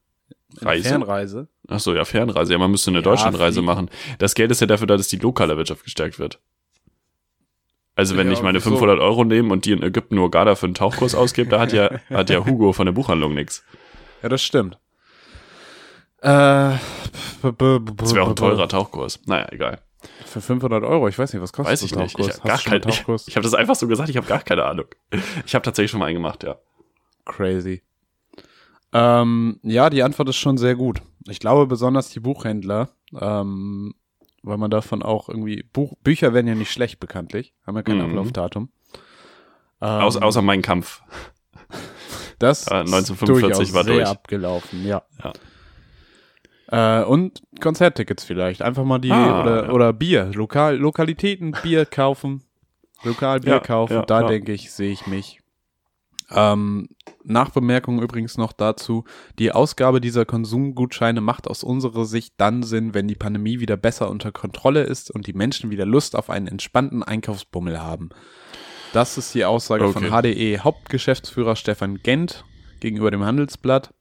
in 0.51 0.57
eine 0.59 0.65
Reise? 0.65 0.89
Fernreise. 0.89 1.47
Ach 1.67 1.79
so, 1.79 1.93
ja, 1.93 2.05
Fernreise. 2.05 2.53
Ja, 2.53 2.59
man 2.59 2.71
müsste 2.71 2.89
eine 2.89 2.99
Ja, 2.99 3.03
Deutschlandreise 3.03 3.55
fliegen. 3.55 3.65
machen. 3.65 3.89
Das 4.19 4.33
Geld 4.35 4.49
ist 4.51 4.61
ja 4.61 4.67
dafür 4.67 4.87
da, 4.87 4.97
dass 4.97 5.09
die 5.09 5.17
lokale 5.17 5.57
Wirtschaft 5.57 5.83
gestärkt 5.83 6.17
wird. 6.17 6.39
Also 7.95 8.15
wenn 8.15 8.27
Ja, 8.27 8.33
ich 8.33 8.41
meine 8.41 8.59
wieso? 8.59 8.69
500 8.71 8.99
Euro 8.99 9.23
nehme 9.23 9.51
und 9.51 9.65
die 9.65 9.71
in 9.71 9.81
Ägypten 9.83 10.15
nur 10.15 10.29
Garda 10.31 10.55
für 10.55 10.65
einen 10.67 10.75
Tauchkurs 10.75 11.15
ausgebe, 11.15 11.49
da 11.49 11.59
hat 11.59 11.73
ja, 11.73 11.99
hat 12.09 12.29
ja 12.29 12.45
Hugo 12.45 12.73
von 12.73 12.85
der 12.85 12.93
Buchhandlung 12.93 13.33
nix. 13.33 13.63
Ja, 14.21 14.29
das 14.29 14.41
stimmt. 14.43 14.77
Äh, 16.21 16.29
Das 16.29 18.13
wäre 18.13 18.23
auch 18.23 18.29
ein 18.29 18.35
teurer 18.35 18.67
Tauchkurs. 18.67 19.19
Naja, 19.25 19.47
egal. 19.51 19.81
Für 20.25 20.41
500 20.41 20.83
Euro, 20.83 21.07
ich 21.07 21.17
weiß 21.17 21.33
nicht, 21.33 21.41
was 21.41 21.53
kostet 21.53 21.71
Weiß 21.71 21.81
ich 21.83 21.93
ein 21.95 22.03
nicht. 22.03 22.15
Tauchkurs? 22.15 22.37
Ich, 22.37 22.43
Hast 22.43 22.65
gar 22.65 22.79
kein, 22.79 22.89
ich, 22.89 22.97
Tauchkurs? 22.97 23.27
ich 23.27 23.35
habe 23.35 23.43
das 23.43 23.53
einfach 23.53 23.75
so 23.75 23.87
gesagt, 23.87 24.09
ich 24.09 24.17
habe 24.17 24.27
gar 24.27 24.39
keine 24.41 24.63
Ahnung. 24.65 24.85
Ich 25.45 25.53
habe 25.55 25.63
tatsächlich 25.63 25.91
schon 25.91 25.99
mal 25.99 26.05
einen 26.07 26.15
gemacht, 26.15 26.43
ja. 26.43 26.55
Crazy. 27.25 27.81
Ähm, 28.93 29.59
ja, 29.63 29.89
die 29.89 30.03
Antwort 30.03 30.29
ist 30.29 30.37
schon 30.37 30.57
sehr 30.57 30.75
gut. 30.75 31.01
Ich 31.27 31.39
glaube 31.39 31.67
besonders 31.67 32.09
die 32.09 32.19
Buchhändler, 32.21 32.89
ähm, 33.19 33.93
weil 34.43 34.57
man 34.57 34.71
davon 34.71 35.03
auch 35.03 35.27
irgendwie, 35.29 35.63
Buch, 35.63 35.93
Bücher 36.03 36.33
werden 36.33 36.47
ja 36.47 36.55
nicht 36.55 36.71
schlecht 36.71 36.99
bekanntlich, 36.99 37.53
haben 37.65 37.75
ja 37.75 37.83
kein 37.83 37.97
Mhm. 37.97 38.05
Ablaufdatum. 38.05 38.69
Ähm, 39.81 39.87
Außer, 40.01 40.23
außer 40.23 40.41
mein 40.41 40.61
Kampf. 40.61 41.01
das 42.39 42.61
äh, 42.67 42.83
ist 42.83 42.93
1945 42.93 43.27
durchaus 43.41 43.73
war 43.73 43.83
sehr 43.83 43.93
durch. 43.95 44.07
abgelaufen, 44.07 44.85
ja. 44.87 45.03
Äh, 46.69 47.03
und 47.03 47.41
Konzerttickets 47.61 48.23
vielleicht. 48.23 48.61
Einfach 48.61 48.83
mal 48.83 48.99
die, 48.99 49.11
Ah, 49.11 49.41
oder, 49.41 49.65
ja. 49.65 49.71
oder 49.71 49.93
Bier, 49.93 50.31
Lokal, 50.33 50.75
Lokalitäten, 50.77 51.55
Bier 51.63 51.85
kaufen, 51.85 52.43
lokal 53.03 53.39
Bier 53.39 53.53
Ja, 53.53 53.59
kaufen, 53.59 53.93
ja, 53.93 54.01
da 54.05 54.23
denke 54.23 54.51
ich, 54.53 54.71
sehe 54.71 54.91
ich 54.91 55.07
mich. 55.07 55.39
Ähm, 56.29 56.89
Nachbemerkung 57.23 58.01
übrigens 58.01 58.37
noch 58.37 58.51
dazu, 58.51 59.05
die 59.39 59.53
Ausgabe 59.53 60.01
dieser 60.01 60.25
Konsumgutscheine 60.25 61.21
macht 61.21 61.47
aus 61.47 61.63
unserer 61.63 62.03
Sicht 62.03 62.33
dann 62.37 62.63
Sinn, 62.63 62.93
wenn 62.93 63.07
die 63.07 63.15
Pandemie 63.15 63.61
wieder 63.61 63.77
besser 63.77 64.09
unter 64.09 64.33
Kontrolle 64.33 64.83
ist 64.83 65.09
und 65.09 65.25
die 65.25 65.33
Menschen 65.33 65.69
wieder 65.69 65.85
Lust 65.85 66.17
auf 66.17 66.29
einen 66.29 66.47
entspannten 66.47 67.01
Einkaufsbummel 67.01 67.81
haben. 67.81 68.09
Das 68.91 69.17
ist 69.17 69.35
die 69.35 69.45
Aussage 69.45 69.87
von 69.89 70.03
Okay. 70.05 70.33
HDE 70.33 70.59
Hauptgeschäftsführer 70.59 71.55
Stefan 71.55 71.99
Gent 72.03 72.43
gegenüber 72.81 73.11
dem 73.11 73.23
Handelsblatt. 73.23 73.93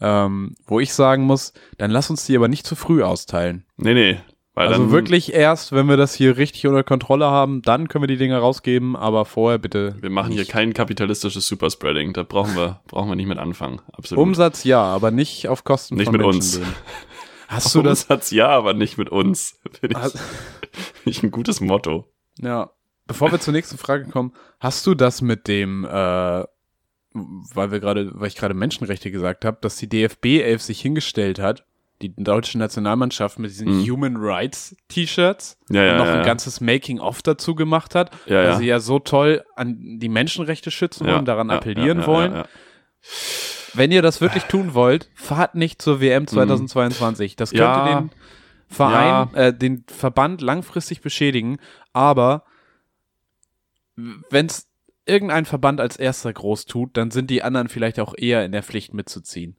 Ähm, 0.00 0.54
wo 0.66 0.80
ich 0.80 0.92
sagen 0.92 1.24
muss, 1.24 1.52
dann 1.78 1.90
lass 1.90 2.10
uns 2.10 2.26
die 2.26 2.36
aber 2.36 2.48
nicht 2.48 2.66
zu 2.66 2.74
früh 2.76 3.02
austeilen. 3.02 3.64
Nee, 3.76 3.94
nee. 3.94 4.18
Weil 4.56 4.68
Also 4.68 4.82
dann, 4.82 4.92
wirklich 4.92 5.32
erst, 5.34 5.72
wenn 5.72 5.88
wir 5.88 5.96
das 5.96 6.14
hier 6.14 6.36
richtig 6.36 6.66
unter 6.66 6.84
Kontrolle 6.84 7.26
haben, 7.26 7.60
dann 7.62 7.88
können 7.88 8.02
wir 8.04 8.06
die 8.06 8.16
Dinger 8.16 8.38
rausgeben, 8.38 8.94
aber 8.94 9.24
vorher 9.24 9.58
bitte. 9.58 9.96
Wir 10.00 10.10
machen 10.10 10.30
hier 10.30 10.42
nicht. 10.42 10.50
kein 10.50 10.72
kapitalistisches 10.72 11.46
Superspreading. 11.48 12.12
Da 12.12 12.22
brauchen 12.22 12.54
wir, 12.54 12.80
brauchen 12.86 13.08
wir 13.08 13.16
nicht 13.16 13.26
mit 13.26 13.38
anfangen. 13.38 13.80
Absolut. 13.92 14.22
Umsatz 14.22 14.62
ja, 14.64 14.80
aber 14.82 15.10
nicht 15.10 15.48
auf 15.48 15.64
Kosten 15.64 15.96
Nicht 15.96 16.04
von 16.06 16.12
mit 16.12 16.20
Menschen 16.22 16.36
uns. 16.36 16.58
gehen. 16.60 16.74
Hast 17.48 17.74
du 17.74 17.82
das? 17.82 18.04
Umsatz 18.04 18.30
ja, 18.30 18.48
aber 18.48 18.74
nicht 18.74 18.96
mit 18.96 19.08
uns. 19.10 19.58
Finde 19.80 19.96
ich, 20.00 20.12
finde 20.12 20.18
ich 21.06 21.22
ein 21.22 21.30
gutes 21.30 21.60
Motto. 21.60 22.06
ja. 22.40 22.70
Bevor 23.06 23.30
wir 23.32 23.38
zur 23.38 23.52
nächsten 23.52 23.76
Frage 23.76 24.06
kommen, 24.08 24.32
hast 24.60 24.86
du 24.86 24.94
das 24.94 25.20
mit 25.20 25.46
dem, 25.46 25.84
äh, 25.84 26.44
weil 27.14 27.70
wir 27.70 27.80
gerade, 27.80 28.10
weil 28.14 28.28
ich 28.28 28.36
gerade 28.36 28.54
Menschenrechte 28.54 29.10
gesagt 29.10 29.44
habe, 29.44 29.58
dass 29.60 29.76
die 29.76 29.88
DFB 29.88 30.40
11 30.42 30.62
sich 30.62 30.80
hingestellt 30.80 31.38
hat, 31.38 31.64
die 32.02 32.12
deutsche 32.16 32.58
Nationalmannschaft 32.58 33.38
mit 33.38 33.50
diesen 33.50 33.68
Mhm. 33.78 33.90
Human 33.90 34.16
Rights 34.18 34.76
T-Shirts 34.88 35.56
Ja, 35.70 35.84
ja, 35.84 35.92
und 35.92 35.98
noch 35.98 36.06
ja, 36.06 36.18
ein 36.18 36.26
ganzes 36.26 36.60
Making-of 36.60 37.22
dazu 37.22 37.54
gemacht 37.54 37.94
hat, 37.94 38.10
weil 38.26 38.56
sie 38.58 38.66
ja 38.66 38.80
so 38.80 38.98
toll 38.98 39.44
an 39.54 39.98
die 40.00 40.08
Menschenrechte 40.08 40.70
schützen 40.72 41.06
wollen, 41.06 41.24
daran 41.24 41.50
appellieren 41.50 42.04
wollen. 42.06 42.44
Wenn 43.74 43.92
ihr 43.92 44.02
das 44.02 44.20
wirklich 44.20 44.44
tun 44.44 44.74
wollt, 44.74 45.08
fahrt 45.14 45.54
nicht 45.54 45.80
zur 45.80 46.00
WM 46.00 46.26
2022. 46.26 47.36
Das 47.36 47.50
könnte 47.50 47.62
den 48.00 48.10
Verein, 48.68 49.34
äh, 49.34 49.52
den 49.56 49.84
Verband 49.86 50.40
langfristig 50.40 51.00
beschädigen, 51.00 51.58
aber 51.92 52.44
wenn 54.30 54.46
es 54.46 54.66
irgendein 55.06 55.44
Verband 55.44 55.80
als 55.80 55.96
erster 55.96 56.32
groß 56.32 56.66
tut, 56.66 56.96
dann 56.96 57.10
sind 57.10 57.30
die 57.30 57.42
anderen 57.42 57.68
vielleicht 57.68 58.00
auch 58.00 58.14
eher 58.16 58.44
in 58.44 58.52
der 58.52 58.62
Pflicht 58.62 58.94
mitzuziehen. 58.94 59.56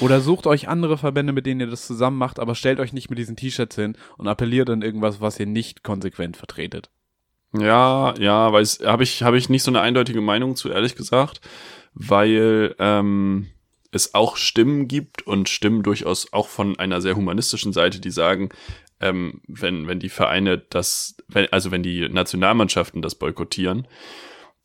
Oder 0.00 0.20
sucht 0.20 0.46
euch 0.46 0.68
andere 0.68 0.96
Verbände, 0.96 1.32
mit 1.32 1.44
denen 1.44 1.60
ihr 1.60 1.66
das 1.66 1.86
zusammen 1.86 2.16
macht, 2.16 2.38
aber 2.38 2.54
stellt 2.54 2.80
euch 2.80 2.92
nicht 2.92 3.10
mit 3.10 3.18
diesen 3.18 3.36
T-Shirts 3.36 3.76
hin 3.76 3.96
und 4.16 4.26
appelliert 4.26 4.70
an 4.70 4.82
irgendwas, 4.82 5.20
was 5.20 5.38
ihr 5.38 5.46
nicht 5.46 5.82
konsequent 5.82 6.36
vertretet. 6.36 6.90
Ja, 7.52 8.14
ja, 8.18 8.52
weil 8.52 8.64
habe 8.64 9.02
ich 9.02 9.22
habe 9.22 9.36
ich 9.36 9.50
nicht 9.50 9.62
so 9.62 9.70
eine 9.70 9.82
eindeutige 9.82 10.22
Meinung 10.22 10.56
zu 10.56 10.70
ehrlich 10.70 10.96
gesagt, 10.96 11.42
weil 11.92 12.74
ähm, 12.78 13.48
es 13.90 14.14
auch 14.14 14.36
Stimmen 14.36 14.88
gibt 14.88 15.26
und 15.26 15.50
Stimmen 15.50 15.82
durchaus 15.82 16.32
auch 16.32 16.48
von 16.48 16.78
einer 16.78 17.02
sehr 17.02 17.14
humanistischen 17.14 17.74
Seite, 17.74 18.00
die 18.00 18.10
sagen, 18.10 18.48
ähm, 19.00 19.42
wenn 19.46 19.86
wenn 19.86 20.00
die 20.00 20.08
Vereine 20.08 20.56
das, 20.56 21.16
wenn, 21.28 21.52
also 21.52 21.70
wenn 21.70 21.82
die 21.82 22.08
Nationalmannschaften 22.08 23.02
das 23.02 23.16
boykottieren, 23.16 23.86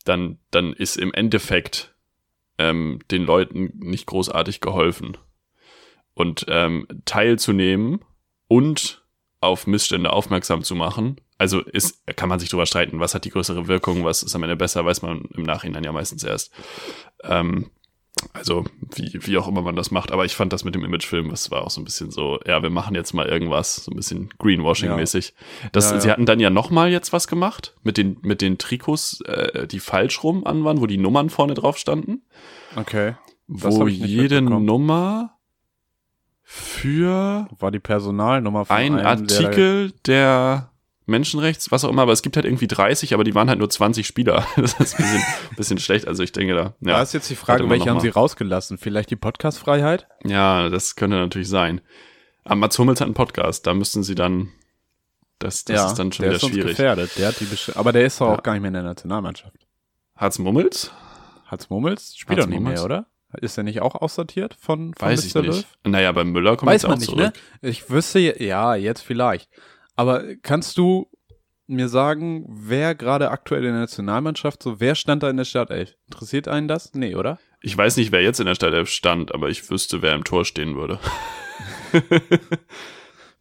dann 0.07 0.39
dann 0.51 0.73
ist 0.73 0.97
im 0.97 1.13
Endeffekt 1.13 1.95
ähm, 2.57 2.99
den 3.11 3.23
Leuten 3.23 3.71
nicht 3.75 4.05
großartig 4.07 4.61
geholfen 4.61 5.17
und 6.13 6.45
ähm, 6.49 6.87
teilzunehmen 7.05 7.99
und 8.47 9.05
auf 9.39 9.67
Missstände 9.67 10.11
aufmerksam 10.11 10.63
zu 10.63 10.75
machen. 10.75 11.21
Also 11.37 11.61
ist, 11.61 12.03
kann 12.15 12.29
man 12.29 12.39
sich 12.39 12.49
drüber 12.49 12.65
streiten, 12.65 12.99
was 12.99 13.13
hat 13.13 13.25
die 13.25 13.29
größere 13.29 13.67
Wirkung, 13.67 14.03
was 14.03 14.23
ist 14.23 14.35
am 14.35 14.41
Ende 14.41 14.55
besser, 14.55 14.83
weiß 14.83 15.03
man 15.03 15.25
im 15.35 15.43
Nachhinein 15.43 15.83
ja 15.83 15.91
meistens 15.91 16.23
erst. 16.23 16.51
Ähm, 17.23 17.69
also 18.33 18.65
wie, 18.95 19.19
wie 19.21 19.37
auch 19.37 19.47
immer 19.47 19.61
man 19.61 19.75
das 19.75 19.91
macht. 19.91 20.11
Aber 20.11 20.25
ich 20.25 20.35
fand 20.35 20.53
das 20.53 20.63
mit 20.63 20.75
dem 20.75 20.83
Imagefilm, 20.83 21.29
das 21.29 21.51
war 21.51 21.63
auch 21.63 21.69
so 21.69 21.81
ein 21.81 21.83
bisschen 21.85 22.11
so, 22.11 22.39
ja, 22.45 22.61
wir 22.61 22.69
machen 22.69 22.95
jetzt 22.95 23.13
mal 23.13 23.25
irgendwas, 23.25 23.75
so 23.75 23.91
ein 23.91 23.95
bisschen 23.95 24.29
Greenwashing-mäßig. 24.39 25.33
Das, 25.71 25.89
Ja, 25.89 25.95
ja. 25.95 26.01
Sie 26.01 26.11
hatten 26.11 26.25
dann 26.25 26.39
ja 26.39 26.49
noch 26.49 26.69
mal 26.69 26.89
jetzt 26.91 27.13
was 27.13 27.27
gemacht 27.27 27.75
mit 27.83 27.97
den, 27.97 28.17
mit 28.21 28.41
den 28.41 28.57
Trikots, 28.57 29.21
äh, 29.21 29.67
die 29.67 29.79
falsch 29.79 30.23
rum 30.23 30.45
an 30.45 30.63
waren, 30.63 30.81
wo 30.81 30.85
die 30.85 30.97
Nummern 30.97 31.29
vorne 31.29 31.53
drauf 31.53 31.77
standen. 31.77 32.21
Okay. 32.75 33.15
Das 33.47 33.75
Wo 33.75 33.87
jede. 33.87 34.41
Nummer 34.41 35.37
für 36.43 37.47
War 37.59 37.71
die 37.71 37.79
Personalnummer 37.79 38.65
von 38.65 38.75
ein 38.75 38.99
Artikel 38.99 39.91
der 40.05 40.71
Menschenrechts, 41.07 41.71
was 41.71 41.83
auch 41.85 41.89
immer, 41.89 42.01
aber 42.03 42.11
es 42.11 42.21
gibt 42.21 42.35
halt 42.35 42.45
irgendwie 42.45 42.67
30, 42.67 43.13
aber 43.13 43.23
die 43.23 43.33
waren 43.33 43.49
halt 43.49 43.59
nur 43.59 43.69
20 43.69 44.05
Spieler. 44.05 44.45
Das 44.57 44.73
ist 44.79 44.99
ein 44.99 45.03
bisschen, 45.03 45.21
bisschen 45.57 45.77
schlecht. 45.79 46.07
Also 46.07 46.21
ich 46.23 46.31
denke 46.31 46.53
da, 46.53 46.73
Da 46.81 46.91
ja, 46.91 47.01
ist 47.01 47.13
jetzt 47.13 47.29
die 47.29 47.35
Frage, 47.35 47.69
welche 47.69 47.89
haben 47.89 47.99
sie 47.99 48.09
rausgelassen? 48.09 48.77
Vielleicht 48.77 49.09
die 49.09 49.15
Podcastfreiheit? 49.15 50.07
ja, 50.25 50.69
das 50.69 50.95
könnte 50.95 51.17
natürlich 51.17 51.49
sein. 51.49 51.81
Aber 52.43 52.55
Mats 52.55 52.77
Hummels 52.79 53.01
hat 53.01 53.05
einen 53.07 53.13
Podcast, 53.13 53.65
da 53.67 53.73
müssten 53.73 54.03
sie 54.03 54.15
dann, 54.15 54.51
das, 55.39 55.65
das 55.65 55.87
ist 55.91 55.95
dann 55.99 56.11
schon 56.11 56.23
der 56.23 56.33
wieder 56.33 56.43
ist 56.45 56.49
schwierig. 56.51 56.69
gefährdet. 56.71 57.11
Der 57.17 57.27
hat 57.29 57.39
die 57.39 57.45
besti- 57.45 57.75
aber 57.75 57.91
der 57.91 58.05
ist 58.05 58.19
doch 58.21 58.27
Ja. 58.27 58.35
auch 58.35 58.43
gar 58.43 58.53
nicht 58.53 58.61
mehr 58.61 58.69
in 58.69 58.73
der 58.73 58.83
Nationalmannschaft. 58.83 59.55
Hat's 60.15 60.39
Mummels? 60.39 60.91
Hat's 61.45 61.69
Mummels? 61.69 62.17
Spielt 62.17 62.39
doch 62.39 62.47
nicht 62.47 62.59
Mummels? 62.59 62.79
mehr, 62.79 62.85
oder? 62.85 63.05
Ist 63.41 63.57
er 63.57 63.63
nicht 63.63 63.81
auch 63.81 63.95
aussortiert 63.95 64.55
von, 64.59 64.93
von 64.93 65.09
Weiß 65.09 65.25
ich 65.25 65.35
Mr. 65.35 65.41
nicht. 65.41 65.47
Löw? 65.57 65.65
Naja, 65.85 66.11
bei 66.13 66.23
Müller 66.23 66.55
kommt 66.57 66.71
Weiß 66.71 66.81
jetzt 66.83 66.89
man 66.89 66.93
auch 66.95 66.99
nicht, 66.99 67.09
zurück. 67.09 67.33
ne? 67.61 67.69
Ich 67.69 67.89
wüsste, 67.89 68.19
ja, 68.43 68.75
jetzt 68.75 69.01
vielleicht. 69.01 69.49
Aber 69.97 70.35
kannst 70.37 70.77
du 70.77 71.09
mir 71.65 71.89
sagen, 71.89 72.45
wer 72.47 72.95
gerade 72.95 73.29
aktuell 73.29 73.65
in 73.65 73.71
der 73.71 73.81
Nationalmannschaft, 73.81 74.63
so 74.63 74.79
wer 74.79 74.95
stand 74.95 75.23
da 75.23 75.29
in 75.29 75.37
der 75.37 75.43
Startelf? 75.43 75.95
Interessiert 76.05 76.47
einen 76.47 76.67
das? 76.67 76.93
Nee, 76.93 77.15
oder? 77.15 77.39
Ich 77.61 77.77
weiß 77.77 77.97
nicht, 77.97 78.11
wer 78.11 78.21
jetzt 78.21 78.39
in 78.39 78.45
der 78.45 78.55
Startelf 78.55 78.89
stand, 78.89 79.33
aber 79.33 79.49
ich 79.49 79.69
wüsste, 79.69 80.01
wer 80.01 80.13
im 80.13 80.23
Tor 80.23 80.45
stehen 80.45 80.75
würde. 80.75 80.99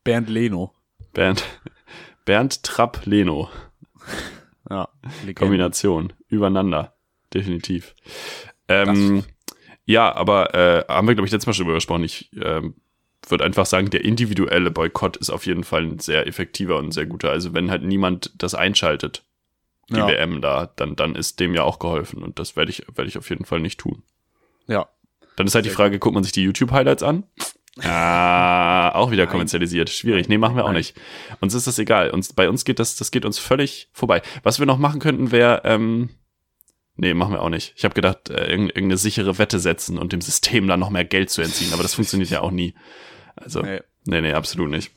Bernd 0.04 0.28
Leno. 0.28 0.72
Bernd, 1.12 1.44
Bernd 2.24 2.62
Trapp 2.62 3.04
Leno. 3.04 3.50
Ja, 4.68 4.88
Legende. 5.18 5.34
Kombination. 5.34 6.12
Übereinander. 6.28 6.96
Definitiv. 7.32 7.94
Ähm, 8.68 9.24
ja, 9.84 10.12
aber 10.14 10.54
äh, 10.54 10.84
haben 10.88 11.06
wir, 11.06 11.14
glaube 11.14 11.26
ich, 11.26 11.32
letztes 11.32 11.46
Mal 11.46 11.52
schon 11.52 11.66
drüber 11.66 11.76
gesprochen. 11.76 12.04
Ich 12.04 12.30
ähm, 12.42 12.74
würde 13.28 13.44
einfach 13.44 13.66
sagen, 13.66 13.90
der 13.90 14.04
individuelle 14.04 14.70
Boykott 14.70 15.16
ist 15.16 15.30
auf 15.30 15.46
jeden 15.46 15.64
Fall 15.64 15.82
ein 15.84 15.98
sehr 15.98 16.26
effektiver 16.26 16.76
und 16.76 16.92
sehr 16.92 17.06
guter. 17.06 17.30
Also 17.30 17.54
wenn 17.54 17.70
halt 17.70 17.82
niemand 17.82 18.30
das 18.38 18.54
einschaltet, 18.54 19.24
die 19.88 19.96
Ja. 19.96 20.06
WM 20.08 20.40
da, 20.40 20.66
dann, 20.76 20.96
dann 20.96 21.14
ist 21.14 21.38
dem 21.40 21.54
ja 21.54 21.62
auch 21.62 21.78
geholfen. 21.78 22.22
Und 22.22 22.38
das 22.38 22.56
werde 22.56 22.70
ich, 22.70 22.82
werde 22.94 23.08
ich 23.08 23.18
auf 23.18 23.30
jeden 23.30 23.44
Fall 23.44 23.60
nicht 23.60 23.78
tun. 23.78 24.02
Ja. 24.66 24.88
Dann 25.36 25.46
ist 25.46 25.54
halt 25.54 25.64
die 25.66 25.70
Frage, 25.70 25.98
guckt 25.98 26.14
man 26.14 26.24
sich 26.24 26.32
die 26.32 26.42
YouTube-Highlights 26.42 27.02
an? 27.02 27.24
Ah, 27.82 28.90
auch 28.94 29.10
wieder 29.10 29.24
Nein. 29.24 29.32
kommerzialisiert. 29.32 29.90
Schwierig. 29.90 30.28
Nee, 30.28 30.38
machen 30.38 30.56
wir 30.56 30.64
auch 30.64 30.68
Nein. 30.68 30.76
nicht. 30.78 30.94
Uns 31.40 31.54
ist 31.54 31.66
das 31.66 31.78
egal. 31.78 32.10
Uns, 32.10 32.32
bei 32.32 32.48
uns 32.48 32.64
geht 32.64 32.78
das, 32.78 32.96
das 32.96 33.10
geht 33.10 33.24
uns 33.24 33.38
völlig 33.38 33.88
vorbei. 33.92 34.22
Was 34.42 34.58
wir 34.58 34.66
noch 34.66 34.78
machen 34.78 34.98
könnten, 35.00 35.30
wäre, 35.30 35.60
ähm, 35.64 36.08
nee, 36.96 37.12
machen 37.14 37.32
wir 37.34 37.42
auch 37.42 37.50
nicht. 37.50 37.74
Ich 37.76 37.84
habe 37.84 37.94
gedacht, 37.94 38.30
äh, 38.30 38.46
irgend- 38.50 38.70
irgendeine 38.70 38.96
sichere 38.96 39.38
Wette 39.38 39.58
setzen 39.58 39.98
und 39.98 40.12
dem 40.12 40.20
System 40.22 40.66
dann 40.68 40.80
noch 40.80 40.90
mehr 40.90 41.04
Geld 41.04 41.28
zu 41.30 41.42
entziehen, 41.42 41.72
aber 41.74 41.82
das 41.82 41.94
funktioniert 41.94 42.30
ja 42.30 42.40
auch 42.40 42.50
nie. 42.50 42.74
Also, 43.36 43.62
nee, 43.62 43.80
Nee. 44.06 44.20
nee, 44.20 44.32
absolut 44.32 44.70
nicht. 44.70 44.92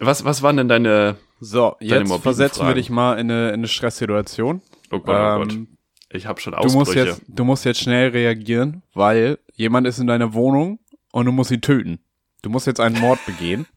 Was, 0.00 0.24
was 0.24 0.42
waren 0.42 0.56
denn 0.56 0.68
deine, 0.68 1.16
So, 1.40 1.76
Deine 1.80 2.08
jetzt 2.08 2.22
versetzen 2.22 2.60
wir 2.60 2.64
Fragen. 2.66 2.76
dich 2.76 2.90
mal 2.90 3.14
in 3.18 3.30
eine, 3.30 3.48
in 3.48 3.54
eine 3.54 3.68
Stresssituation. 3.68 4.62
oh 4.90 4.98
Gott, 5.00 5.08
oh 5.08 5.38
Gott. 5.44 5.52
Ähm, 5.52 5.68
Ich 6.10 6.26
habe 6.26 6.40
schon 6.40 6.52
du 6.54 6.58
musst, 6.62 6.76
Ausbrüche. 6.76 7.04
jetzt, 7.06 7.22
du 7.26 7.44
musst 7.44 7.64
jetzt 7.64 7.80
schnell 7.80 8.10
reagieren, 8.10 8.82
weil 8.94 9.38
jemand 9.54 9.86
ist 9.86 9.98
in 9.98 10.06
deiner 10.06 10.32
Wohnung 10.34 10.78
und 11.12 11.26
du 11.26 11.32
musst 11.32 11.50
ihn 11.50 11.60
töten. 11.60 11.98
Du 12.42 12.50
musst 12.50 12.66
jetzt 12.66 12.80
einen 12.80 12.98
Mord 12.98 13.18
begehen. 13.26 13.66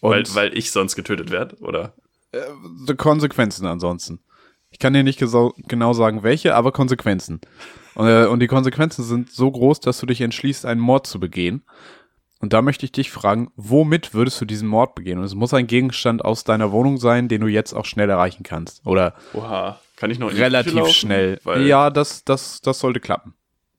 Weil, 0.00 0.22
weil 0.34 0.56
ich 0.56 0.70
sonst 0.70 0.94
getötet 0.94 1.30
werde, 1.32 1.56
oder? 1.56 1.92
die 2.32 2.94
Konsequenzen 2.94 3.66
ansonsten. 3.66 4.20
Ich 4.70 4.78
kann 4.78 4.92
dir 4.92 5.02
nicht 5.02 5.18
genau 5.18 5.92
sagen, 5.94 6.22
welche, 6.22 6.54
aber 6.54 6.70
Konsequenzen. 6.70 7.40
Und, 7.96 8.06
äh, 8.06 8.26
und 8.26 8.38
die 8.40 8.46
Konsequenzen 8.46 9.02
sind 9.02 9.32
so 9.32 9.50
groß, 9.50 9.80
dass 9.80 9.98
du 9.98 10.06
dich 10.06 10.20
entschließt, 10.20 10.64
einen 10.66 10.80
Mord 10.80 11.06
zu 11.08 11.18
begehen. 11.18 11.62
Und 12.40 12.52
da 12.52 12.62
möchte 12.62 12.84
ich 12.84 12.92
dich 12.92 13.10
fragen, 13.10 13.50
womit 13.56 14.14
würdest 14.14 14.40
du 14.40 14.44
diesen 14.44 14.68
Mord 14.68 14.94
begehen? 14.94 15.18
Und 15.18 15.24
es 15.24 15.34
muss 15.34 15.52
ein 15.54 15.66
Gegenstand 15.66 16.24
aus 16.24 16.44
deiner 16.44 16.70
Wohnung 16.70 16.98
sein, 16.98 17.28
den 17.28 17.40
du 17.40 17.48
jetzt 17.48 17.72
auch 17.72 17.84
schnell 17.84 18.08
erreichen 18.08 18.44
kannst. 18.44 18.86
Oder 18.86 19.14
Oha. 19.34 19.80
Kann 19.96 20.10
ich 20.12 20.20
noch 20.20 20.32
relativ 20.32 20.74
laufen? 20.74 20.92
schnell. 20.92 21.40
Ja, 21.60 21.90
das, 21.90 22.24
das, 22.24 22.60
das 22.60 22.78
sollte 22.78 23.00
klappen. 23.00 23.34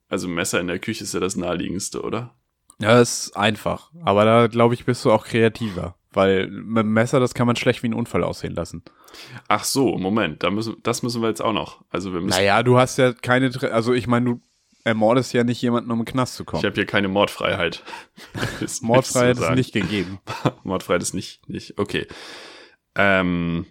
Also 0.10 0.28
Messer 0.28 0.60
in 0.60 0.68
der 0.68 0.80
Küche 0.80 1.04
ist 1.06 1.14
ja 1.14 1.22
das 1.22 1.38
naheliegendste, 1.38 2.02
oder? 2.02 2.36
Ja, 2.82 2.98
das 2.98 3.28
ist 3.28 3.38
einfach. 3.38 3.92
Aber 4.04 4.26
da, 4.26 4.48
glaube 4.48 4.74
ich, 4.74 4.84
bist 4.86 5.06
du 5.06 5.12
auch 5.12 5.26
kreativer. 5.26 5.96
Weil 6.12 6.48
mit 6.48 6.84
dem 6.84 6.92
Messer, 6.94 7.20
das 7.20 7.34
kann 7.36 7.46
man 7.48 7.56
schlecht 7.56 7.84
wie 7.84 7.88
ein 7.90 7.94
Unfall 7.94 8.24
aussehen 8.24 8.56
lassen. 8.56 8.84
Ach 9.48 9.64
so, 9.64 9.98
Moment, 9.98 10.42
da 10.44 10.50
müssen, 10.50 10.76
das 10.82 11.04
müssen 11.04 11.22
wir 11.22 11.30
jetzt 11.30 11.42
auch 11.42 11.54
noch. 11.54 11.84
Also 11.92 12.12
wir 12.14 12.20
müssen, 12.20 12.36
Naja, 12.36 12.64
du 12.64 12.78
hast 12.78 12.98
ja 12.98 13.14
keine, 13.14 13.52
also 13.72 13.94
ich 13.94 14.08
meine, 14.08 14.26
du 14.26 14.42
ermordest 14.84 15.34
ja 15.34 15.44
nicht 15.44 15.62
jemanden, 15.62 15.92
um 15.92 16.00
in 16.00 16.06
den 16.06 16.12
Knast 16.12 16.36
zu 16.36 16.44
ich 16.44 16.48
kommen. 16.48 16.64
habe 16.64 16.76
hier 16.76 16.86
keine 16.86 17.08
Mordfreiheit. 17.08 17.84
Das 18.60 18.82
Mordfreiheit 18.82 19.38
ist 19.38 19.52
nicht 19.52 19.74
gegeben. 19.74 20.20
Mordfreiheit 20.64 21.02
ist 21.02 21.14
nicht, 21.14 21.48
nicht, 21.50 21.78
okay. 21.78 22.08
Ähm, 22.96 23.66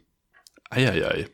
eieiei. 0.70 1.28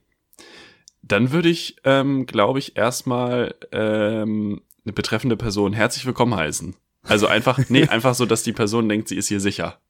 Dann 1.02 1.32
würde 1.32 1.48
ich, 1.48 1.76
ähm, 1.84 2.26
glaube 2.26 2.58
ich, 2.58 2.76
erstmal 2.76 3.54
ähm, 3.72 4.62
eine 4.84 4.92
betreffende 4.92 5.36
Person 5.36 5.72
herzlich 5.72 6.06
willkommen 6.06 6.34
heißen. 6.34 6.76
Also 7.02 7.26
einfach, 7.26 7.60
nee, 7.68 7.84
einfach 7.88 8.14
so, 8.14 8.26
dass 8.26 8.42
die 8.42 8.52
Person 8.52 8.88
denkt, 8.88 9.08
sie 9.08 9.16
ist 9.16 9.28
hier 9.28 9.40
sicher. 9.40 9.80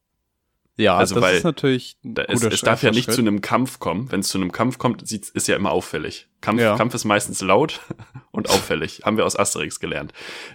Ja, 0.77 0.97
Also, 0.97 1.15
das 1.15 1.23
weil 1.23 1.37
ist 1.37 1.45
natürlich 1.45 1.97
es, 2.27 2.43
es 2.43 2.61
darf 2.63 2.83
ja 2.83 2.91
nicht 2.91 3.05
Schritt. 3.05 3.15
zu 3.15 3.21
einem 3.21 3.41
Kampf 3.41 3.79
kommen. 3.79 4.11
Wenn 4.11 4.21
es 4.21 4.29
zu 4.29 4.39
einem 4.39 4.51
Kampf 4.51 4.79
kommt, 4.79 5.03
ist 5.03 5.47
ja 5.49 5.55
immer 5.57 5.71
auffällig. 5.71 6.29
Kampf, 6.41 6.61
Ja. 6.61 6.77
Kampf 6.77 6.95
ist 6.95 7.05
meistens 7.05 7.41
laut 7.41 7.81
und 8.33 8.51
auffällig. 8.51 9.03
Haben 9.05 9.17
wir 9.17 9.25
aus 9.25 9.37
Asterix 9.39 9.79
gelernt. 9.79 10.13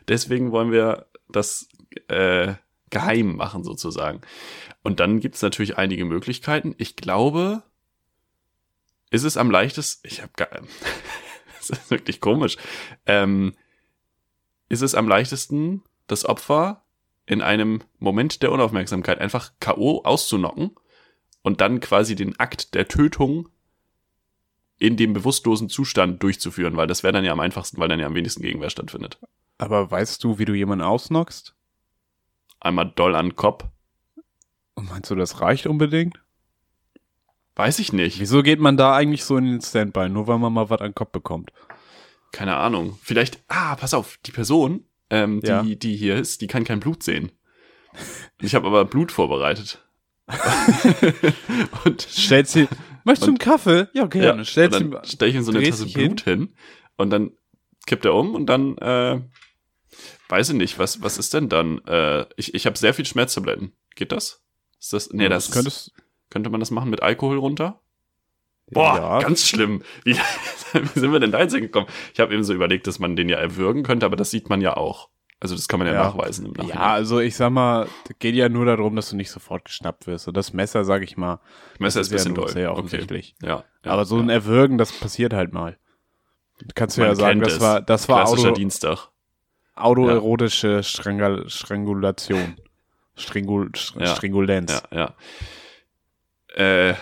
Deswegen 0.09 0.51
wollen 0.51 0.72
wir 0.72 1.05
das 1.30 1.70
äh, 2.09 2.53
geheim 2.89 3.36
machen 3.38 3.63
sozusagen. 3.63 4.22
Und 4.84 4.99
dann 4.99 5.20
gibt's 5.20 5.41
natürlich 5.41 5.78
einige 5.78 6.03
Möglichkeiten. 6.05 6.76
Ich 6.78 6.95
glaube, 6.97 7.63
ist 9.11 9.24
es 9.24 9.38
am 9.38 9.49
leichtesten. 9.51 10.07
Ich 10.07 10.22
habe 10.22 10.32
gar. 10.36 10.49
das 11.59 11.70
ist 11.70 11.91
wirklich 11.91 12.20
komisch. 12.20 12.57
Ähm, 13.05 13.53
ist 14.67 14.82
es 14.82 14.95
am 14.95 15.07
leichtesten, 15.07 15.84
das 16.07 16.26
Opfer 16.26 16.84
in 17.30 17.43
einem 17.43 17.82
Moment 17.99 18.41
der 18.41 18.51
Unaufmerksamkeit 18.51 19.19
einfach 19.19 19.51
K.O. 19.59 20.01
auszunocken 20.03 20.71
und 21.43 21.61
dann 21.61 21.80
quasi 21.80 22.15
den 22.15 22.39
Akt 22.39 22.73
der 22.73 22.88
Tötung 22.88 23.49
in 24.80 24.97
dem 24.97 25.13
bewusstlosen 25.13 25.69
Zustand 25.69 26.23
durchzuführen, 26.23 26.75
weil 26.75 26.88
das 26.88 27.03
wäre 27.03 27.13
dann 27.13 27.23
ja 27.23 27.32
am 27.32 27.39
einfachsten, 27.39 27.77
weil 27.77 27.88
dann 27.88 27.99
ja 27.99 28.07
am 28.07 28.15
wenigsten 28.15 28.41
Gegenwehr 28.41 28.71
stattfindet. 28.71 29.19
Aber 29.59 29.91
weißt 29.91 30.23
du, 30.23 30.39
wie 30.39 30.45
du 30.45 30.55
jemanden 30.55 30.84
ausnockst? 30.84 31.55
Einmal 32.59 32.91
doll 32.95 33.15
an 33.15 33.27
den 33.27 33.36
Kopf. 33.36 33.65
Und 34.73 34.89
meinst 34.89 35.11
du, 35.11 35.15
das 35.15 35.39
reicht 35.39 35.67
unbedingt? 35.67 36.19
Weiß 37.55 37.77
ich 37.77 37.93
nicht. 37.93 38.19
Wieso 38.19 38.41
geht 38.41 38.59
man 38.59 38.75
da 38.75 38.95
eigentlich 38.95 39.23
so 39.23 39.38
in 39.38 39.45
den 39.45 39.61
Standby? 39.61 40.09
Nur 40.09 40.27
weil 40.27 40.39
man 40.39 40.51
mal 40.51 40.71
was 40.71 40.80
an 40.80 40.88
den 40.88 40.95
Kopf 40.95 41.11
bekommt. 41.11 41.51
Keine 42.32 42.55
Ahnung. 42.55 42.97
Vielleicht, 43.03 43.43
ah, 43.49 43.75
pass 43.75 43.93
auf, 43.93 44.17
die 44.25 44.32
Person, 44.32 44.86
ähm, 45.10 45.41
die, 45.41 45.47
Ja. 45.47 45.64
die 45.64 45.95
hier 45.95 46.16
ist, 46.18 46.41
die 46.41 46.47
kann 46.47 46.64
kein 46.64 46.80
Blut 46.80 47.03
sehen. 47.03 47.32
Ich 48.41 48.55
habe 48.55 48.68
aber 48.68 48.86
Blut 48.86 49.12
vorbereitet. 49.12 49.84
und 51.86 52.01
Stellt 52.03 52.47
sie, 52.47 52.68
möchtest 53.03 53.28
du 53.28 53.32
einen 53.32 53.38
Kaffee? 53.39 53.88
Ja, 53.93 54.05
gerne. 54.05 54.39
Ja, 54.41 54.45
Stellt 54.45 54.74
sie, 54.74 54.89
dann 54.89 55.03
stelle 55.05 55.30
ich 55.32 55.36
ihm 55.38 55.43
so 55.43 55.51
eine 55.51 55.64
Tasse 55.64 55.88
Blut 55.88 56.22
hin. 56.22 56.53
und 56.97 57.10
dann 57.10 57.32
kippt 57.88 58.05
er 58.05 58.14
um 58.14 58.36
und 58.36 58.45
dann 58.45 58.78
äh, 58.78 59.20
weiß 60.30 60.49
ich 60.49 60.55
nicht, 60.55 60.78
was 60.80 61.01
was 61.01 61.18
ist 61.18 61.34
denn 61.34 61.49
dann? 61.49 61.80
Äh, 61.86 62.26
ich 62.38 62.53
ich 62.53 62.66
habe 62.68 62.78
sehr 62.78 62.93
viel 62.93 63.05
Schmerztabletten. 63.05 63.74
Geht 63.95 64.12
das? 64.12 64.43
Ist 64.80 64.93
das 64.93 65.10
nee, 65.12 65.24
Ja, 65.24 65.30
das, 65.30 65.45
das 65.47 65.53
könntest, 65.55 65.91
könnte 66.30 66.49
man 66.51 66.60
das 66.60 66.70
machen 66.72 66.89
mit 66.91 67.01
Alkohol 67.01 67.38
runter? 67.39 67.82
Boah, 68.72 68.95
ja, 68.95 69.20
ganz 69.20 69.47
schlimm. 69.47 69.82
Wie, 70.03 70.15
wie 70.74 70.99
sind 70.99 71.11
wir 71.11 71.20
denn 71.20 71.32
da 71.32 71.39
jetzt 71.39 71.53
hingekommen? 71.53 71.89
Ich 72.13 72.20
habe 72.20 72.34
eben 72.34 72.43
so 72.43 72.53
überlegt, 72.53 72.88
dass 72.88 72.99
man 72.99 73.15
den 73.15 73.30
ja 73.30 73.38
erwürgen 73.38 73.84
könnte, 73.84 74.05
aber 74.05 74.15
das 74.15 74.32
sieht 74.32 74.49
man 74.49 74.61
ja 74.61 74.78
auch. 74.78 75.09
Also 75.41 75.55
das 75.55 75.67
kann 75.70 75.80
man 75.80 75.88
ja, 75.88 75.93
Ja. 75.93 76.03
nachweisen 76.03 76.45
im 76.47 76.51
Nachhinein. 76.51 76.78
ja, 76.78 76.91
also 76.93 77.20
ich 77.22 77.36
sag 77.38 77.49
mal, 77.51 77.88
geht 78.20 78.36
ja 78.36 78.49
nur 78.49 78.65
darum, 78.65 78.95
dass 78.97 79.09
du 79.09 79.15
nicht 79.15 79.32
sofort 79.32 79.63
geschnappt 79.65 80.05
wirst. 80.05 80.28
Und 80.28 80.36
das 80.36 80.51
Messer, 80.51 80.84
sag 80.84 81.01
ich 81.01 81.15
mal, 81.15 81.39
Messer 81.80 82.01
ist 82.01 82.09
ein 82.09 82.15
bisschen 82.15 82.36
ja 82.36 82.41
doll. 82.41 82.49
sehr 82.49 82.72
Okay. 82.72 82.78
offensichtlich. 82.80 83.36
Ja, 83.41 83.63
ja, 83.86 83.91
Aber 83.91 84.03
so 84.03 84.17
ein 84.20 84.30
Erwürgen, 84.30 84.78
das 84.78 84.91
passiert 84.91 85.32
halt 85.34 85.53
mal. 85.53 85.78
Kannst 86.76 86.97
du 86.97 87.01
Man 87.01 87.11
ja 87.11 87.15
sagen, 87.15 87.39
das 87.39 87.53
es. 87.53 87.61
war, 87.61 87.82
das 87.82 88.09
war 88.09 88.24
klassischer 88.26 88.49
Auto, 88.49 88.55
Dienstag. 88.55 89.07
autoerotische 89.76 90.84
Strangul 90.84 91.49
Strangulation. 91.49 92.57
Stringul. 93.15 93.72
Stringulenz. 93.76 94.84
Ja, 94.91 95.15
ja. 96.57 96.89
Äh, 96.89 96.95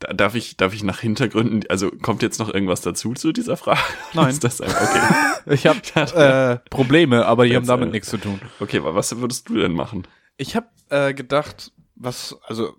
darf 0.00 0.34
ich, 0.34 0.56
darf 0.56 0.74
ich 0.74 0.82
nach 0.82 1.00
Hintergründen, 1.00 1.64
also 1.68 1.90
kommt 1.90 2.22
jetzt 2.22 2.38
noch 2.38 2.52
irgendwas 2.52 2.80
dazu 2.80 3.14
zu 3.14 3.32
dieser 3.32 3.56
Frage? 3.56 3.80
Nein. 4.14 4.30
Ist 4.30 4.44
das 4.44 4.60
ein, 4.60 4.70
okay. 4.70 5.00
Ich 5.52 5.66
habe 5.66 5.80
äh, 6.64 6.68
Probleme, 6.70 7.26
aber 7.26 7.46
die 7.46 7.56
haben 7.56 7.66
damit 7.66 7.88
äh, 7.88 7.92
nichts 7.92 8.10
zu 8.10 8.18
tun. 8.18 8.40
Okay, 8.60 8.78
aber 8.78 8.94
was 8.94 9.16
würdest 9.16 9.48
du 9.48 9.54
denn 9.54 9.72
machen? 9.72 10.06
Ich 10.36 10.56
habe 10.56 10.68
äh, 10.88 11.14
gedacht, 11.14 11.72
was, 11.96 12.36
also 12.46 12.74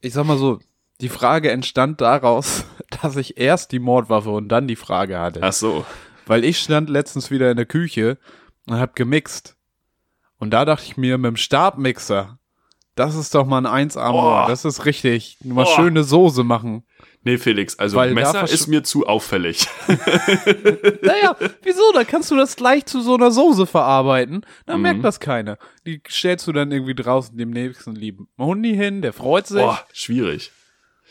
ich 0.00 0.12
sag 0.12 0.24
mal 0.24 0.38
so, 0.38 0.60
die 1.00 1.08
Frage 1.08 1.50
entstand 1.50 2.00
daraus, 2.00 2.64
dass 3.02 3.16
ich 3.16 3.38
erst 3.38 3.72
die 3.72 3.78
Mordwaffe 3.78 4.30
und 4.30 4.48
dann 4.48 4.68
die 4.68 4.76
Frage 4.76 5.18
hatte. 5.18 5.40
Ach 5.42 5.52
so. 5.52 5.84
Weil 6.26 6.44
ich 6.44 6.58
stand 6.58 6.90
letztens 6.90 7.30
wieder 7.30 7.50
in 7.50 7.56
der 7.56 7.66
Küche 7.66 8.18
und 8.66 8.78
hab 8.78 8.96
gemixt. 8.96 9.56
Und 10.38 10.50
da 10.50 10.64
dachte 10.64 10.84
ich 10.84 10.96
mir, 10.96 11.18
mit 11.18 11.28
dem 11.28 11.36
Stabmixer, 11.36 12.38
das 12.96 13.14
ist 13.14 13.34
doch 13.34 13.46
mal 13.46 13.64
ein 13.64 13.88
1A 13.90 14.10
Mord. 14.10 14.44
Oh. 14.46 14.48
Das 14.50 14.64
ist 14.64 14.84
richtig. 14.84 15.38
Mal 15.44 15.64
Oh. 15.68 15.76
schöne 15.76 16.02
Soße 16.02 16.42
machen. 16.42 16.82
Nee, 17.22 17.38
Felix, 17.38 17.78
also 17.78 17.96
Weil 17.96 18.08
da 18.10 18.14
Messer 18.14 18.44
ist 18.44 18.66
mir 18.68 18.82
zu 18.84 19.06
auffällig. 19.06 19.66
Naja, 21.02 21.36
wieso? 21.62 21.82
Da 21.92 22.04
kannst 22.04 22.30
du 22.30 22.36
das 22.36 22.56
gleich 22.56 22.86
zu 22.86 23.00
so 23.00 23.14
einer 23.14 23.30
Soße 23.30 23.66
verarbeiten. 23.66 24.44
Dann 24.66 24.76
Mhm. 24.78 24.82
merkt 24.82 25.04
das 25.04 25.20
keiner. 25.20 25.58
Die 25.86 26.00
stellst 26.08 26.46
du 26.46 26.52
dann 26.52 26.70
irgendwie 26.72 26.94
draußen 26.94 27.36
dem 27.36 27.50
nächsten 27.50 27.94
lieben 27.94 28.28
Hundi 28.38 28.74
hin, 28.74 29.02
der 29.02 29.12
freut 29.12 29.46
sich. 29.46 29.60
Boah, 29.62 29.80
schwierig. 29.92 30.52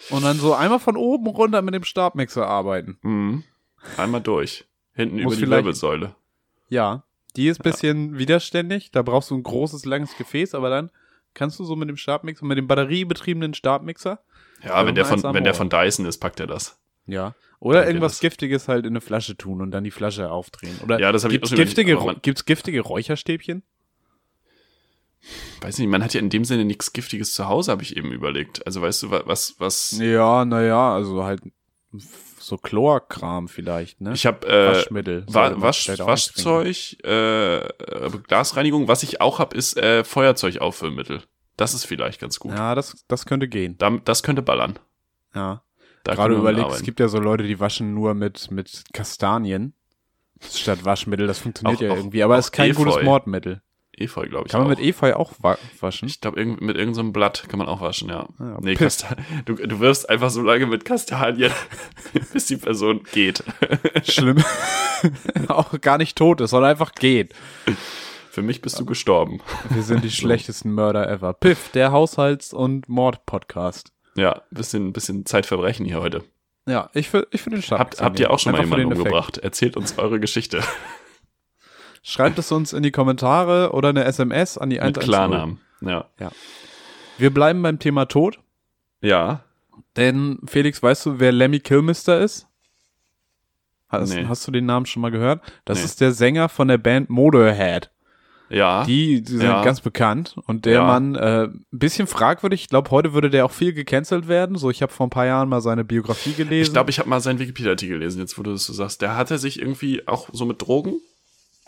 Und 0.10 0.24
dann 0.24 0.38
so 0.38 0.54
einmal 0.54 0.80
von 0.80 0.98
oben 0.98 1.28
runter 1.28 1.62
mit 1.62 1.74
dem 1.74 1.84
Stabmixer 1.84 2.46
arbeiten. 2.48 2.98
Mhm. 3.02 3.44
Einmal 3.98 4.22
durch. 4.22 4.66
Hinten 4.94 5.22
Muss 5.24 5.38
über 5.38 5.46
die 5.46 5.52
Wirbelsäule. 5.52 6.16
Ja, 6.70 7.04
die 7.36 7.48
ist 7.48 7.62
bisschen 7.62 8.18
widerständig. 8.18 8.92
Da 8.92 9.02
brauchst 9.02 9.30
du 9.32 9.36
ein 9.36 9.44
großes, 9.44 9.86
langes 9.86 10.16
Gefäß, 10.18 10.56
aber 10.56 10.70
dann 10.70 10.90
kannst 11.36 11.60
du 11.60 11.64
so 11.64 11.76
mit 11.76 11.88
dem 11.90 11.98
Stabmixer, 11.98 12.44
mit 12.46 12.58
dem 12.58 12.68
batteriebetriebenen 12.68 13.54
Stabmixer, 13.54 14.20
Ja, 14.64 14.84
wenn 14.86 14.96
der, 14.96 15.06
von, 15.06 15.22
wenn 15.22 15.44
der 15.44 15.54
von 15.54 15.70
Dyson 15.70 16.06
ist, 16.08 16.18
packt 16.18 16.40
er 16.40 16.48
das. 16.48 16.80
ja, 17.06 17.36
oder 17.60 17.80
Danke, 17.80 17.90
irgendwas 17.92 18.20
Giftiges 18.20 18.68
halt 18.68 18.86
in 18.86 18.92
eine 18.94 19.02
Flasche 19.02 19.38
tun 19.38 19.62
und 19.62 19.72
dann 19.72 19.84
die 19.84 19.92
Flasche 19.92 20.30
aufdrehen. 20.32 20.78
Oder 20.84 21.00
Ja, 21.00 21.12
das 21.12 21.24
hab 21.24 21.32
ich 21.32 21.36
gibt's 21.36 21.52
auch 21.52 21.56
schon 21.56 21.64
giftige, 21.66 21.98
gibt's 22.22 22.46
giftige 22.46 22.82
Räucherstäbchen? 22.82 23.64
Weiß 25.62 25.80
nicht, 25.80 25.88
man 25.88 26.04
hat 26.04 26.14
ja 26.14 26.20
in 26.20 26.30
dem 26.30 26.46
Sinne 26.46 26.66
nichts 26.66 26.94
Giftiges 26.94 27.34
zu 27.34 27.48
Hause, 27.48 27.72
habe 27.72 27.82
ich 27.82 27.98
eben 27.98 28.12
überlegt. 28.12 28.66
Also 28.68 28.82
weißt 28.82 29.04
du, 29.04 29.12
wa- 29.12 29.24
was, 29.26 29.56
was. 29.58 29.92
Ja, 30.00 30.46
naja, 30.46 30.94
also 30.94 31.24
halt 31.24 31.42
so 32.46 32.58
Chlorkram 32.58 33.48
vielleicht, 33.48 34.02
ne? 34.02 34.14
Ich 34.14 34.26
habe 34.26 34.48
äh, 34.48 34.68
Waschmittel. 34.76 35.26
Wa 35.28 35.50
man 35.50 35.62
Wasch. 35.62 35.88
Waschzeug, 35.88 36.98
äh, 37.04 37.58
äh, 37.58 38.10
Glasreinigung. 38.28 38.88
Was 38.88 39.04
ich 39.04 39.22
auch 39.22 39.40
habe, 39.40 39.56
ist 39.58 39.78
äh, 39.78 40.04
Feuerzeugauffüllmittel. 40.04 41.24
Das 41.58 41.74
ist 41.74 41.86
vielleicht 41.86 42.20
ganz 42.22 42.40
gut. 42.40 42.54
Ja, 42.54 42.76
das, 42.76 43.04
das 43.08 43.26
könnte 43.26 43.48
gehen. 43.48 43.78
Da, 43.78 43.90
das 44.04 44.24
könnte 44.24 44.42
ballern. 44.42 44.78
Ja. 45.34 45.64
Da 46.04 46.14
Gerade 46.14 46.36
überlegt, 46.36 46.72
es 46.72 46.84
gibt 46.84 47.00
ja 47.00 47.08
so 47.08 47.20
Leute, 47.20 47.44
die 47.46 47.60
waschen 47.60 47.94
nur 47.96 48.14
mit, 48.14 48.52
mit 48.52 48.84
Kastanien 48.94 49.74
statt 50.54 50.86
Waschmittel. 50.86 51.26
Das 51.26 51.40
funktioniert 51.40 51.78
Auch- 51.78 51.82
ja 51.82 51.92
auch- 51.92 51.98
irgendwie, 51.98 52.22
aber 52.22 52.36
auch 52.36 52.40
ist 52.40 52.52
kein 52.52 52.72
Efeu. 52.72 52.84
gutes 52.84 53.04
Mordmittel. 53.04 53.62
Efeu, 54.00 54.28
glaube 54.28 54.46
ich. 54.48 54.52
Kann 54.52 54.62
man 54.62 54.72
auch. 54.72 54.78
mit 54.78 54.86
Efeu 54.86 55.14
auch 55.14 55.34
wa 55.40 55.58
waschen? 55.80 56.08
Ich 56.08 56.22
glaube, 56.22 56.40
irgend, 56.40 56.62
mit 56.62 56.78
irgendeinem 56.78 57.14
Blatt 57.14 57.46
kann 57.50 57.60
man 57.60 57.68
auch 57.68 57.82
waschen, 57.82 58.10
ja. 58.10 58.28
Ja, 58.40 58.58
nee, 58.62 58.76
du, 59.46 59.56
du 59.56 59.80
wirfst 59.80 60.10
einfach 60.10 60.30
so 60.30 60.42
lange 60.42 60.66
mit 60.66 60.86
Kastanien, 60.86 61.52
bis 62.34 62.48
die 62.48 62.58
Person 62.58 63.04
geht. 63.12 63.44
Schlimm. 64.04 64.44
auch 65.48 65.80
gar 65.82 65.98
nicht 65.98 66.18
tot 66.18 66.42
ist, 66.42 66.52
sondern 66.52 66.72
einfach 66.72 66.94
geht. 66.94 67.34
Für 68.30 68.42
mich 68.42 68.62
bist 68.62 68.80
du 68.80 68.86
gestorben. 68.86 69.42
Wir 69.70 69.84
sind 69.84 70.04
die 70.04 70.12
schlechtesten 70.12 70.72
Mörder 70.72 71.10
ever. 71.10 71.34
Piff, 71.34 71.70
der 71.70 71.92
Haushalts- 71.92 72.54
und 72.54 72.90
Mord-Podcast. 72.90 73.94
Ja, 74.18 74.42
bisschen, 74.52 74.94
bisschen 74.94 75.26
Zeitverbrechen 75.26 75.86
hier 75.86 76.02
heute. 76.02 76.24
Ja, 76.68 76.90
ich, 76.94 77.14
ich 77.32 77.42
finde 77.42 77.60
den 77.60 77.62
Stab. 77.62 77.80
Habt, 77.80 78.02
habt 78.02 78.20
ihr 78.20 78.32
auch 78.32 78.40
schon 78.40 78.54
mal 78.54 78.62
jemanden 78.62 78.92
Effekt. 78.92 78.98
umgebracht? 79.06 79.38
Erzählt 79.38 79.78
uns 79.78 79.98
eure 79.98 80.20
Geschichte. 80.20 80.62
Schreibt 82.08 82.38
es 82.38 82.52
uns 82.52 82.72
in 82.72 82.84
die 82.84 82.92
Kommentare 82.92 83.72
oder 83.74 83.90
eine 83.90 84.04
SMS 84.06 84.60
an 84.60 84.70
die 84.70 84.76
Mit 84.76 84.84
110. 84.84 85.10
Klarnamen. 85.10 85.60
Ja. 85.82 86.06
Wir 87.18 87.34
bleiben 87.34 87.64
beim 87.64 87.80
Thema 87.80 88.06
Tod, 88.06 88.40
Ja. 89.02 89.42
denn 89.98 90.38
Felix, 90.46 90.84
weißt 90.84 91.06
du, 91.08 91.20
wer 91.20 91.32
Lemmy 91.32 91.60
Kilmister 91.60 92.20
ist? 92.20 92.48
Hast, 93.90 94.14
Nee. 94.14 94.26
hast 94.28 94.48
du 94.48 94.52
den 94.52 94.68
Namen 94.68 94.86
schon 94.86 95.02
mal 95.02 95.10
gehört? 95.10 95.42
Das 95.66 95.80
Nee. 95.80 95.86
ist 95.86 96.02
der 96.02 96.12
Sänger 96.12 96.48
von 96.48 96.68
der 96.68 96.78
Band 96.78 97.10
Motorhead. 97.10 97.90
Ja. 98.50 98.84
Die, 98.84 99.24
die 99.24 99.32
sind 99.38 99.42
Ja. 99.42 99.64
ganz 99.64 99.82
bekannt. 99.82 100.36
Und 100.46 100.66
der 100.66 100.74
Ja. 100.74 100.84
Mann, 100.86 101.16
äh, 101.16 101.46
ein 101.46 101.66
bisschen 101.72 102.06
fragwürdig. 102.06 102.62
Ich 102.62 102.70
glaube, 102.70 102.92
heute 102.92 103.14
würde 103.14 103.32
der 103.32 103.46
auch 103.46 103.52
viel 103.52 103.74
gecancelt 103.74 104.28
werden. 104.28 104.58
So, 104.58 104.70
ich 104.70 104.84
habe 104.84 104.94
vor 104.94 105.08
ein 105.08 105.10
paar 105.12 105.26
Jahren 105.26 105.50
mal 105.50 105.62
seine 105.62 105.84
Biografie 105.84 106.34
gelesen. 106.34 106.68
Ich 106.68 106.74
glaube, 106.74 106.92
ich 106.92 107.00
habe 107.00 107.10
mal 107.10 107.20
seinen 107.22 107.40
Wikipedia-Artikel 107.40 107.98
gelesen, 107.98 108.20
jetzt 108.20 108.38
wo 108.38 108.44
du 108.44 108.52
das 108.52 108.66
so 108.66 108.74
sagst. 108.74 109.02
Der 109.02 109.18
hatte 109.18 109.40
sich 109.40 109.60
irgendwie 109.60 110.08
auch 110.08 110.30
so 110.32 110.46
mit 110.46 110.62
Drogen. 110.62 111.00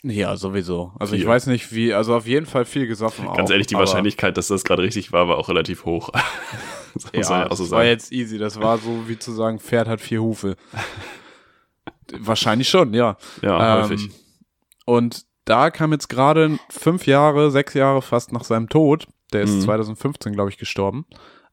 Ja, 0.10 0.36
sowieso. 0.38 0.92
Also 1.00 1.16
ich 1.16 1.26
weiß 1.26 1.48
nicht 1.48 1.74
wie, 1.74 1.94
also 1.94 2.16
auf 2.16 2.26
jeden 2.28 2.46
Fall 2.46 2.66
viel 2.66 2.88
gesoffen 2.88 3.26
Ganz 3.26 3.50
auch, 3.50 3.52
ehrlich, 3.52 3.68
die 3.68 3.76
Wahrscheinlichkeit, 3.76 4.38
dass 4.38 4.48
das 4.48 4.64
gerade 4.64 4.84
richtig 4.84 5.12
war, 5.12 5.28
war 5.28 5.38
auch 5.38 5.50
relativ 5.50 5.86
hoch. 5.86 6.10
Ja, 7.14 7.24
so 7.24 7.34
das 7.50 7.60
war 7.60 7.68
sagen. 7.68 7.90
jetzt 7.90 8.12
easy. 8.12 8.40
Das 8.40 8.60
war 8.60 8.80
so 8.80 9.08
wie 9.08 9.20
zu 9.20 9.32
sagen, 9.32 9.60
Pferd 9.60 9.88
hat 9.88 10.02
vier 10.02 10.20
Hufe. 10.20 10.56
Wahrscheinlich 12.20 12.70
schon, 12.70 12.94
ja. 12.94 13.18
Ja, 13.44 13.78
Ähm, 13.78 13.84
häufig. 13.84 14.10
Und 14.86 15.26
da 15.46 15.70
kam 15.70 15.92
jetzt 15.92 16.08
gerade 16.08 16.58
fünf 16.70 17.06
Jahre, 17.06 17.52
sechs 17.52 17.74
Jahre 17.76 18.02
fast 18.02 18.32
nach 18.32 18.44
seinem 18.44 18.70
Tod, 18.70 19.06
der 19.34 19.42
ist 19.44 19.56
Mhm. 19.58 19.62
2015, 19.62 20.34
glaube 20.34 20.50
ich, 20.50 20.58
gestorben, 20.58 21.06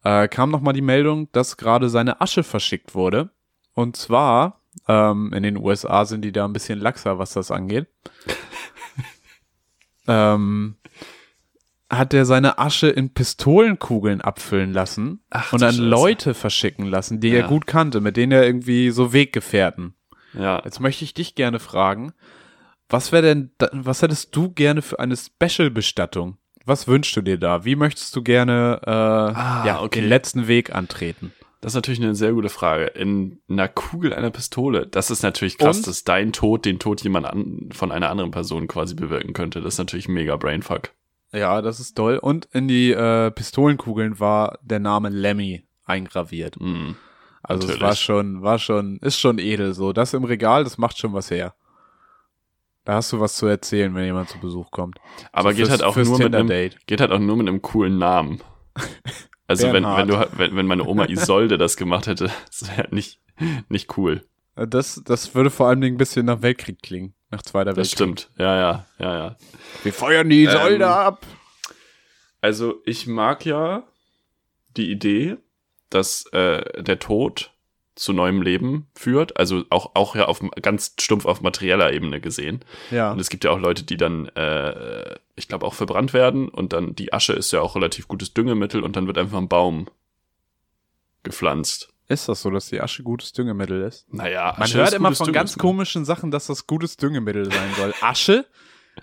äh, 0.02 0.28
kam 0.28 0.50
nochmal 0.50 0.72
die 0.74 0.80
Meldung, 0.80 1.28
dass 1.32 1.56
gerade 1.56 1.88
seine 1.90 2.20
Asche 2.22 2.42
verschickt 2.42 2.94
wurde. 2.94 3.30
Und 3.74 3.96
zwar, 3.96 4.60
ähm, 4.88 5.32
in 5.34 5.42
den 5.42 5.56
USA 5.56 6.04
sind 6.06 6.22
die 6.22 6.32
da 6.32 6.44
ein 6.46 6.52
bisschen 6.52 6.78
laxer, 6.78 7.18
was 7.18 7.32
das 7.34 7.50
angeht. 7.50 7.86
Ähm, 10.06 10.76
hat 11.90 12.14
er 12.14 12.24
seine 12.24 12.58
Asche 12.58 12.88
in 12.88 13.12
Pistolenkugeln 13.14 14.20
abfüllen 14.20 14.72
lassen 14.72 15.22
Ach, 15.30 15.52
und 15.52 15.62
an. 15.62 15.76
Leute 15.76 16.34
verschicken 16.34 16.86
lassen, 16.86 17.20
die 17.20 17.28
Ja. 17.28 17.42
er 17.42 17.48
gut 17.48 17.66
kannte, 17.66 18.00
mit 18.00 18.16
denen 18.16 18.32
er 18.32 18.44
irgendwie 18.44 18.90
so 18.90 19.12
Weggefährten. 19.12 19.94
Ja. 20.32 20.60
Jetzt 20.64 20.80
möchte 20.80 21.04
ich 21.04 21.14
dich 21.14 21.34
gerne 21.34 21.60
fragen, 21.60 22.12
was 22.88 23.12
wäre 23.12 23.22
denn, 23.22 23.50
was 23.72 24.02
hättest 24.02 24.34
du 24.34 24.50
gerne 24.50 24.82
für 24.82 24.98
eine 24.98 25.16
Special-Bestattung? 25.16 26.38
Was 26.66 26.88
wünschst 26.88 27.14
du 27.16 27.20
dir 27.22 27.38
da? 27.38 27.64
Wie 27.64 27.76
möchtest 27.76 28.16
du 28.16 28.22
gerne 28.22 28.80
äh, 28.86 28.90
ja, 28.90 29.80
okay. 29.82 30.00
den 30.00 30.08
letzten 30.08 30.48
Weg 30.48 30.74
antreten? 30.74 31.32
Das 31.64 31.72
ist 31.72 31.76
natürlich 31.76 32.02
eine 32.02 32.14
sehr 32.14 32.32
gute 32.34 32.50
Frage. 32.50 32.84
In 32.88 33.38
einer 33.48 33.68
Kugel 33.68 34.12
einer 34.12 34.30
Pistole, 34.30 34.86
das 34.86 35.10
ist 35.10 35.22
natürlich 35.22 35.56
krass, 35.56 35.78
Und? 35.78 35.86
dass 35.86 36.04
dein 36.04 36.34
Tod 36.34 36.66
den 36.66 36.78
Tod 36.78 37.00
jemand 37.02 37.24
an, 37.24 37.70
von 37.72 37.90
einer 37.90 38.10
anderen 38.10 38.30
Person 38.32 38.66
quasi 38.68 38.94
bewirken 38.94 39.32
könnte. 39.32 39.62
Das 39.62 39.74
ist 39.74 39.78
natürlich 39.78 40.06
mega 40.06 40.36
Brainfuck. 40.36 40.90
Ja, 41.32 41.62
das 41.62 41.80
ist 41.80 41.94
toll. 41.94 42.18
Und 42.18 42.48
in 42.52 42.68
die 42.68 42.90
äh, 42.92 43.30
Pistolenkugeln 43.30 44.20
war 44.20 44.58
der 44.60 44.78
Name 44.78 45.08
Lemmy 45.08 45.64
eingraviert. 45.86 46.60
Mhm. 46.60 46.96
Also 47.42 47.62
es 47.62 47.68
natürlich. 47.68 47.82
war 47.82 47.96
schon, 47.96 48.42
war 48.42 48.58
schon, 48.58 48.98
ist 48.98 49.18
schon 49.18 49.38
edel 49.38 49.72
so. 49.72 49.94
Das 49.94 50.12
im 50.12 50.24
Regal, 50.24 50.64
das 50.64 50.76
macht 50.76 50.98
schon 50.98 51.14
was 51.14 51.30
her. 51.30 51.54
Da 52.84 52.96
hast 52.96 53.10
du 53.10 53.20
was 53.20 53.36
zu 53.36 53.46
erzählen, 53.46 53.94
wenn 53.94 54.04
jemand 54.04 54.28
zu 54.28 54.38
Besuch 54.38 54.70
kommt. 54.70 54.98
Aber 55.32 55.52
So 55.52 55.56
geht 55.56 55.66
fürs- 55.68 55.70
halt 55.70 55.82
auch 55.82 55.96
nur 55.96 56.18
mit 56.18 56.34
einem, 56.34 56.70
geht 56.86 57.00
halt 57.00 57.10
auch 57.10 57.18
nur 57.18 57.36
mit 57.38 57.48
einem 57.48 57.62
coolen 57.62 57.96
Namen. 57.96 58.42
Also 59.46 59.72
wenn, 59.72 59.84
wenn 59.84 60.08
du, 60.08 60.28
wenn, 60.36 60.56
wenn 60.56 60.66
meine 60.66 60.84
Oma 60.84 61.04
Isolde 61.06 61.58
das 61.58 61.76
gemacht 61.76 62.06
hätte, 62.06 62.30
das 62.46 62.76
wäre 62.76 62.94
nicht, 62.94 63.20
nicht 63.68 63.96
cool. 63.98 64.22
Das, 64.56 65.02
das 65.04 65.34
würde 65.34 65.50
vor 65.50 65.66
allen 65.68 65.80
Dingen 65.80 65.96
ein 65.96 65.98
bisschen 65.98 66.26
nach 66.26 66.40
Weltkrieg 66.42 66.80
klingen. 66.82 67.14
Nach 67.30 67.42
Zweiter 67.42 67.72
Das 67.72 67.90
Weltkrieg. 67.90 67.96
stimmt. 68.20 68.30
Ja, 68.38 68.56
ja, 68.56 68.86
ja, 68.98 69.16
ja. 69.18 69.36
Wir 69.82 69.92
feuern 69.92 70.28
die 70.30 70.44
Isolde 70.44 70.84
Ähm, 70.84 70.90
ab. 70.90 71.26
Also 72.40 72.80
ich 72.84 73.06
mag 73.06 73.44
ja 73.44 73.82
die 74.76 74.90
Idee, 74.90 75.36
dass 75.90 76.26
äh, 76.32 76.82
der 76.82 76.98
Tod 76.98 77.52
zu 77.96 78.12
neuem 78.12 78.42
Leben 78.42 78.88
führt. 78.94 79.36
Also 79.38 79.64
auch, 79.70 79.94
auch 79.94 80.14
ja 80.16 80.26
auf 80.26 80.40
ganz 80.62 80.94
stumpf 81.00 81.26
auf 81.26 81.40
materieller 81.40 81.92
Ebene 81.92 82.20
gesehen. 82.20 82.60
Ja. 82.90 83.12
Und 83.12 83.20
es 83.20 83.30
gibt 83.30 83.44
ja 83.44 83.50
auch 83.50 83.58
Leute, 83.58 83.84
die 83.84 83.96
dann, 83.96 84.26
äh, 84.28 85.14
ich 85.36 85.48
glaube, 85.48 85.66
auch 85.66 85.74
verbrannt 85.74 86.12
werden 86.12 86.48
und 86.48 86.72
dann 86.72 86.94
die 86.94 87.12
Asche 87.12 87.32
ist 87.32 87.52
ja 87.52 87.60
auch 87.60 87.74
relativ 87.74 88.08
gutes 88.08 88.34
Düngemittel 88.34 88.82
und 88.82 88.96
dann 88.96 89.06
wird 89.06 89.18
einfach 89.18 89.38
ein 89.38 89.48
Baum 89.48 89.88
gepflanzt. 91.22 91.88
Ist 92.06 92.28
das 92.28 92.42
so, 92.42 92.50
dass 92.50 92.68
die 92.68 92.80
Asche 92.80 93.02
gutes 93.02 93.32
Düngemittel 93.32 93.82
ist? 93.82 94.12
Naja, 94.12 94.52
Man 94.52 94.62
Asche 94.64 94.78
hört 94.78 94.88
ist 94.88 94.94
immer 94.94 95.14
von 95.14 95.32
ganz 95.32 95.56
komischen 95.56 96.04
Sachen, 96.04 96.30
dass 96.30 96.46
das 96.46 96.66
gutes 96.66 96.96
Düngemittel 96.96 97.50
sein 97.50 97.70
soll. 97.76 97.94
Asche, 98.02 98.46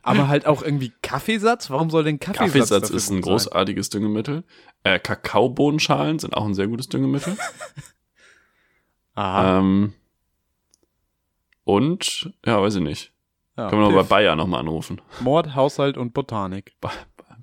aber 0.04 0.28
halt 0.28 0.46
auch 0.46 0.62
irgendwie 0.62 0.94
Kaffeesatz. 1.02 1.70
Warum 1.70 1.90
soll 1.90 2.04
denn 2.04 2.20
Kaffeesatz? 2.20 2.54
Kaffeesatz 2.54 2.90
ist 2.92 3.10
ein 3.10 3.16
sein? 3.16 3.22
großartiges 3.22 3.90
Düngemittel. 3.90 4.44
Äh, 4.84 5.00
Kakaobohnenschalen 5.00 6.20
sind 6.20 6.36
auch 6.36 6.46
ein 6.46 6.54
sehr 6.54 6.68
gutes 6.68 6.90
Düngemittel. 6.90 7.36
Aha. 9.16 9.60
ähm, 9.60 9.94
und, 11.64 12.32
ja, 12.46 12.62
weiß 12.62 12.76
ich 12.76 12.82
nicht. 12.82 13.11
Ja, 13.64 13.70
Können 13.70 13.82
wir 13.84 13.90
noch 13.92 14.04
bei. 14.08 14.22
Bayer 14.22 14.36
nochmal 14.36 14.60
anrufen. 14.62 15.02
Mord, 15.20 15.56
Haushalt 15.56 15.98
und 15.98 16.14
Botanik. 16.14 16.74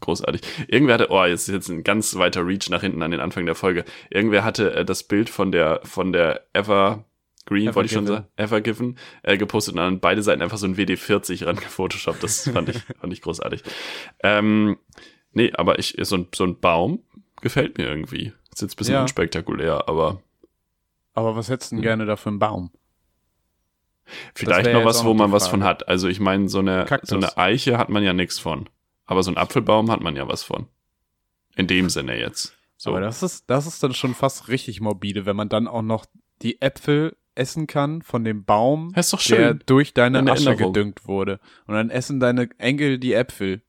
Großartig. 0.00 0.42
Irgendwer 0.68 0.94
hatte, 0.94 1.08
oh, 1.10 1.24
jetzt 1.24 1.48
ist 1.48 1.54
jetzt 1.54 1.68
ein 1.68 1.82
ganz 1.82 2.14
weiter 2.16 2.46
Reach 2.46 2.70
nach 2.70 2.82
hinten 2.82 3.02
an 3.02 3.10
den 3.10 3.20
Anfang 3.20 3.46
der 3.46 3.54
Folge. 3.56 3.84
Irgendwer 4.10 4.44
hatte 4.44 4.72
äh, 4.74 4.84
das 4.84 5.02
Bild 5.02 5.28
von 5.28 5.50
der, 5.50 5.80
von 5.82 6.12
der 6.12 6.42
Ever 6.52 7.04
Green, 7.46 7.74
wollte 7.74 7.86
ich 7.86 7.92
schon 7.92 8.06
sagen, 8.06 8.26
Evergiven, 8.36 8.98
äh, 9.22 9.36
gepostet 9.38 9.74
und 9.74 9.80
an 9.80 10.00
beide 10.00 10.22
Seiten 10.22 10.42
einfach 10.42 10.58
so 10.58 10.66
ein 10.66 10.76
WD40 10.76 11.46
ran 11.46 11.56
gefotoshoppt. 11.56 12.22
Das 12.22 12.48
fand 12.48 12.68
ich, 12.68 12.78
fand 13.00 13.12
ich 13.12 13.22
großartig. 13.22 13.62
Ähm, 14.22 14.76
nee, 15.32 15.50
aber 15.54 15.78
ich, 15.78 15.96
so 16.02 16.16
ein, 16.16 16.28
so 16.34 16.44
ein 16.44 16.60
Baum 16.60 17.02
gefällt 17.40 17.78
mir 17.78 17.88
irgendwie. 17.88 18.32
Ist 18.52 18.60
jetzt 18.62 18.74
ein 18.74 18.76
bisschen 18.76 18.94
Ja. 18.94 19.02
unspektakulär, 19.02 19.88
aber 19.88 20.20
Aber 21.14 21.34
was 21.36 21.48
hättest 21.48 21.72
du 21.72 21.76
Hm. 21.76 21.82
denn 21.82 21.88
gerne 21.88 22.06
da 22.06 22.16
für 22.16 22.28
einen 22.28 22.38
Baum? 22.38 22.70
Vielleicht 24.34 24.72
noch 24.72 24.84
was, 24.84 25.04
wo 25.04 25.14
man 25.14 25.32
was 25.32 25.48
von 25.48 25.64
hat. 25.64 25.88
Also 25.88 26.08
ich 26.08 26.20
meine, 26.20 26.48
so 26.48 26.58
eine, 26.60 26.84
Kaktus. 26.86 27.10
so 27.10 27.16
eine 27.16 27.36
Eiche 27.38 27.78
hat 27.78 27.88
man 27.88 28.02
ja 28.02 28.12
nichts 28.12 28.38
von. 28.38 28.68
Aber 29.06 29.22
so 29.22 29.30
ein 29.30 29.36
Apfelbaum 29.36 29.90
hat 29.90 30.00
man 30.02 30.16
ja 30.16 30.28
was 30.28 30.42
von. 30.42 30.66
In 31.56 31.66
dem 31.66 31.88
Sinne 31.90 32.18
jetzt. 32.18 32.56
So. 32.76 32.90
Aber 32.90 33.00
das 33.00 33.22
ist, 33.22 33.48
das 33.50 33.66
ist 33.66 33.82
dann 33.82 33.94
schon 33.94 34.14
fast 34.14 34.48
richtig 34.48 34.80
morbide, 34.80 35.26
wenn 35.26 35.34
man 35.36 35.48
dann 35.48 35.66
auch 35.66 35.82
noch 35.82 36.06
die 36.42 36.60
Äpfel 36.62 37.16
essen 37.34 37.66
kann 37.66 38.02
von 38.02 38.24
dem 38.24 38.44
Baum, 38.44 38.92
Das 38.94 39.06
ist 39.06 39.12
doch 39.12 39.22
der 39.36 39.54
durch 39.54 39.94
deine 39.94 40.18
In 40.20 40.28
Asche 40.28 40.50
Erinnerung. 40.50 40.72
gedüngt 40.72 41.06
wurde. 41.06 41.40
Und 41.66 41.74
dann 41.74 41.90
essen 41.90 42.20
deine 42.20 42.48
Enkel 42.58 42.98
die 42.98 43.12
Äpfel. 43.14 43.62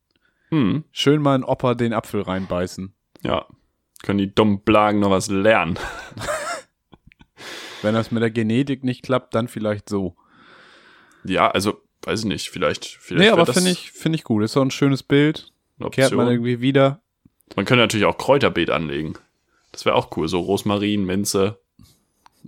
Hm, 0.49 0.83
Schön 0.91 1.21
mal 1.21 1.35
ein 1.35 1.43
Opa 1.43 1.75
den 1.75 1.93
Apfel 1.93 2.21
reinbeißen. 2.21 2.93
ja. 3.23 3.45
Können 4.01 4.19
die 4.19 4.33
dummen 4.33 4.61
Blagen 4.61 5.01
noch 5.01 5.09
was 5.09 5.29
lernen. 5.29 5.77
Wenn 7.81 7.93
das 7.93 8.11
mit 8.11 8.21
der 8.21 8.31
Genetik 8.31 8.83
nicht 8.83 9.03
klappt, 9.03 9.35
dann 9.35 9.47
vielleicht 9.47 9.89
so. 9.89 10.15
Ja, 11.24 11.49
also, 11.51 11.82
weiß 12.03 12.22
ich 12.22 12.26
nicht, 12.26 12.49
vielleicht, 12.49 12.86
vielleicht 12.86 13.22
Nee, 13.22 13.30
aber 13.30 13.51
finde 13.51 13.72
ich, 13.72 13.91
finde 13.91 14.17
ich 14.17 14.24
gut. 14.24 14.43
Ist 14.43 14.53
so 14.53 14.61
ein 14.61 14.72
schönes 14.72 15.03
Bild. 15.03 15.51
Kehrt 15.91 16.13
man 16.13 16.28
irgendwie 16.28 16.59
wieder. 16.61 16.99
Man 17.55 17.65
könnte 17.65 17.82
natürlich 17.82 18.05
auch 18.05 18.17
Kräuterbeet 18.17 18.70
anlegen. 18.70 19.13
Das 19.72 19.86
wäre 19.86 19.95
auch 19.95 20.15
cool. 20.17 20.28
So 20.28 20.39
Rosmarin, 20.39 21.05
Minze, 21.05 21.59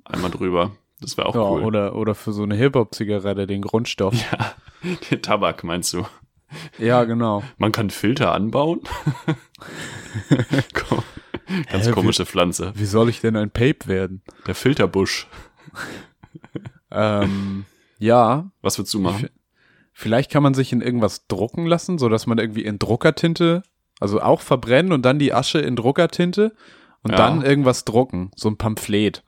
einmal 0.05 0.31
drüber. 0.31 0.71
Das 0.99 1.17
wäre 1.17 1.27
auch 1.27 1.35
Ja, 1.35 1.41
cool. 1.41 1.63
oder, 1.63 1.95
oder 1.95 2.13
für 2.13 2.31
so 2.33 2.43
eine 2.43 2.55
Hip-Hop-Zigarette 2.55 3.47
den 3.47 3.61
Grundstoff. 3.61 4.13
Ja, 4.83 4.99
den 5.11 5.21
Tabak 5.21 5.63
meinst 5.63 5.93
du? 5.93 6.07
Ja, 6.79 7.03
genau. 7.03 7.43
Man 7.59 7.71
kann 7.71 7.91
Filter 7.91 8.33
anbauen? 8.33 8.81
Ganz 11.71 11.87
Hä, 11.87 11.91
komische 11.91 12.25
Pflanze. 12.25 12.73
Wie 12.75 12.85
soll 12.85 13.09
ich 13.09 13.21
denn 13.21 13.35
ein 13.35 13.51
Pape 13.51 13.87
werden? 13.87 14.21
Der 14.47 14.55
Filterbusch. 14.55 15.27
Ähm, 16.89 17.65
ja, 18.01 18.51
Was 18.61 18.77
würdest 18.77 18.93
du 18.93 18.99
machen? 18.99 19.29
vielleicht 19.93 20.31
kann 20.31 20.41
man 20.43 20.53
sich 20.53 20.71
in 20.73 20.81
irgendwas 20.81 21.27
drucken 21.27 21.65
lassen, 21.65 21.97
so 21.99 22.09
dass 22.09 22.25
man 22.27 22.37
irgendwie 22.37 22.63
in 22.65 22.79
Druckertinte, 22.79 23.63
also 23.99 24.21
auch 24.21 24.41
verbrennen 24.41 24.91
und 24.93 25.03
dann 25.03 25.19
die 25.19 25.33
Asche 25.33 25.59
in 25.59 25.75
Druckertinte 25.75 26.53
und 27.03 27.11
Ja. 27.11 27.17
dann 27.17 27.41
irgendwas 27.43 27.85
drucken. 27.85 28.31
So 28.35 28.49
ein 28.49 28.57
Pamphlet. 28.57 29.23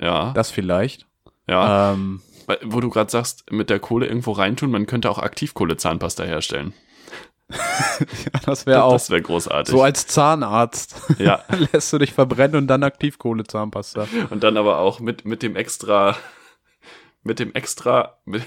Ja, 0.00 0.32
Das 0.32 0.50
vielleicht. 0.50 1.06
ja. 1.48 1.92
Ähm, 1.92 2.20
Wo 2.64 2.80
du 2.80 2.90
gerade 2.90 3.10
sagst, 3.10 3.50
mit 3.52 3.70
der 3.70 3.78
Kohle 3.80 4.06
irgendwo 4.06 4.32
reintun, 4.32 4.70
man 4.70 4.86
könnte 4.86 5.10
auch 5.10 5.18
Aktivkohle-Zahnpasta 5.18 6.24
herstellen. 6.24 6.72
das 8.46 8.66
wäre 8.66 8.84
auch 8.84 8.92
Das 8.92 9.10
wäre 9.10 9.22
großartig. 9.22 9.72
so 9.72 9.82
als 9.82 10.06
Zahnarzt. 10.06 10.96
ja, 11.18 11.42
Lässt 11.72 11.92
du 11.92 11.98
dich 11.98 12.12
verbrennen 12.12 12.56
und 12.56 12.66
dann 12.68 12.82
Aktivkohlezahnpasta. 12.82 14.06
und 14.30 14.42
dann 14.44 14.56
aber 14.56 14.78
auch 14.78 15.00
mit, 15.00 15.24
mit 15.24 15.42
dem 15.42 15.56
extra, 15.56 16.16
mit 17.22 17.38
dem 17.38 17.52
extra, 17.54 18.18
mit, 18.24 18.44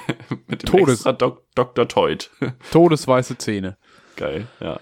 mit 0.47 0.63
dem 0.63 0.69
Todes- 0.69 0.95
extra 0.95 1.13
Dok 1.13 1.43
Dr. 1.55 1.87
Teut. 1.87 2.31
Todesweiße 2.71 3.37
Zähne. 3.37 3.77
Geil, 4.15 4.47
ja. 4.59 4.79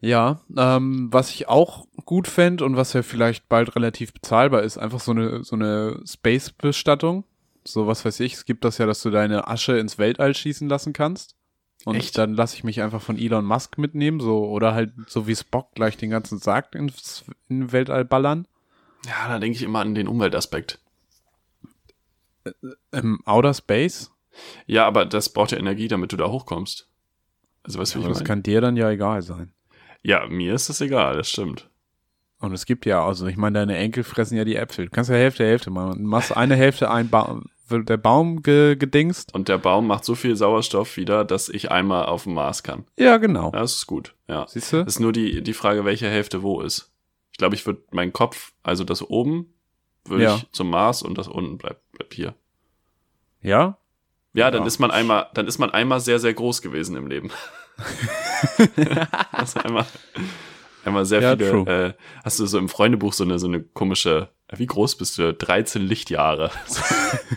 Ja, 0.00 0.40
ähm, 0.56 1.08
was 1.10 1.30
ich 1.30 1.48
auch 1.48 1.86
gut 2.04 2.28
fänd 2.28 2.62
und 2.62 2.76
was 2.76 2.92
ja 2.92 3.02
vielleicht 3.02 3.48
bald 3.48 3.74
relativ 3.74 4.12
bezahlbar 4.12 4.62
ist, 4.62 4.78
einfach 4.78 5.00
so 5.00 5.10
eine, 5.10 5.42
so 5.42 5.56
eine 5.56 6.00
Space-Bestattung. 6.06 7.24
So 7.64 7.88
was 7.88 8.04
weiß 8.04 8.20
ich, 8.20 8.34
es 8.34 8.44
gibt 8.44 8.64
das 8.64 8.78
ja, 8.78 8.86
dass 8.86 9.02
du 9.02 9.10
deine 9.10 9.48
Asche 9.48 9.76
ins 9.76 9.98
Weltall 9.98 10.34
schießen 10.36 10.68
lassen 10.68 10.92
kannst. 10.92 11.34
Und 11.84 11.96
Echt? 11.96 12.16
dann 12.16 12.34
lasse 12.34 12.56
ich 12.56 12.64
mich 12.64 12.80
einfach 12.80 13.02
von 13.02 13.18
Elon 13.18 13.44
Musk 13.44 13.76
mitnehmen, 13.78 14.20
so, 14.20 14.46
oder 14.46 14.72
halt 14.74 14.92
so 15.06 15.26
wie 15.26 15.34
Spock 15.36 15.74
gleich 15.74 15.96
den 15.96 16.10
ganzen 16.10 16.38
Sarg 16.38 16.74
ins, 16.74 17.24
in 17.48 17.72
Weltall 17.72 18.04
ballern. 18.04 18.46
Ja, 19.06 19.28
da 19.28 19.38
denke 19.38 19.56
ich 19.56 19.62
immer 19.62 19.80
an 19.80 19.94
den 19.94 20.08
Umweltaspekt. 20.08 20.78
Im 22.92 23.20
Outer 23.26 23.54
Space? 23.54 24.10
Ja, 24.66 24.86
aber 24.86 25.04
das 25.04 25.28
braucht 25.32 25.52
ja 25.52 25.58
Energie, 25.58 25.88
damit 25.88 26.12
du 26.12 26.16
da 26.16 26.28
hochkommst. 26.28 26.88
Also 27.62 27.78
wie 27.78 27.82
Aber 27.82 28.00
ich 28.02 28.06
das 28.08 28.18
meine? 28.18 28.24
kann 28.26 28.42
dir 28.42 28.60
dann 28.60 28.76
ja 28.76 28.90
egal 28.90 29.22
sein. 29.22 29.52
Ja, 30.02 30.26
mir 30.28 30.54
ist 30.54 30.68
das 30.68 30.80
egal, 30.80 31.16
das 31.16 31.28
stimmt. 31.30 31.68
Und 32.40 32.52
es 32.52 32.66
gibt 32.66 32.86
ja, 32.86 33.04
also 33.04 33.26
ich 33.26 33.36
meine, 33.36 33.58
deine 33.58 33.76
Enkel 33.76 34.04
fressen 34.04 34.36
ja 34.36 34.44
die 34.44 34.54
Äpfel. 34.54 34.84
Du 34.84 34.90
kannst 34.92 35.10
ja 35.10 35.16
Hälfte, 35.16 35.44
Hälfte 35.44 35.70
machen. 35.70 36.02
Du 36.04 36.08
machst 36.08 36.36
eine 36.36 36.54
Hälfte 36.54 36.88
ein 36.88 37.08
Baum, 37.08 37.46
wird 37.66 37.88
der 37.88 37.96
Baum 37.96 38.42
ge 38.42 38.76
gedingst. 38.76 39.34
Und 39.34 39.48
der 39.48 39.58
Baum 39.58 39.88
macht 39.88 40.04
so 40.04 40.14
viel 40.14 40.36
Sauerstoff 40.36 40.96
wieder, 40.96 41.24
dass 41.24 41.48
ich 41.48 41.72
einmal 41.72 42.06
auf 42.06 42.22
dem 42.22 42.34
Mars 42.34 42.62
kann. 42.62 42.84
Ja, 42.96 43.16
genau. 43.16 43.46
Ja, 43.52 43.60
das 43.60 43.74
ist 43.74 43.86
gut, 43.88 44.14
ja. 44.28 44.46
Siehst 44.48 44.72
du? 44.72 44.84
Das 44.84 44.94
ist 44.94 45.00
nur 45.00 45.12
die, 45.12 45.42
die 45.42 45.52
Frage, 45.52 45.84
welche 45.84 46.08
Hälfte 46.08 46.42
wo 46.44 46.60
ist. 46.60 46.92
Ich 47.32 47.38
glaube, 47.38 47.56
ich 47.56 47.66
würde 47.66 47.82
meinen 47.90 48.12
Kopf, 48.12 48.52
also 48.62 48.84
das 48.84 49.02
oben, 49.02 49.52
würde 50.04 50.22
Ja. 50.24 50.36
ich 50.36 50.46
zum 50.52 50.70
Mars 50.70 51.02
und 51.02 51.18
das 51.18 51.26
unten 51.26 51.58
bleibt, 51.58 51.82
hier. 52.12 52.34
Ja? 53.42 53.78
Ja, 54.34 54.50
dann 54.50 54.62
Ja. 54.62 54.66
ist 54.66 54.78
man 54.78 54.90
einmal, 54.90 55.28
dann 55.34 55.46
ist 55.46 55.58
man 55.58 55.70
einmal 55.70 56.00
sehr, 56.00 56.18
sehr 56.18 56.34
groß 56.34 56.62
gewesen 56.62 56.96
im 56.96 57.06
Leben. 57.06 57.30
also 59.32 59.60
einmal, 59.60 59.86
einmal 60.84 61.04
sehr 61.06 61.20
Ja, 61.20 61.36
viele, 61.36 61.86
äh, 61.88 61.92
hast 62.24 62.38
du 62.40 62.46
so 62.46 62.58
im 62.58 62.68
Freundebuch 62.68 63.12
so 63.12 63.24
eine, 63.24 63.38
so 63.38 63.46
eine 63.46 63.62
komische, 63.62 64.28
wie 64.54 64.66
groß 64.66 64.96
bist 64.96 65.18
du? 65.18 65.32
13 65.34 65.82
Lichtjahre. 65.82 66.50
So, 66.66 66.82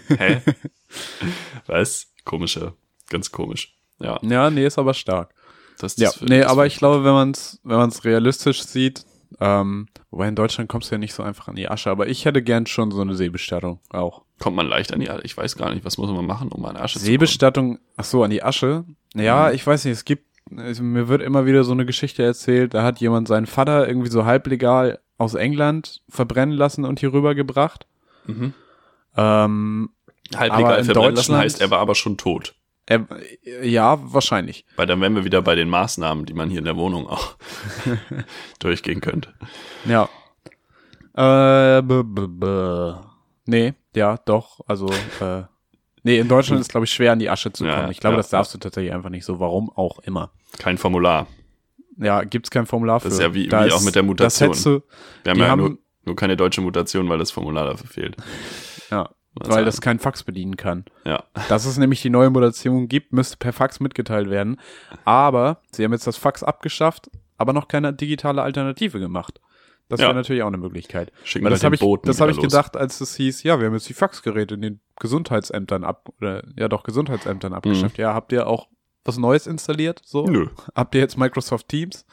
Hä? 0.18 0.42
Was? 1.68 2.08
Komische, 2.24 2.74
ganz 3.10 3.32
komisch. 3.32 3.76
Ja, 4.00 4.20
Ja, 4.22 4.50
nee, 4.50 4.66
ist 4.66 4.78
aber 4.80 4.94
stark. 4.94 5.34
das 5.80 5.98
Ja, 5.98 6.08
das 6.08 6.18
für- 6.18 6.26
nee, 6.26 6.44
aber 6.44 6.66
ich 6.66 6.78
glaube, 6.78 7.04
wenn 7.04 7.14
man 7.14 7.32
es 7.32 7.60
wenn 7.64 7.78
man's 7.78 8.04
realistisch 8.04 8.64
sieht, 8.64 9.06
ähm, 9.40 9.88
wobei 10.12 10.28
in 10.28 10.36
Deutschland 10.36 10.70
kommst 10.70 10.92
du 10.92 10.96
ja 10.96 11.00
nicht 11.00 11.14
so 11.14 11.24
einfach 11.24 11.48
an 11.48 11.56
die 11.56 11.68
Asche, 11.70 11.90
aber 11.90 12.08
ich 12.08 12.26
hätte 12.26 12.42
gern 12.44 12.66
schon 12.68 12.92
so 12.92 13.02
eine 13.02 13.16
Seebestattung 13.16 13.80
auch. 13.90 14.24
Kommt 14.42 14.56
man 14.58 14.68
leicht 14.68 14.92
an 14.92 15.00
die 15.00 15.10
Asche? 15.10 15.22
Ich 15.24 15.38
weiß 15.38 15.56
gar 15.56 15.74
nicht, 15.74 15.86
was 15.86 15.98
muss 15.98 16.10
man 16.12 16.26
machen, 16.26 16.50
um 16.52 16.66
an 16.66 16.76
Asche 16.76 16.94
zu 17.00 17.00
kommen? 17.06 17.12
Seebestattung, 17.12 17.80
ach 17.96 18.04
so, 18.04 18.24
an 18.24 18.30
die 18.32 18.44
Asche? 18.44 18.84
Ja, 19.14 19.48
Mhm. 19.50 19.56
ich 19.56 19.66
weiß 19.66 19.86
nicht, 19.86 19.94
es 19.94 20.04
gibt, 20.06 20.26
also 20.58 20.82
mir 20.84 21.08
wird 21.08 21.22
immer 21.22 21.46
wieder 21.46 21.64
so 21.64 21.72
eine 21.74 21.86
Geschichte 21.86 22.24
erzählt, 22.24 22.74
da 22.74 22.84
hat 22.84 23.00
jemand 23.00 23.28
seinen 23.28 23.46
Vater 23.46 23.88
irgendwie 23.88 24.10
so 24.10 24.26
halblegal 24.26 25.00
aus 25.18 25.36
England 25.36 26.02
verbrennen 26.10 26.56
lassen 26.58 26.84
und 26.86 27.00
hier 27.00 27.14
rübergebracht. 27.14 27.86
Mhm. 28.26 28.54
Ähm, 29.16 29.90
Halblegal 30.36 30.84
verbrennen 30.84 31.16
lassen 31.16 31.36
heißt, 31.36 31.62
er 31.62 31.70
war 31.70 31.80
aber 31.80 31.94
schon 31.96 32.18
tot. 32.18 32.56
er, 32.88 33.06
ja, 33.62 34.00
wahrscheinlich. 34.14 34.66
Weil 34.76 34.88
dann 34.88 35.00
wären 35.02 35.14
wir 35.16 35.24
wieder 35.24 35.42
bei 35.44 35.54
den 35.56 35.70
Maßnahmen, 35.70 36.26
die 36.26 36.34
man 36.34 36.50
hier 36.50 36.60
in 36.60 36.66
der 36.66 36.78
Wohnung 36.78 37.08
auch 37.08 37.36
durchgehen 38.60 39.02
könnte. 39.02 39.34
Ja. 39.86 40.10
Äh, 41.14 41.82
b 41.84 41.94
-b 42.02 42.28
-b 42.40 43.04
nee, 43.46 43.74
ja, 43.96 44.18
doch, 44.26 44.60
also, 44.68 44.88
äh, 45.20 45.44
nee, 46.04 46.20
in 46.20 46.28
Deutschland 46.28 46.62
ist, 46.62 46.70
glaube 46.70 46.86
ich, 46.86 46.92
schwer 46.92 47.12
an 47.12 47.20
die 47.20 47.30
Asche 47.30 47.52
zu 47.52 47.66
Ja, 47.66 47.76
kommen. 47.80 47.92
Ich 47.92 48.00
glaube, 48.00 48.14
ja, 48.16 48.18
das 48.18 48.30
darfst 48.30 48.54
du 48.54 48.58
tatsächlich 48.58 48.94
einfach 48.94 49.10
nicht 49.10 49.26
so, 49.26 49.40
warum 49.40 49.70
auch 49.70 50.00
immer. 50.00 50.32
Kein 50.60 50.78
Formular. 50.78 51.28
Ja, 51.98 52.24
gibt's 52.24 52.50
kein 52.50 52.66
Formular 52.66 53.00
für. 53.00 53.08
Das 53.10 53.16
ist 53.16 53.20
ja 53.22 53.34
wie- 53.34 53.48
Da 53.48 53.66
wie 53.66 53.72
auch 53.72 53.82
mit 53.82 53.96
der 53.96 54.02
Das 54.04 54.08
Mutation. 54.08 54.50
hättest 54.50 54.66
du, 54.66 54.82
Wir 55.24 55.32
haben 55.32 55.40
ja 55.40 55.48
haben- 55.50 55.60
nur, 55.62 55.78
nur 56.06 56.16
keine 56.16 56.36
deutsche 56.38 56.62
Mutation, 56.62 57.08
weil 57.10 57.18
das 57.20 57.32
Formular 57.32 57.66
dafür 57.66 57.88
fehlt. 57.90 58.16
ja, 58.90 59.10
Was 59.36 59.50
weil 59.50 59.66
das 59.66 59.82
kein 59.82 60.00
Fax 60.00 60.24
bedienen 60.24 60.58
kann. 60.58 60.86
Ja. 61.06 61.24
Dass 61.50 61.66
es 61.66 61.78
nämlich 61.78 62.02
die 62.02 62.10
neue 62.10 62.30
Mutation 62.30 62.88
gibt, 62.88 63.14
müsste 63.14 63.38
per 63.38 63.54
Fax 63.54 63.80
mitgeteilt 63.80 64.30
werden. 64.30 64.60
Aber 65.06 65.62
sie 65.72 65.84
haben 65.84 65.92
jetzt 65.94 66.08
das 66.08 66.18
Fax 66.18 66.44
abgeschafft, 66.44 67.12
aber 67.38 67.54
noch 67.54 67.68
keine 67.68 67.94
digitale 67.94 68.42
Alternative 68.42 69.00
gemacht. 69.00 69.40
Das 69.92 70.00
Ja. 70.00 70.08
wäre 70.08 70.16
natürlich 70.16 70.42
auch 70.42 70.48
eine 70.48 70.58
Möglichkeit. 70.58 71.12
Schicken 71.24 71.46
wir 71.46 71.50
das 71.50 71.64
habe 71.64 71.76
ich, 71.76 71.82
Boten 71.82 72.08
das 72.08 72.22
hab 72.22 72.30
ich 72.30 72.40
gedacht, 72.40 72.78
als 72.78 73.02
es 73.02 73.16
hieß, 73.16 73.44
ja, 73.44 73.60
wir 73.60 73.68
haben 73.68 73.74
jetzt 73.74 73.90
die 73.90 73.94
Faxgeräte 73.94 74.56
in 74.56 74.62
den 74.62 74.80
Gesundheitsämtern 75.00 75.84
ab, 75.84 76.10
oder 76.20 76.44
ja 76.58 76.68
doch, 76.70 76.84
Gesundheitsämtern 76.84 77.54
abgeschafft. 77.54 77.98
Ja, 77.98 78.14
habt 78.14 78.32
ihr 78.32 78.48
auch 78.48 78.68
was 79.04 79.18
Neues 79.18 79.48
installiert? 79.48 80.02
So? 80.06 80.26
Mhm. 80.26 80.32
Nö. 80.34 80.48
Habt 80.76 80.94
ihr 80.96 81.02
jetzt 81.02 81.18
Microsoft 81.18 81.68
Teams? 81.70 82.06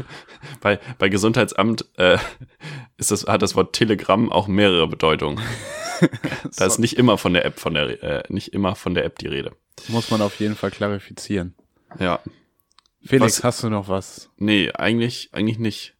Bei, 0.60 0.78
bei 0.98 1.08
Gesundheitsamt 1.08 1.86
äh, 1.96 2.18
ist 2.96 3.10
das, 3.12 3.26
hat 3.26 3.42
das 3.42 3.54
Wort 3.56 3.72
Telegramm 3.74 4.30
auch 4.32 4.48
mehrere 4.48 4.86
Bedeutungen. 4.88 5.40
Da 6.56 6.66
ist 6.66 6.78
nicht 6.80 6.98
immer 6.98 7.16
von 7.16 7.32
der 7.32 7.44
App 7.44 7.60
von 7.60 7.74
der 7.74 8.02
äh, 8.02 8.22
nicht 8.28 8.52
immer 8.52 8.74
von 8.74 8.92
der 8.94 9.04
App 9.04 9.18
die 9.20 9.28
Rede. 9.28 9.52
Muss 9.86 10.10
man 10.10 10.20
auf 10.20 10.40
jeden 10.40 10.56
Fall 10.56 10.72
klarifizieren. 10.72 11.54
Ja. 12.00 12.18
Felix, 13.04 13.38
Was- 13.38 13.44
hast 13.44 13.62
du 13.62 13.70
noch 13.70 13.88
was? 13.88 14.28
Nee, 14.36 14.72
eigentlich, 14.72 15.28
eigentlich 15.32 15.60
nicht. 15.60 15.94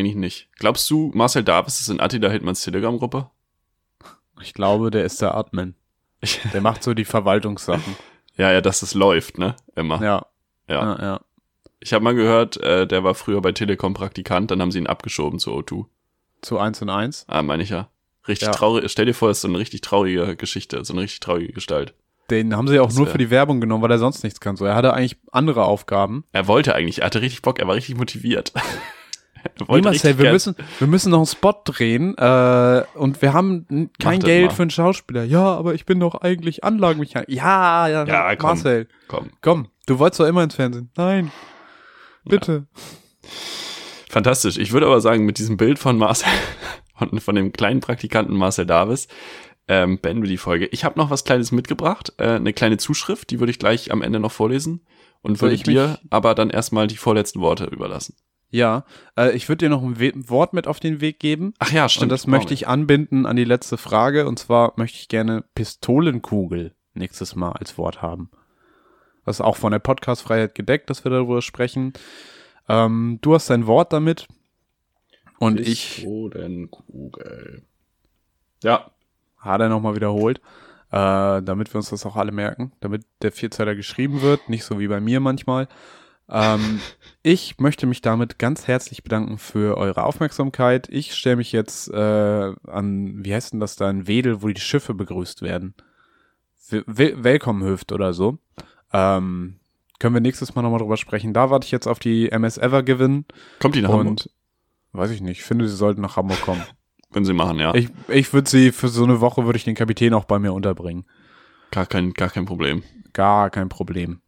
Eigentlich 0.00 0.16
nicht. 0.16 0.48
Glaubst 0.58 0.90
du, 0.90 1.10
Marcel 1.14 1.44
Davis 1.44 1.80
ist 1.80 1.88
in 1.90 2.00
Attila 2.00 2.28
Hildmanns 2.30 2.62
Telegram-Gruppe? 2.62 3.30
Ich 4.40 4.54
glaube, 4.54 4.90
der 4.90 5.04
ist 5.04 5.20
der 5.20 5.34
Admin. 5.34 5.74
Der 6.52 6.60
macht 6.60 6.82
so 6.82 6.94
die 6.94 7.04
Verwaltungssachen. 7.04 7.96
Ja, 8.36 8.50
ja, 8.52 8.62
dass 8.62 8.80
es 8.80 8.94
läuft, 8.94 9.36
ne? 9.36 9.54
Immer. 9.76 10.02
Ja, 10.02 10.24
Ja. 10.66 10.82
ja, 10.96 11.02
ja. 11.02 11.20
Ich 11.80 11.92
habe 11.92 12.02
mal 12.02 12.14
gehört, 12.14 12.56
äh, 12.62 12.86
der 12.86 13.04
war 13.04 13.14
früher 13.14 13.42
bei 13.42 13.52
Telekom 13.52 13.92
Praktikant, 13.92 14.50
dann 14.50 14.62
haben 14.62 14.70
sie 14.70 14.78
ihn 14.78 14.86
abgeschoben 14.86 15.38
zu 15.38 15.50
O2. 15.50 15.84
Zu 16.40 16.58
eins 16.58 16.80
und 16.80 16.88
eins. 16.88 17.26
Ah, 17.28 17.42
meine 17.42 17.62
ich 17.64 17.68
ja. 17.68 17.90
Richtig 18.28 18.46
Ja. 18.46 18.52
traurig. 18.54 18.90
Stell 18.90 19.04
dir 19.04 19.12
vor, 19.14 19.28
das 19.28 19.38
ist 19.38 19.42
so 19.42 19.48
eine 19.48 19.58
richtig 19.58 19.82
traurige 19.82 20.36
Geschichte, 20.36 20.82
so 20.86 20.94
eine 20.94 21.02
richtig 21.02 21.20
traurige 21.20 21.52
Gestalt. 21.52 21.92
Den 22.30 22.56
haben 22.56 22.68
sie 22.68 22.78
auch 22.80 22.86
Das 22.86 22.96
nur 22.96 23.06
wär- 23.06 23.12
für 23.12 23.18
die 23.18 23.30
Werbung 23.30 23.60
genommen, 23.60 23.82
weil 23.82 23.90
er 23.90 23.98
sonst 23.98 24.22
nichts 24.24 24.40
kann. 24.40 24.56
So, 24.56 24.64
er 24.64 24.76
hatte 24.76 24.94
eigentlich 24.94 25.18
andere 25.32 25.64
Aufgaben. 25.66 26.24
Er 26.32 26.46
wollte 26.46 26.74
eigentlich, 26.74 27.00
er 27.00 27.06
hatte 27.06 27.20
richtig 27.20 27.42
Bock, 27.42 27.58
er 27.58 27.66
war 27.68 27.74
richtig 27.74 27.96
motiviert. 27.98 28.54
wollte 29.66 29.88
Marcel, 29.88 30.18
wir 30.18 30.24
gern- 30.24 30.32
müssen, 30.32 30.56
wir 30.78 30.86
müssen 30.86 31.10
noch 31.10 31.18
einen 31.18 31.26
Spot 31.26 31.54
drehen 31.64 32.16
äh, 32.18 32.82
und 32.94 33.20
wir 33.22 33.32
haben 33.32 33.90
kein 33.98 34.20
Geld 34.20 34.46
mal. 34.50 34.54
für 34.54 34.62
einen 34.62 34.70
Schauspieler. 34.70 35.24
Ja, 35.24 35.44
aber 35.56 35.74
ich 35.74 35.86
bin 35.86 36.00
doch 36.00 36.14
eigentlich 36.20 36.64
Anlagenmechaniker. 36.64 37.30
Ja, 37.32 37.88
ja, 37.88 38.04
Ja, 38.06 38.36
komm. 38.36 38.50
Marcel, 38.50 38.88
Komm. 39.08 39.30
komm, 39.42 39.68
du 39.86 39.98
wolltest 39.98 40.20
doch 40.20 40.26
immer 40.26 40.42
ins 40.42 40.54
Fernsehen. 40.54 40.90
Nein, 40.96 41.30
bitte. 42.24 42.66
Fantastisch. 44.08 44.58
Ich 44.58 44.72
würde 44.72 44.86
aber 44.86 45.00
sagen, 45.00 45.24
mit 45.24 45.38
diesem 45.38 45.56
Bild 45.56 45.78
von 45.78 45.96
Marcel 45.98 46.28
und 46.98 47.20
von 47.22 47.34
dem 47.34 47.52
kleinen 47.52 47.80
Praktikanten 47.80 48.36
Marcel 48.36 48.66
Davis 48.66 49.06
ähm, 49.68 50.00
beenden 50.00 50.22
wir 50.22 50.28
die 50.30 50.36
Folge. 50.36 50.66
Ich 50.66 50.84
habe 50.84 50.98
noch 50.98 51.10
was 51.10 51.24
Kleines 51.24 51.52
mitgebracht, 51.52 52.12
äh, 52.18 52.24
eine 52.30 52.52
kleine 52.52 52.76
Zuschrift, 52.76 53.30
die 53.30 53.38
würde 53.38 53.52
ich 53.52 53.58
gleich 53.60 53.92
am 53.92 54.02
Ende 54.02 54.18
noch 54.18 54.32
vorlesen 54.32 54.84
und 55.22 55.40
würde 55.40 55.54
ich 55.54 55.62
dir 55.62 56.00
aber 56.10 56.34
dann 56.34 56.50
erstmal 56.50 56.88
die 56.88 56.96
vorletzten 56.96 57.40
Worte 57.40 57.66
überlassen. 57.66 58.16
Ja, 58.50 58.84
äh, 59.16 59.30
ich 59.36 59.48
würde 59.48 59.64
dir 59.64 59.70
noch 59.70 59.82
ein 59.82 60.00
We 60.00 60.12
Wort 60.28 60.52
mit 60.52 60.66
auf 60.66 60.80
den 60.80 61.00
Weg 61.00 61.20
geben. 61.20 61.54
Ach 61.58 61.70
ja, 61.70 61.88
stimmt. 61.88 62.04
und 62.04 62.08
das 62.10 62.26
möchte 62.26 62.52
ich 62.52 62.66
anbinden 62.66 63.26
an 63.26 63.36
die 63.36 63.44
letzte 63.44 63.76
Frage. 63.76 64.26
Und 64.26 64.38
zwar 64.38 64.72
möchte 64.76 64.98
ich 64.98 65.08
gerne 65.08 65.44
Pistolenkugel 65.54 66.74
nächstes 66.94 67.36
Mal 67.36 67.52
als 67.52 67.78
Wort 67.78 68.02
haben. 68.02 68.30
Das 69.24 69.36
ist 69.36 69.40
auch 69.40 69.56
von 69.56 69.70
der 69.70 69.78
Podcastfreiheit 69.78 70.54
gedeckt, 70.54 70.90
dass 70.90 71.04
wir 71.04 71.10
darüber 71.10 71.42
sprechen. 71.42 71.92
Ähm, 72.68 73.18
du 73.22 73.34
hast 73.34 73.50
dein 73.50 73.66
Wort 73.66 73.92
damit. 73.92 74.26
Und 75.38 75.60
ich 75.60 75.96
Pistolenkugel. 75.96 77.62
Ja, 78.62 78.90
hat 79.38 79.60
er 79.60 79.68
nochmal 79.68 79.94
wiederholt, 79.94 80.38
äh, 80.90 81.40
damit 81.42 81.72
wir 81.72 81.76
uns 81.76 81.90
das 81.90 82.04
auch 82.04 82.16
alle 82.16 82.32
merken, 82.32 82.72
damit 82.80 83.04
der 83.22 83.32
Vierzeiler 83.32 83.74
geschrieben 83.74 84.20
wird, 84.22 84.48
nicht 84.48 84.64
so 84.64 84.78
wie 84.78 84.88
bei 84.88 85.00
mir 85.00 85.20
manchmal. 85.20 85.68
Ähm, 86.30 86.80
ich 87.22 87.58
möchte 87.58 87.86
mich 87.86 88.00
damit 88.00 88.38
ganz 88.38 88.66
herzlich 88.66 89.02
bedanken 89.02 89.38
für 89.38 89.76
eure 89.76 90.04
Aufmerksamkeit. 90.04 90.88
Ich 90.88 91.14
stelle 91.14 91.36
mich 91.36 91.52
jetzt 91.52 91.88
äh, 91.90 92.52
an, 92.66 93.24
wie 93.24 93.34
heißt 93.34 93.52
denn 93.52 93.60
das 93.60 93.76
da 93.76 93.90
in 93.90 94.06
Wedel, 94.06 94.42
wo 94.42 94.48
die 94.48 94.60
Schiffe 94.60 94.94
begrüßt 94.94 95.42
werden? 95.42 95.74
Wel 96.70 97.22
Welcome-Hüft 97.22 97.92
oder 97.92 98.12
so. 98.12 98.38
Ähm, 98.92 99.60
können 99.98 100.14
wir 100.14 100.20
nächstes 100.20 100.54
Mal 100.54 100.62
nochmal 100.62 100.78
drüber 100.78 100.96
sprechen. 100.96 101.34
Da 101.34 101.50
warte 101.50 101.66
ich 101.66 101.72
jetzt 101.72 101.86
auf 101.86 101.98
die 101.98 102.30
MS 102.30 102.58
Ever 102.58 102.82
Gewinn 102.82 103.24
kommt 103.58 103.74
die 103.74 103.82
nach 103.82 103.90
Hamburg? 103.90 104.28
weiß 104.92 105.10
ich 105.10 105.20
nicht, 105.20 105.38
ich 105.38 105.44
finde, 105.44 105.68
sie 105.68 105.76
sollten 105.76 106.00
nach 106.00 106.16
Hamburg 106.16 106.40
kommen. 106.42 106.62
Können 107.12 107.24
sie 107.24 107.32
machen, 107.32 107.58
ja. 107.58 107.74
Ich, 107.74 107.88
ich 108.08 108.32
würde 108.32 108.48
sie 108.48 108.70
für 108.70 108.88
so 108.88 109.02
eine 109.02 109.20
Woche 109.20 109.44
würde 109.44 109.56
ich 109.56 109.64
den 109.64 109.74
Kapitän 109.74 110.14
auch 110.14 110.24
bei 110.24 110.38
mir 110.38 110.52
unterbringen. 110.52 111.06
Gar 111.72 111.86
kein, 111.86 112.12
gar 112.12 112.30
kein 112.30 112.46
Problem. 112.46 112.84
Gar 113.12 113.50
kein 113.50 113.68
Problem. 113.68 114.20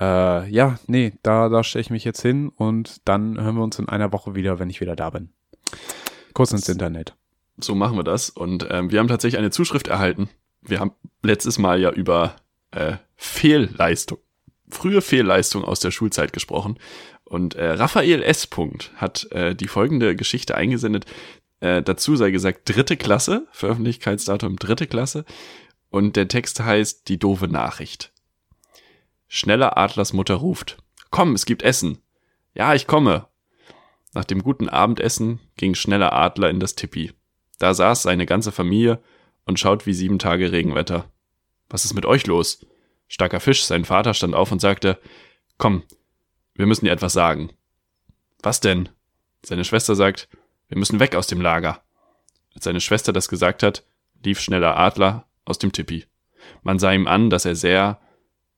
Äh, 0.00 0.48
ja, 0.50 0.78
nee, 0.86 1.12
da, 1.22 1.48
da 1.48 1.62
stelle 1.62 1.82
ich 1.82 1.90
mich 1.90 2.04
jetzt 2.04 2.22
hin 2.22 2.48
und 2.48 3.06
dann 3.06 3.40
hören 3.40 3.56
wir 3.56 3.62
uns 3.62 3.78
in 3.78 3.88
einer 3.88 4.12
Woche 4.12 4.34
wieder, 4.34 4.58
wenn 4.58 4.70
ich 4.70 4.80
wieder 4.80 4.96
da 4.96 5.10
bin. 5.10 5.30
Kurz 6.32 6.52
ins 6.52 6.68
Internet. 6.68 7.14
So 7.58 7.74
machen 7.74 7.96
wir 7.96 8.04
das. 8.04 8.30
Und 8.30 8.66
ähm, 8.70 8.90
wir 8.90 8.98
haben 8.98 9.08
tatsächlich 9.08 9.38
eine 9.38 9.50
Zuschrift 9.50 9.88
erhalten. 9.88 10.28
Wir 10.62 10.80
haben 10.80 10.92
letztes 11.22 11.58
Mal 11.58 11.80
ja 11.80 11.90
über 11.90 12.36
äh, 12.70 12.96
Fehlleistung, 13.16 14.18
frühe 14.68 15.02
Fehlleistung 15.02 15.64
aus 15.64 15.80
der 15.80 15.90
Schulzeit 15.90 16.32
gesprochen. 16.32 16.78
Und 17.24 17.54
äh, 17.54 17.72
Raphael 17.72 18.22
S. 18.22 18.46
Punkt 18.46 18.92
hat 18.96 19.30
äh, 19.32 19.54
die 19.54 19.68
folgende 19.68 20.16
Geschichte 20.16 20.54
eingesendet. 20.54 21.06
Äh, 21.60 21.82
dazu 21.82 22.16
sei 22.16 22.30
gesagt, 22.30 22.68
dritte 22.68 22.96
Klasse, 22.96 23.46
Veröffentlichkeitsdatum 23.52 24.56
dritte 24.56 24.86
Klasse. 24.86 25.24
Und 25.90 26.16
der 26.16 26.28
Text 26.28 26.60
heißt 26.60 27.08
Die 27.08 27.18
doofe 27.18 27.48
Nachricht. 27.48 28.12
Schneller 29.34 29.78
Adlers 29.78 30.12
Mutter 30.12 30.34
ruft. 30.34 30.76
Komm, 31.08 31.34
es 31.34 31.46
gibt 31.46 31.62
Essen. 31.62 32.02
Ja, 32.52 32.74
ich 32.74 32.86
komme. 32.86 33.28
Nach 34.12 34.26
dem 34.26 34.42
guten 34.42 34.68
Abendessen 34.68 35.40
ging 35.56 35.74
schneller 35.74 36.12
Adler 36.12 36.50
in 36.50 36.60
das 36.60 36.74
Tippi. 36.74 37.12
Da 37.58 37.72
saß 37.72 38.02
seine 38.02 38.26
ganze 38.26 38.52
Familie 38.52 39.02
und 39.46 39.58
schaut 39.58 39.86
wie 39.86 39.94
sieben 39.94 40.18
Tage 40.18 40.52
Regenwetter. 40.52 41.10
Was 41.70 41.86
ist 41.86 41.94
mit 41.94 42.04
euch 42.04 42.26
los? 42.26 42.66
Starker 43.08 43.40
Fisch, 43.40 43.64
sein 43.64 43.86
Vater 43.86 44.12
stand 44.12 44.34
auf 44.34 44.52
und 44.52 44.60
sagte, 44.60 44.98
komm, 45.56 45.82
wir 46.52 46.66
müssen 46.66 46.84
dir 46.84 46.92
etwas 46.92 47.14
sagen. 47.14 47.54
Was 48.42 48.60
denn? 48.60 48.90
Seine 49.42 49.64
Schwester 49.64 49.94
sagt, 49.94 50.28
wir 50.68 50.76
müssen 50.76 51.00
weg 51.00 51.14
aus 51.14 51.26
dem 51.26 51.40
Lager. 51.40 51.82
Als 52.54 52.64
seine 52.64 52.82
Schwester 52.82 53.14
das 53.14 53.28
gesagt 53.28 53.62
hat, 53.62 53.82
lief 54.22 54.40
schneller 54.40 54.76
Adler 54.76 55.26
aus 55.46 55.56
dem 55.56 55.72
Tipi. 55.72 56.04
Man 56.62 56.78
sah 56.78 56.92
ihm 56.92 57.06
an, 57.06 57.30
dass 57.30 57.46
er 57.46 57.54
sehr, 57.54 57.98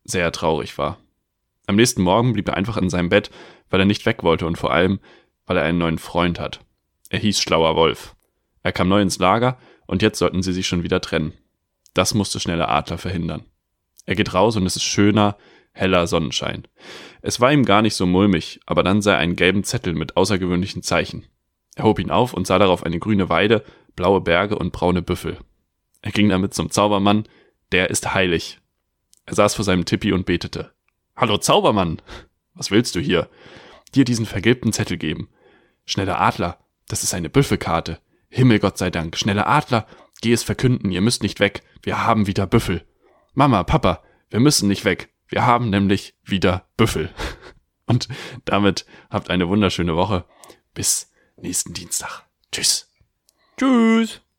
sehr 0.05 0.30
traurig 0.32 0.78
war. 0.78 0.98
Am 1.66 1.76
nächsten 1.76 2.02
Morgen 2.02 2.32
blieb 2.32 2.48
er 2.48 2.57
einfach 2.57 2.76
in 2.76 2.90
seinem 2.90 3.09
Bett, 3.09 3.30
weil 3.70 3.80
er 3.80 3.86
nicht 3.86 4.07
weg 4.07 4.22
wollte 4.22 4.46
und 4.46 4.57
vor 4.57 4.72
allem, 4.72 5.00
weil 5.46 5.57
er 5.57 5.64
einen 5.64 5.78
neuen 5.78 5.98
Freund 5.98 6.38
hat. 6.38 6.61
Er 7.09 7.18
hieß 7.18 7.40
Schlauer 7.40 7.76
Wolf. 7.76 8.14
Er 8.62 8.72
kam 8.72 8.88
neu 8.88 9.00
ins 9.00 9.18
Lager 9.18 9.59
und 9.86 10.02
jetzt 10.02 10.18
sollten 10.18 10.42
sie 10.42 10.52
sich 10.52 10.66
schon 10.66 10.82
wieder 10.82 11.00
trennen. 11.00 11.32
Das 11.94 12.14
musste 12.14 12.40
schneller 12.40 12.68
Adler 12.68 12.98
verhindern. 12.98 13.44
Er 14.07 14.14
geht 14.14 14.34
raus 14.34 14.57
und 14.57 14.66
es 14.66 14.76
ist 14.76 14.82
schöner, 14.82 15.36
heller 15.72 16.07
Sonnenschein. 16.07 16.66
Es 17.22 17.40
war 17.40 17.52
ihm 17.52 17.64
gar 17.64 17.82
nicht 17.82 17.94
so 17.94 18.07
mulmig, 18.07 18.61
aber 18.66 18.82
dann 18.82 19.02
sah 19.02 19.12
er 19.12 19.18
einen 19.18 19.36
gelben 19.36 19.64
Zettel 19.64 19.94
mit 19.94 20.16
außergewöhnlichen 20.16 20.82
Zeichen. 20.82 21.26
Er 21.76 21.84
hob 21.84 21.98
ihn 21.98 22.11
auf 22.11 22.34
und 22.34 22.46
sah 22.46 22.59
darauf 22.59 22.84
eine 22.84 22.98
grüne 22.98 23.28
Weide, 23.28 23.64
blaue 23.96 24.20
Berge 24.20 24.57
und 24.57 24.72
braune 24.72 25.02
Büffel. 25.02 25.38
Er 26.02 26.12
ging 26.12 26.28
damit 26.28 26.55
zum 26.55 26.70
Zaubermann, 26.70 27.24
der 27.72 27.90
ist 27.90 28.14
heilig. 28.14 28.61
Er 29.26 29.34
saß 29.34 29.54
vor 29.54 29.64
seinem 29.64 29.84
Tippi 29.84 30.12
und 30.12 30.26
betete. 30.26 30.72
Hallo 31.16 31.38
Zaubermann! 31.38 32.02
Was 32.54 32.70
willst 32.70 32.94
du 32.94 33.00
hier? 33.00 33.28
Dir 33.94 34.04
diesen 34.04 34.26
vergilbten 34.26 34.72
Zettel 34.72 34.96
geben. 34.96 35.28
Schneller 35.86 36.20
Adler, 36.20 36.58
das 36.88 37.02
ist 37.02 37.14
eine 37.14 37.30
Büffelkarte. 37.30 38.00
Himmel 38.28 38.58
Gott 38.58 38.78
sei 38.78 38.90
Dank, 38.90 39.16
schneller 39.16 39.46
Adler, 39.46 39.86
geh 40.20 40.32
es 40.32 40.42
verkünden, 40.42 40.90
ihr 40.90 41.00
müsst 41.00 41.22
nicht 41.22 41.40
weg, 41.40 41.62
wir 41.82 42.04
haben 42.04 42.26
wieder 42.26 42.46
Büffel. 42.46 42.84
Mama, 43.32 43.62
Papa, 43.64 44.02
wir 44.30 44.40
müssen 44.40 44.68
nicht 44.68 44.84
weg, 44.84 45.12
wir 45.28 45.46
haben 45.46 45.70
nämlich 45.70 46.14
wieder 46.24 46.66
Büffel. 46.76 47.10
Und 47.86 48.08
damit 48.44 48.86
habt 49.10 49.30
eine 49.30 49.48
wunderschöne 49.48 49.94
Woche. 49.94 50.24
Bis 50.72 51.12
nächsten 51.36 51.74
Dienstag. 51.74 52.22
Tschüss. 52.50 52.90
Tschüss. 53.58 54.23